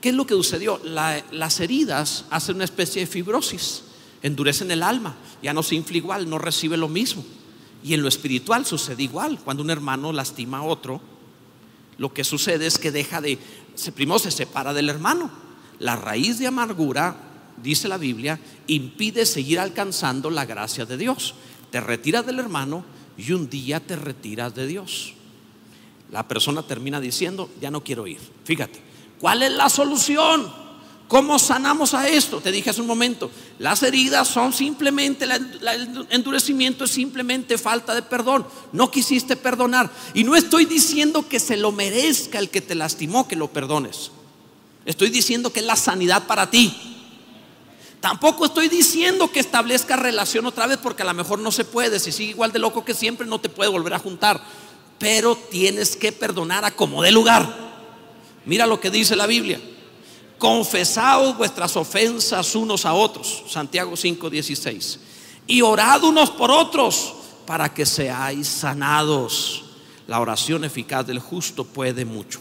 ¿Qué 0.00 0.08
es 0.08 0.14
lo 0.14 0.26
que 0.26 0.34
sucedió? 0.34 0.80
las 0.84 1.60
heridas 1.60 2.24
hacen 2.30 2.56
una 2.56 2.64
especie 2.64 3.02
de 3.02 3.06
fibrosis, 3.06 3.84
endurecen 4.20 4.70
el 4.72 4.82
alma, 4.82 5.14
ya 5.40 5.54
no 5.54 5.62
se 5.62 5.76
infla 5.76 5.96
igual, 5.96 6.28
no 6.28 6.38
recibe 6.38 6.76
lo 6.76 6.88
mismo. 6.88 7.24
Y 7.84 7.94
en 7.94 8.02
lo 8.02 8.08
espiritual 8.08 8.66
sucede 8.66 9.02
igual. 9.04 9.38
Cuando 9.44 9.62
un 9.62 9.70
hermano 9.70 10.12
lastima 10.12 10.58
a 10.58 10.62
otro, 10.62 11.00
lo 12.02 12.12
que 12.12 12.24
sucede 12.24 12.66
es 12.66 12.78
que 12.78 12.90
deja 12.90 13.20
de, 13.20 13.38
primero 13.94 14.18
se 14.18 14.32
separa 14.32 14.74
del 14.74 14.88
hermano 14.88 15.30
la 15.78 15.94
raíz 15.94 16.36
de 16.40 16.48
amargura, 16.48 17.14
dice 17.62 17.86
la 17.86 17.96
Biblia, 17.96 18.40
impide 18.66 19.24
seguir 19.24 19.60
alcanzando 19.60 20.28
la 20.28 20.44
gracia 20.44 20.84
de 20.84 20.96
Dios. 20.96 21.36
Te 21.70 21.80
retiras 21.80 22.26
del 22.26 22.40
hermano 22.40 22.84
y 23.16 23.30
un 23.30 23.48
día 23.48 23.78
te 23.78 23.94
retiras 23.94 24.52
de 24.52 24.66
Dios. 24.66 25.14
La 26.10 26.26
persona 26.26 26.64
termina 26.64 27.00
diciendo, 27.00 27.48
ya 27.60 27.70
no 27.70 27.84
quiero 27.84 28.08
ir. 28.08 28.18
Fíjate, 28.42 28.80
¿cuál 29.20 29.44
es 29.44 29.52
la 29.52 29.68
solución? 29.68 30.52
¿Cómo 31.12 31.38
sanamos 31.38 31.92
a 31.92 32.08
esto? 32.08 32.40
Te 32.40 32.50
dije 32.50 32.70
hace 32.70 32.80
un 32.80 32.86
momento, 32.86 33.30
las 33.58 33.82
heridas 33.82 34.26
son 34.26 34.50
simplemente, 34.50 35.26
el 35.26 36.06
endurecimiento 36.08 36.84
es 36.84 36.90
simplemente 36.90 37.58
falta 37.58 37.94
de 37.94 38.00
perdón. 38.00 38.46
No 38.72 38.90
quisiste 38.90 39.36
perdonar. 39.36 39.90
Y 40.14 40.24
no 40.24 40.34
estoy 40.36 40.64
diciendo 40.64 41.28
que 41.28 41.38
se 41.38 41.58
lo 41.58 41.70
merezca 41.70 42.38
el 42.38 42.48
que 42.48 42.62
te 42.62 42.74
lastimó 42.74 43.28
que 43.28 43.36
lo 43.36 43.48
perdones. 43.48 44.10
Estoy 44.86 45.10
diciendo 45.10 45.52
que 45.52 45.60
es 45.60 45.66
la 45.66 45.76
sanidad 45.76 46.26
para 46.26 46.48
ti. 46.48 46.74
Tampoco 48.00 48.46
estoy 48.46 48.70
diciendo 48.70 49.30
que 49.30 49.40
establezca 49.40 49.96
relación 49.96 50.46
otra 50.46 50.66
vez 50.66 50.78
porque 50.78 51.02
a 51.02 51.04
lo 51.04 51.12
mejor 51.12 51.40
no 51.40 51.52
se 51.52 51.66
puede. 51.66 52.00
Si 52.00 52.10
sigue 52.10 52.30
igual 52.30 52.52
de 52.52 52.58
loco 52.58 52.86
que 52.86 52.94
siempre 52.94 53.26
no 53.26 53.38
te 53.38 53.50
puede 53.50 53.68
volver 53.68 53.92
a 53.92 53.98
juntar. 53.98 54.42
Pero 54.98 55.36
tienes 55.36 55.94
que 55.94 56.10
perdonar 56.10 56.64
a 56.64 56.70
como 56.70 57.02
de 57.02 57.12
lugar. 57.12 57.54
Mira 58.46 58.66
lo 58.66 58.80
que 58.80 58.88
dice 58.88 59.14
la 59.14 59.26
Biblia. 59.26 59.60
Confesaos 60.42 61.36
vuestras 61.36 61.76
ofensas 61.76 62.56
unos 62.56 62.84
a 62.84 62.94
otros. 62.94 63.44
Santiago 63.48 63.92
5:16. 63.92 64.98
Y 65.46 65.62
orad 65.62 66.02
unos 66.02 66.32
por 66.32 66.50
otros 66.50 67.14
para 67.46 67.72
que 67.72 67.86
seáis 67.86 68.48
sanados. 68.48 69.62
La 70.08 70.18
oración 70.18 70.64
eficaz 70.64 71.06
del 71.06 71.20
justo 71.20 71.62
puede 71.62 72.04
mucho. 72.04 72.40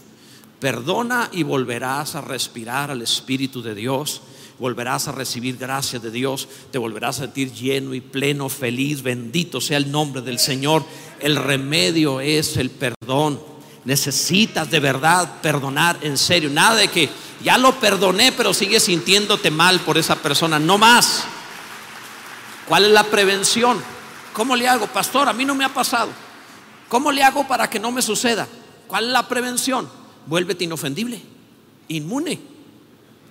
Perdona 0.60 1.30
y 1.32 1.44
volverás 1.44 2.16
a 2.16 2.22
respirar 2.22 2.90
al 2.90 3.04
Espíritu 3.04 3.62
de 3.62 3.76
Dios. 3.76 4.22
Volverás 4.58 5.08
a 5.08 5.12
recibir 5.12 5.58
gracia 5.58 6.00
de 6.00 6.10
Dios. 6.10 6.48
Te 6.72 6.80
volverás 6.80 7.20
a 7.20 7.26
sentir 7.26 7.54
lleno 7.54 7.94
y 7.94 8.02
pleno, 8.02 8.50
feliz. 8.50 9.04
Bendito 9.04 9.62
sea 9.62 9.78
el 9.78 9.92
nombre 9.92 10.24
del 10.24 10.40
Señor. 10.40 10.84
El 11.20 11.36
remedio 11.36 12.20
es 12.20 12.58
el 12.58 12.72
perdón. 12.72 13.51
Necesitas 13.86 14.70
de 14.70 14.80
verdad 14.80 15.42
perdonar 15.42 15.98
en 16.02 16.18
serio. 16.18 16.50
Nada 16.50 16.76
de 16.76 16.88
que 16.88 17.10
ya 17.44 17.58
lo 17.58 17.80
perdoné, 17.80 18.32
pero 18.32 18.54
sigues 18.54 18.84
sintiéndote 18.84 19.50
mal 19.50 19.80
por 19.80 19.98
esa 19.98 20.16
persona. 20.16 20.60
No 20.60 20.78
más. 20.78 21.24
¿Cuál 22.68 22.86
es 22.86 22.92
la 22.92 23.04
prevención? 23.04 23.82
¿Cómo 24.34 24.56
le 24.56 24.68
hago? 24.68 24.88
Pastor, 24.88 25.28
a 25.28 25.34
mí 25.34 25.46
no 25.46 25.56
me 25.56 25.66
ha 25.66 25.74
pasado. 25.74 26.10
¿Cómo 26.90 27.12
le 27.12 27.24
hago 27.24 27.48
para 27.48 27.70
que 27.70 27.80
no 27.80 27.92
me 27.92 28.02
suceda? 28.02 28.48
¿Cuál 28.88 29.06
es 29.06 29.12
la 29.12 29.28
prevención? 29.28 30.02
vuélvete 30.26 30.64
inofendible, 30.64 31.22
inmune, 31.88 32.40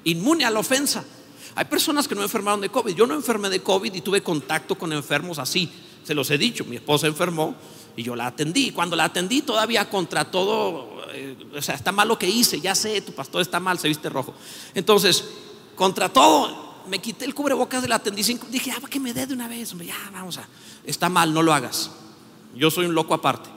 inmune 0.05 0.45
a 0.45 0.51
la 0.51 0.61
ofensa. 0.61 1.05
Hay 1.55 1.65
personas 1.65 2.07
que 2.07 2.15
no 2.15 2.23
enfermaron 2.23 2.61
de 2.61 2.69
COVID. 2.69 2.95
Yo 2.95 3.07
no 3.07 3.15
enfermé 3.15 3.49
de 3.49 3.63
COVID 3.63 3.93
y 3.95 4.01
tuve 4.01 4.23
contacto 4.23 4.77
con 4.77 4.93
enfermos 4.93 5.39
así. 5.39 5.71
Se 6.05 6.15
los 6.15 6.31
he 6.31 6.39
dicho, 6.39 6.65
mi 6.65 6.77
esposa 6.77 7.07
enfermó 7.07 7.55
y 7.97 8.03
yo 8.03 8.17
la 8.17 8.27
atendí. 8.27 8.71
Cuando 8.71 8.97
la 8.97 9.05
atendí 9.05 9.43
todavía 9.43 9.89
contra 9.89 10.31
todo, 10.31 11.03
eh, 11.13 11.37
o 11.57 11.63
sea, 11.63 11.75
está 11.75 11.93
mal 11.93 12.09
lo 12.09 12.19
que 12.19 12.29
hice, 12.29 12.61
ya 12.61 12.75
sé, 12.75 13.01
tu 13.01 13.13
pastor 13.13 13.43
está 13.43 13.61
mal, 13.61 13.79
se 13.79 13.89
viste 13.89 14.09
rojo. 14.09 14.35
Entonces, 14.75 15.25
contra 15.75 16.09
todo, 16.09 16.83
me 16.89 16.99
quité 16.99 17.25
el 17.25 17.35
cubrebocas 17.35 17.83
de 17.83 17.89
la 17.89 17.97
atendí. 17.97 18.23
Dije, 18.23 18.73
ah, 18.73 18.87
que 18.89 19.01
me 19.01 19.13
dé 19.13 19.27
de 19.27 19.35
una 19.35 19.49
vez, 19.49 19.75
ya 19.79 20.11
vamos 20.13 20.39
a, 20.39 20.49
está 20.85 21.09
mal, 21.09 21.33
no 21.33 21.43
lo 21.43 21.53
hagas. 21.53 21.91
Yo 22.55 22.71
soy 22.71 22.87
un 22.87 22.95
loco 22.95 23.15
aparte. 23.15 23.49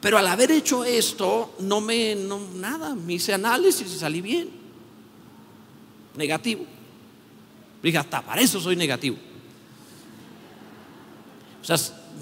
Pero 0.00 0.18
al 0.18 0.26
haber 0.26 0.50
hecho 0.50 0.84
esto, 0.84 1.54
no 1.60 1.80
me, 1.80 2.14
no, 2.14 2.38
nada, 2.54 2.94
me 2.94 3.14
hice 3.14 3.32
análisis 3.32 3.90
y 3.90 3.98
salí 3.98 4.20
bien. 4.20 4.50
Negativo. 6.14 6.66
Dije, 7.82 7.98
hasta 7.98 8.22
para 8.22 8.40
eso 8.40 8.60
soy 8.60 8.76
negativo. 8.76 9.16
O 11.62 11.64
sea, 11.64 11.76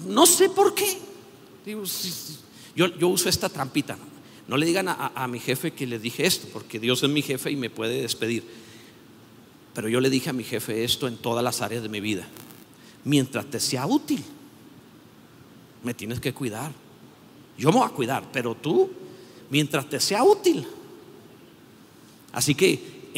no 0.07 0.25
sé 0.25 0.49
por 0.49 0.73
qué. 0.73 1.12
Yo, 1.65 2.87
yo, 2.87 3.07
uso 3.07 3.29
esta 3.29 3.49
trampita. 3.49 3.97
No 4.47 4.57
le 4.57 4.65
digan 4.65 4.87
a, 4.89 5.11
a 5.15 5.27
mi 5.27 5.39
jefe 5.39 5.71
que 5.71 5.87
le 5.87 5.99
dije 5.99 6.25
esto, 6.25 6.47
porque 6.51 6.79
Dios 6.79 7.01
es 7.03 7.09
mi 7.09 7.21
jefe 7.21 7.51
y 7.51 7.55
me 7.55 7.69
puede 7.69 8.01
despedir. 8.01 8.43
Pero 9.73 9.89
yo 9.89 10.01
le 10.01 10.09
dije 10.09 10.29
a 10.29 10.33
mi 10.33 10.43
jefe 10.43 10.83
esto 10.83 11.07
en 11.07 11.17
todas 11.17 11.43
las 11.43 11.61
áreas 11.61 11.81
de 11.81 11.89
mi 11.89 11.99
vida. 11.99 12.27
Mientras 13.05 13.45
te 13.45 13.59
sea 13.59 13.85
útil, 13.85 14.23
me 15.83 15.93
tienes 15.93 16.19
que 16.19 16.33
cuidar. 16.33 16.71
Yo 17.57 17.71
me 17.71 17.79
voy 17.79 17.87
a 17.87 17.91
cuidar, 17.91 18.31
pero 18.31 18.55
tú, 18.55 18.89
mientras 19.49 19.89
te 19.89 19.99
sea 19.99 20.23
útil. 20.23 20.65
Así 22.31 22.55
que 22.55 23.11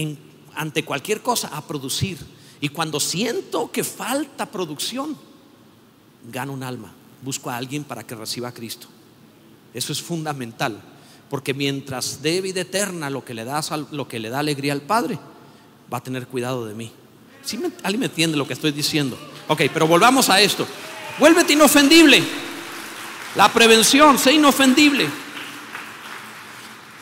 ante 0.55 0.83
cualquier 0.83 1.21
cosa, 1.21 1.49
a 1.49 1.65
producir. 1.65 2.17
Y 2.61 2.69
cuando 2.69 2.99
siento 2.99 3.71
que 3.71 3.83
falta 3.83 4.45
producción, 4.45 5.15
gano 6.31 6.53
un 6.53 6.63
alma. 6.63 6.93
Busco 7.26 7.49
a 7.49 7.57
alguien 7.57 7.84
para 7.84 8.05
que 8.05 8.13
reciba 8.13 8.49
a 8.49 8.53
Cristo. 8.53 8.88
Eso 9.73 9.91
es 9.91 10.01
fundamental. 10.01 10.80
Porque 11.30 11.55
mientras 11.55 12.21
dé 12.21 12.39
vida 12.39 12.61
eterna 12.61 13.09
lo 13.09 13.26
que 13.26 13.34
le 13.34 13.43
da, 13.43 13.61
lo 13.91 14.07
que 14.07 14.19
le 14.19 14.30
da 14.30 14.39
alegría 14.39 14.73
al 14.73 14.82
Padre, 14.82 15.17
va 15.91 15.97
a 15.97 16.03
tener 16.03 16.28
cuidado 16.28 16.67
de 16.67 16.76
mí. 16.76 16.91
¿Sí 17.43 17.59
¿Alguien 17.82 17.99
me 17.99 18.05
entiende 18.05 18.38
lo 18.38 18.47
que 18.47 18.53
estoy 18.53 18.71
diciendo? 18.71 19.17
Ok, 19.47 19.63
pero 19.73 19.88
volvamos 19.88 20.30
a 20.30 20.39
esto. 20.39 20.67
Vuélvete 21.19 21.53
inofendible. 21.53 22.23
La 23.36 23.51
prevención, 23.51 24.19
sé 24.19 24.34
inofendible. 24.34 25.09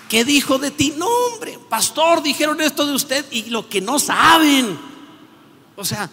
¿Qué 0.10 0.24
dijo 0.24 0.58
de 0.58 0.72
ti? 0.72 0.94
No, 0.98 1.08
hombre, 1.08 1.60
pastor, 1.70 2.24
dijeron 2.24 2.62
esto 2.62 2.86
de 2.86 2.94
usted 2.94 3.26
y 3.32 3.50
lo 3.50 3.68
que 3.68 3.82
no 3.82 4.00
saben. 4.00 4.78
O 5.76 5.84
sea, 5.84 6.10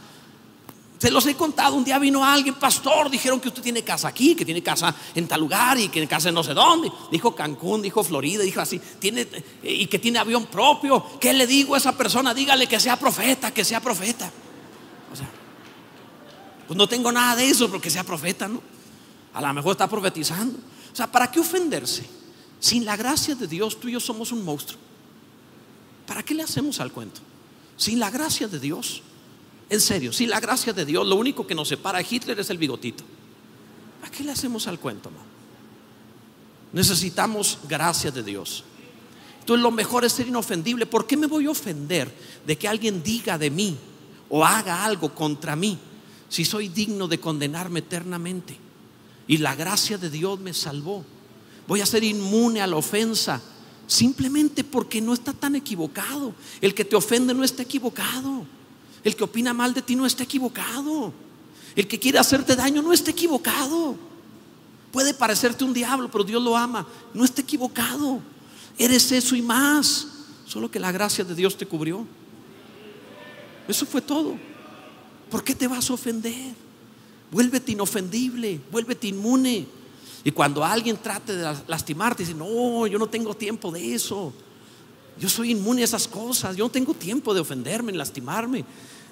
se 1.01 1.11
los 1.11 1.25
he 1.25 1.35
contado. 1.35 1.77
Un 1.77 1.85
día 1.85 1.99
vino 1.99 2.23
alguien, 2.23 2.57
pastor, 2.57 3.09
dijeron 3.09 3.41
que 3.41 3.49
usted 3.49 3.63
tiene 3.63 3.83
casa 3.83 4.09
aquí, 4.09 4.35
que 4.35 4.45
tiene 4.45 4.63
casa 4.63 4.95
en 5.15 5.27
tal 5.27 5.41
lugar 5.41 5.79
y 5.79 5.85
que 5.87 5.95
tiene 5.95 6.07
casa 6.07 6.29
en 6.29 6.35
no 6.35 6.45
sé 6.45 6.53
dónde. 6.53 6.93
Dijo 7.11 7.35
Cancún, 7.35 7.81
dijo 7.81 8.05
Florida, 8.05 8.43
dijo 8.43 8.61
así, 8.61 8.79
tiene, 8.99 9.27
y 9.63 9.87
que 9.87 9.99
tiene 9.99 10.19
avión 10.19 10.45
propio. 10.45 11.03
¿Qué 11.19 11.33
le 11.33 11.47
digo 11.47 11.75
a 11.75 11.79
esa 11.79 11.97
persona? 11.97 12.35
Dígale 12.35 12.67
que 12.67 12.79
sea 12.79 12.99
profeta, 12.99 13.51
que 13.51 13.65
sea 13.65 13.81
profeta. 13.81 14.31
O 15.11 15.17
sea, 15.17 15.31
pues 16.67 16.77
no 16.77 16.87
tengo 16.87 17.11
nada 17.11 17.35
de 17.35 17.49
eso, 17.49 17.71
porque 17.71 17.89
sea 17.89 18.05
profeta, 18.05 18.47
¿no? 18.47 18.61
A 19.33 19.41
lo 19.41 19.55
mejor 19.55 19.73
está 19.73 19.89
profetizando. 19.89 20.59
O 20.93 20.95
sea, 20.95 21.11
¿para 21.11 21.31
qué 21.31 21.41
ofenderse? 21.41 22.07
Sin 22.59 22.85
la 22.85 22.99
gracia 22.99 23.35
de 23.35 23.47
Dios, 23.47 23.81
tú 23.81 23.89
y 23.89 23.93
yo 23.93 24.01
somos 24.01 24.33
un 24.33 24.45
monstruo. 24.45 24.79
¿Para 26.07 26.23
qué 26.23 26.35
le 26.35 26.43
hacemos 26.43 26.79
al 26.79 26.93
cuento? 26.93 27.23
Sin 27.79 27.99
la 27.99 28.11
gracia 28.11 28.49
de 28.49 28.61
Dios. 28.61 29.03
En 29.71 29.81
serio, 29.81 30.13
sin 30.13 30.29
la 30.29 30.41
gracia 30.41 30.73
de 30.73 30.85
Dios, 30.85 31.07
lo 31.07 31.17
único 31.17 31.47
que 31.47 31.55
nos 31.55 31.69
separa 31.69 31.99
a 31.99 32.03
Hitler 32.03 32.39
es 32.39 32.51
el 32.51 32.59
bigotito. 32.59 33.05
¿Para 34.01 34.13
qué 34.13 34.25
le 34.25 34.33
hacemos 34.33 34.67
al 34.67 34.79
cuento, 34.79 35.11
Necesitamos 36.73 37.59
gracia 37.69 38.11
de 38.11 38.23
Dios. 38.23 38.65
Entonces 39.41 39.63
lo 39.63 39.71
mejor 39.71 40.05
es 40.05 40.13
ser 40.13 40.29
inofendible. 40.29 40.87
¿Por 40.87 41.07
qué 41.07 41.17
me 41.17 41.27
voy 41.27 41.47
a 41.47 41.51
ofender 41.51 42.13
de 42.47 42.59
que 42.59 42.69
alguien 42.69 43.03
diga 43.03 43.39
de 43.39 43.51
mí 43.51 43.77
o 44.29 44.45
haga 44.45 44.85
algo 44.85 45.15
contra 45.15 45.57
mí 45.57 45.79
si 46.29 46.45
soy 46.45 46.69
digno 46.69 47.09
de 47.09 47.19
condenarme 47.19 47.81
eternamente? 47.81 48.59
y 49.31 49.37
la 49.37 49.55
gracia 49.55 49.97
de 49.97 50.11
Dios 50.11 50.41
me 50.41 50.53
salvó. 50.53 51.05
Voy 51.69 51.81
a 51.81 51.87
ser 51.87 52.03
inmune 52.03 52.61
a 52.61 52.67
la 52.67 52.75
ofensa 52.75 53.41
Simplemente 53.91 54.63
porque 54.63 55.01
no 55.01 55.13
está 55.13 55.33
tan 55.33 55.57
equivocado. 55.57 56.33
El 56.61 56.75
que 56.75 56.85
te 56.85 56.95
ofende 56.95 57.35
no 57.35 57.43
está 57.43 57.65
equivocado. 57.65 58.47
El 59.05 59.17
que 59.17 59.25
opina 59.25 59.55
mal 59.55 59.73
de 59.75 59.83
ti 59.83 59.97
no 59.97 60.07
está 60.07 60.25
equivocado. 60.25 61.13
El 61.75 61.87
que 61.87 61.99
quiere 61.99 62.19
hacerte 62.19 62.57
daño 62.57 62.83
no 62.83 62.93
está 62.93 63.11
equivocado. 63.11 63.97
Puede 64.93 65.15
parecerte 65.15 65.65
un 65.65 65.73
diablo, 65.73 66.11
pero 66.11 66.25
Dios 66.25 66.43
lo 66.43 66.57
ama. 66.57 66.87
No 67.15 67.25
está 67.25 67.43
equivocado. 67.43 68.21
Eres 68.77 69.11
eso 69.13 69.37
y 69.37 69.43
más. 69.43 70.07
Solo 70.47 70.71
que 70.71 70.81
la 70.81 70.91
gracia 70.91 71.25
de 71.25 71.35
Dios 71.35 71.57
te 71.57 71.67
cubrió. 71.67 72.05
Eso 73.69 73.87
fue 73.87 74.01
todo. 74.01 74.37
¿Por 75.31 75.45
qué 75.45 75.55
te 75.55 75.69
vas 75.69 75.89
a 75.89 75.95
ofender? 75.95 76.55
Vuélvete 77.31 77.73
inofendible, 77.73 78.61
vuélvete 78.73 79.07
inmune. 79.07 79.67
Y 80.25 80.31
cuando 80.33 80.65
alguien 80.65 80.97
trate 80.97 81.37
de 81.37 81.57
lastimarte, 81.69 82.25
dice, 82.25 82.35
no, 82.35 82.87
yo 82.89 82.99
no 82.99 83.07
tengo 83.07 83.35
tiempo 83.35 83.71
de 83.71 83.95
eso. 83.95 84.33
Yo 85.21 85.29
soy 85.29 85.51
inmune 85.51 85.83
a 85.83 85.85
esas 85.85 86.09
cosas. 86.09 86.57
Yo 86.57 86.65
no 86.65 86.71
tengo 86.71 86.95
tiempo 86.95 87.35
de 87.35 87.41
ofenderme, 87.41 87.93
lastimarme. 87.93 88.65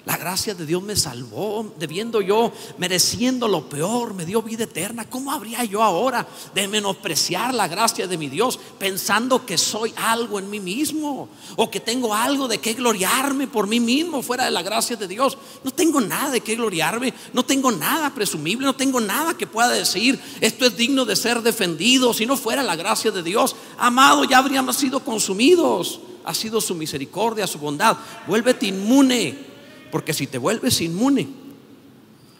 La 0.08 0.16
gracia 0.16 0.54
de 0.54 0.64
Dios 0.64 0.82
me 0.82 0.96
salvó, 0.96 1.74
debiendo 1.78 2.22
yo, 2.22 2.50
mereciendo 2.78 3.46
lo 3.46 3.68
peor, 3.68 4.14
me 4.14 4.24
dio 4.24 4.40
vida 4.40 4.64
eterna. 4.64 5.04
¿Cómo 5.04 5.30
habría 5.30 5.64
yo 5.64 5.82
ahora 5.82 6.26
de 6.54 6.66
menospreciar 6.66 7.52
la 7.52 7.68
gracia 7.68 8.06
de 8.06 8.16
mi 8.16 8.30
Dios 8.30 8.58
pensando 8.78 9.44
que 9.44 9.58
soy 9.58 9.92
algo 9.96 10.38
en 10.38 10.48
mí 10.48 10.60
mismo 10.60 11.28
o 11.56 11.70
que 11.70 11.78
tengo 11.78 12.14
algo 12.14 12.48
de 12.48 12.56
qué 12.56 12.72
gloriarme 12.72 13.48
por 13.48 13.66
mí 13.66 13.80
mismo 13.80 14.22
fuera 14.22 14.46
de 14.46 14.50
la 14.50 14.62
gracia 14.62 14.96
de 14.96 15.06
Dios? 15.06 15.36
No 15.62 15.72
tengo 15.72 16.00
nada 16.00 16.30
de 16.30 16.40
qué 16.40 16.54
gloriarme, 16.54 17.12
no 17.34 17.44
tengo 17.44 17.70
nada 17.70 18.08
presumible, 18.14 18.64
no 18.64 18.74
tengo 18.74 19.00
nada 19.02 19.36
que 19.36 19.46
pueda 19.46 19.68
decir 19.68 20.18
esto 20.40 20.64
es 20.64 20.74
digno 20.74 21.04
de 21.04 21.16
ser 21.16 21.42
defendido 21.42 22.14
si 22.14 22.24
no 22.24 22.38
fuera 22.38 22.62
la 22.62 22.76
gracia 22.76 23.10
de 23.10 23.22
Dios. 23.22 23.56
Amado, 23.76 24.24
ya 24.24 24.38
habríamos 24.38 24.76
sido 24.76 25.00
consumidos. 25.00 26.00
Ha 26.24 26.34
sido 26.34 26.60
su 26.60 26.74
misericordia, 26.74 27.46
su 27.46 27.58
bondad. 27.58 27.96
Vuélvete 28.26 28.66
inmune 28.66 29.47
porque 29.90 30.12
si 30.12 30.26
te 30.26 30.38
vuelves 30.38 30.80
inmune, 30.80 31.28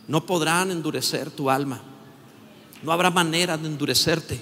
no 0.06 0.24
podrán 0.24 0.70
endurecer 0.70 1.30
tu 1.30 1.50
alma. 1.50 1.82
No 2.82 2.92
habrá 2.92 3.10
manera 3.10 3.56
de 3.58 3.66
endurecerte. 3.66 4.40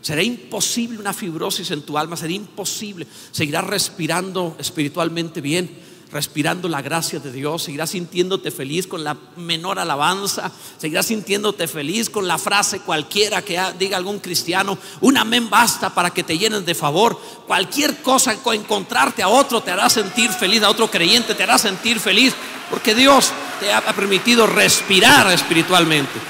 Será 0.00 0.22
imposible 0.22 0.98
una 0.98 1.12
fibrosis 1.12 1.70
en 1.70 1.82
tu 1.82 1.96
alma, 1.96 2.16
será 2.16 2.32
imposible. 2.32 3.06
Seguirás 3.30 3.64
respirando 3.64 4.56
espiritualmente 4.58 5.40
bien 5.40 5.70
respirando 6.12 6.68
la 6.68 6.82
gracia 6.82 7.18
de 7.18 7.32
Dios, 7.32 7.64
seguirás 7.64 7.90
sintiéndote 7.90 8.50
feliz 8.50 8.86
con 8.86 9.02
la 9.02 9.16
menor 9.36 9.78
alabanza, 9.78 10.50
seguirás 10.78 11.06
sintiéndote 11.06 11.66
feliz 11.66 12.08
con 12.08 12.28
la 12.28 12.38
frase 12.38 12.80
cualquiera 12.80 13.42
que 13.42 13.60
diga 13.78 13.96
algún 13.96 14.20
cristiano, 14.20 14.78
un 15.00 15.16
amén 15.16 15.50
basta 15.50 15.92
para 15.92 16.10
que 16.10 16.22
te 16.22 16.38
llenen 16.38 16.64
de 16.64 16.74
favor. 16.74 17.18
Cualquier 17.46 18.00
cosa, 18.02 18.36
encontrarte 18.52 19.22
a 19.22 19.28
otro 19.28 19.62
te 19.62 19.70
hará 19.70 19.90
sentir 19.90 20.30
feliz, 20.30 20.62
a 20.62 20.70
otro 20.70 20.90
creyente 20.90 21.34
te 21.34 21.42
hará 21.42 21.58
sentir 21.58 21.98
feliz, 21.98 22.34
porque 22.70 22.94
Dios 22.94 23.32
te 23.60 23.72
ha 23.72 23.80
permitido 23.94 24.46
respirar 24.46 25.30
espiritualmente. 25.32 26.20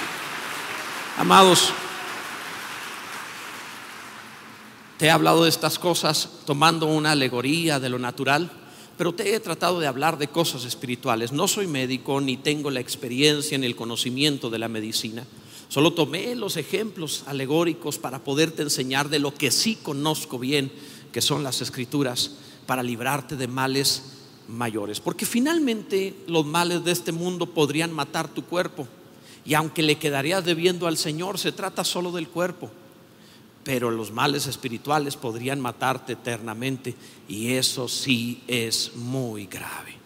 Amados, 1.18 1.72
te 4.98 5.06
he 5.06 5.10
hablado 5.10 5.44
de 5.44 5.50
estas 5.50 5.78
cosas 5.78 6.28
tomando 6.46 6.86
una 6.86 7.12
alegoría 7.12 7.78
de 7.80 7.88
lo 7.88 7.98
natural 7.98 8.50
pero 8.96 9.14
te 9.14 9.34
he 9.34 9.40
tratado 9.40 9.80
de 9.80 9.86
hablar 9.86 10.18
de 10.18 10.28
cosas 10.28 10.64
espirituales. 10.64 11.32
No 11.32 11.48
soy 11.48 11.66
médico 11.66 12.20
ni 12.20 12.36
tengo 12.36 12.70
la 12.70 12.80
experiencia 12.80 13.58
ni 13.58 13.66
el 13.66 13.76
conocimiento 13.76 14.50
de 14.50 14.58
la 14.58 14.68
medicina. 14.68 15.24
Solo 15.68 15.92
tomé 15.92 16.34
los 16.34 16.56
ejemplos 16.56 17.24
alegóricos 17.26 17.98
para 17.98 18.22
poderte 18.22 18.62
enseñar 18.62 19.08
de 19.08 19.18
lo 19.18 19.34
que 19.34 19.50
sí 19.50 19.76
conozco 19.82 20.38
bien, 20.38 20.70
que 21.12 21.20
son 21.20 21.42
las 21.42 21.60
escrituras, 21.60 22.32
para 22.66 22.82
librarte 22.82 23.36
de 23.36 23.48
males 23.48 24.02
mayores. 24.46 25.00
Porque 25.00 25.26
finalmente 25.26 26.14
los 26.28 26.46
males 26.46 26.84
de 26.84 26.92
este 26.92 27.12
mundo 27.12 27.46
podrían 27.46 27.92
matar 27.92 28.28
tu 28.28 28.44
cuerpo. 28.44 28.86
Y 29.44 29.54
aunque 29.54 29.82
le 29.82 29.98
quedarías 29.98 30.44
debiendo 30.44 30.86
al 30.86 30.96
Señor, 30.96 31.38
se 31.38 31.52
trata 31.52 31.84
solo 31.84 32.12
del 32.12 32.28
cuerpo 32.28 32.70
pero 33.64 33.90
los 33.90 34.12
males 34.12 34.46
espirituales 34.46 35.16
podrían 35.16 35.60
matarte 35.60 36.12
eternamente 36.12 36.94
y 37.28 37.54
eso 37.54 37.88
sí 37.88 38.42
es 38.46 38.92
muy 38.94 39.46
grave. 39.46 40.03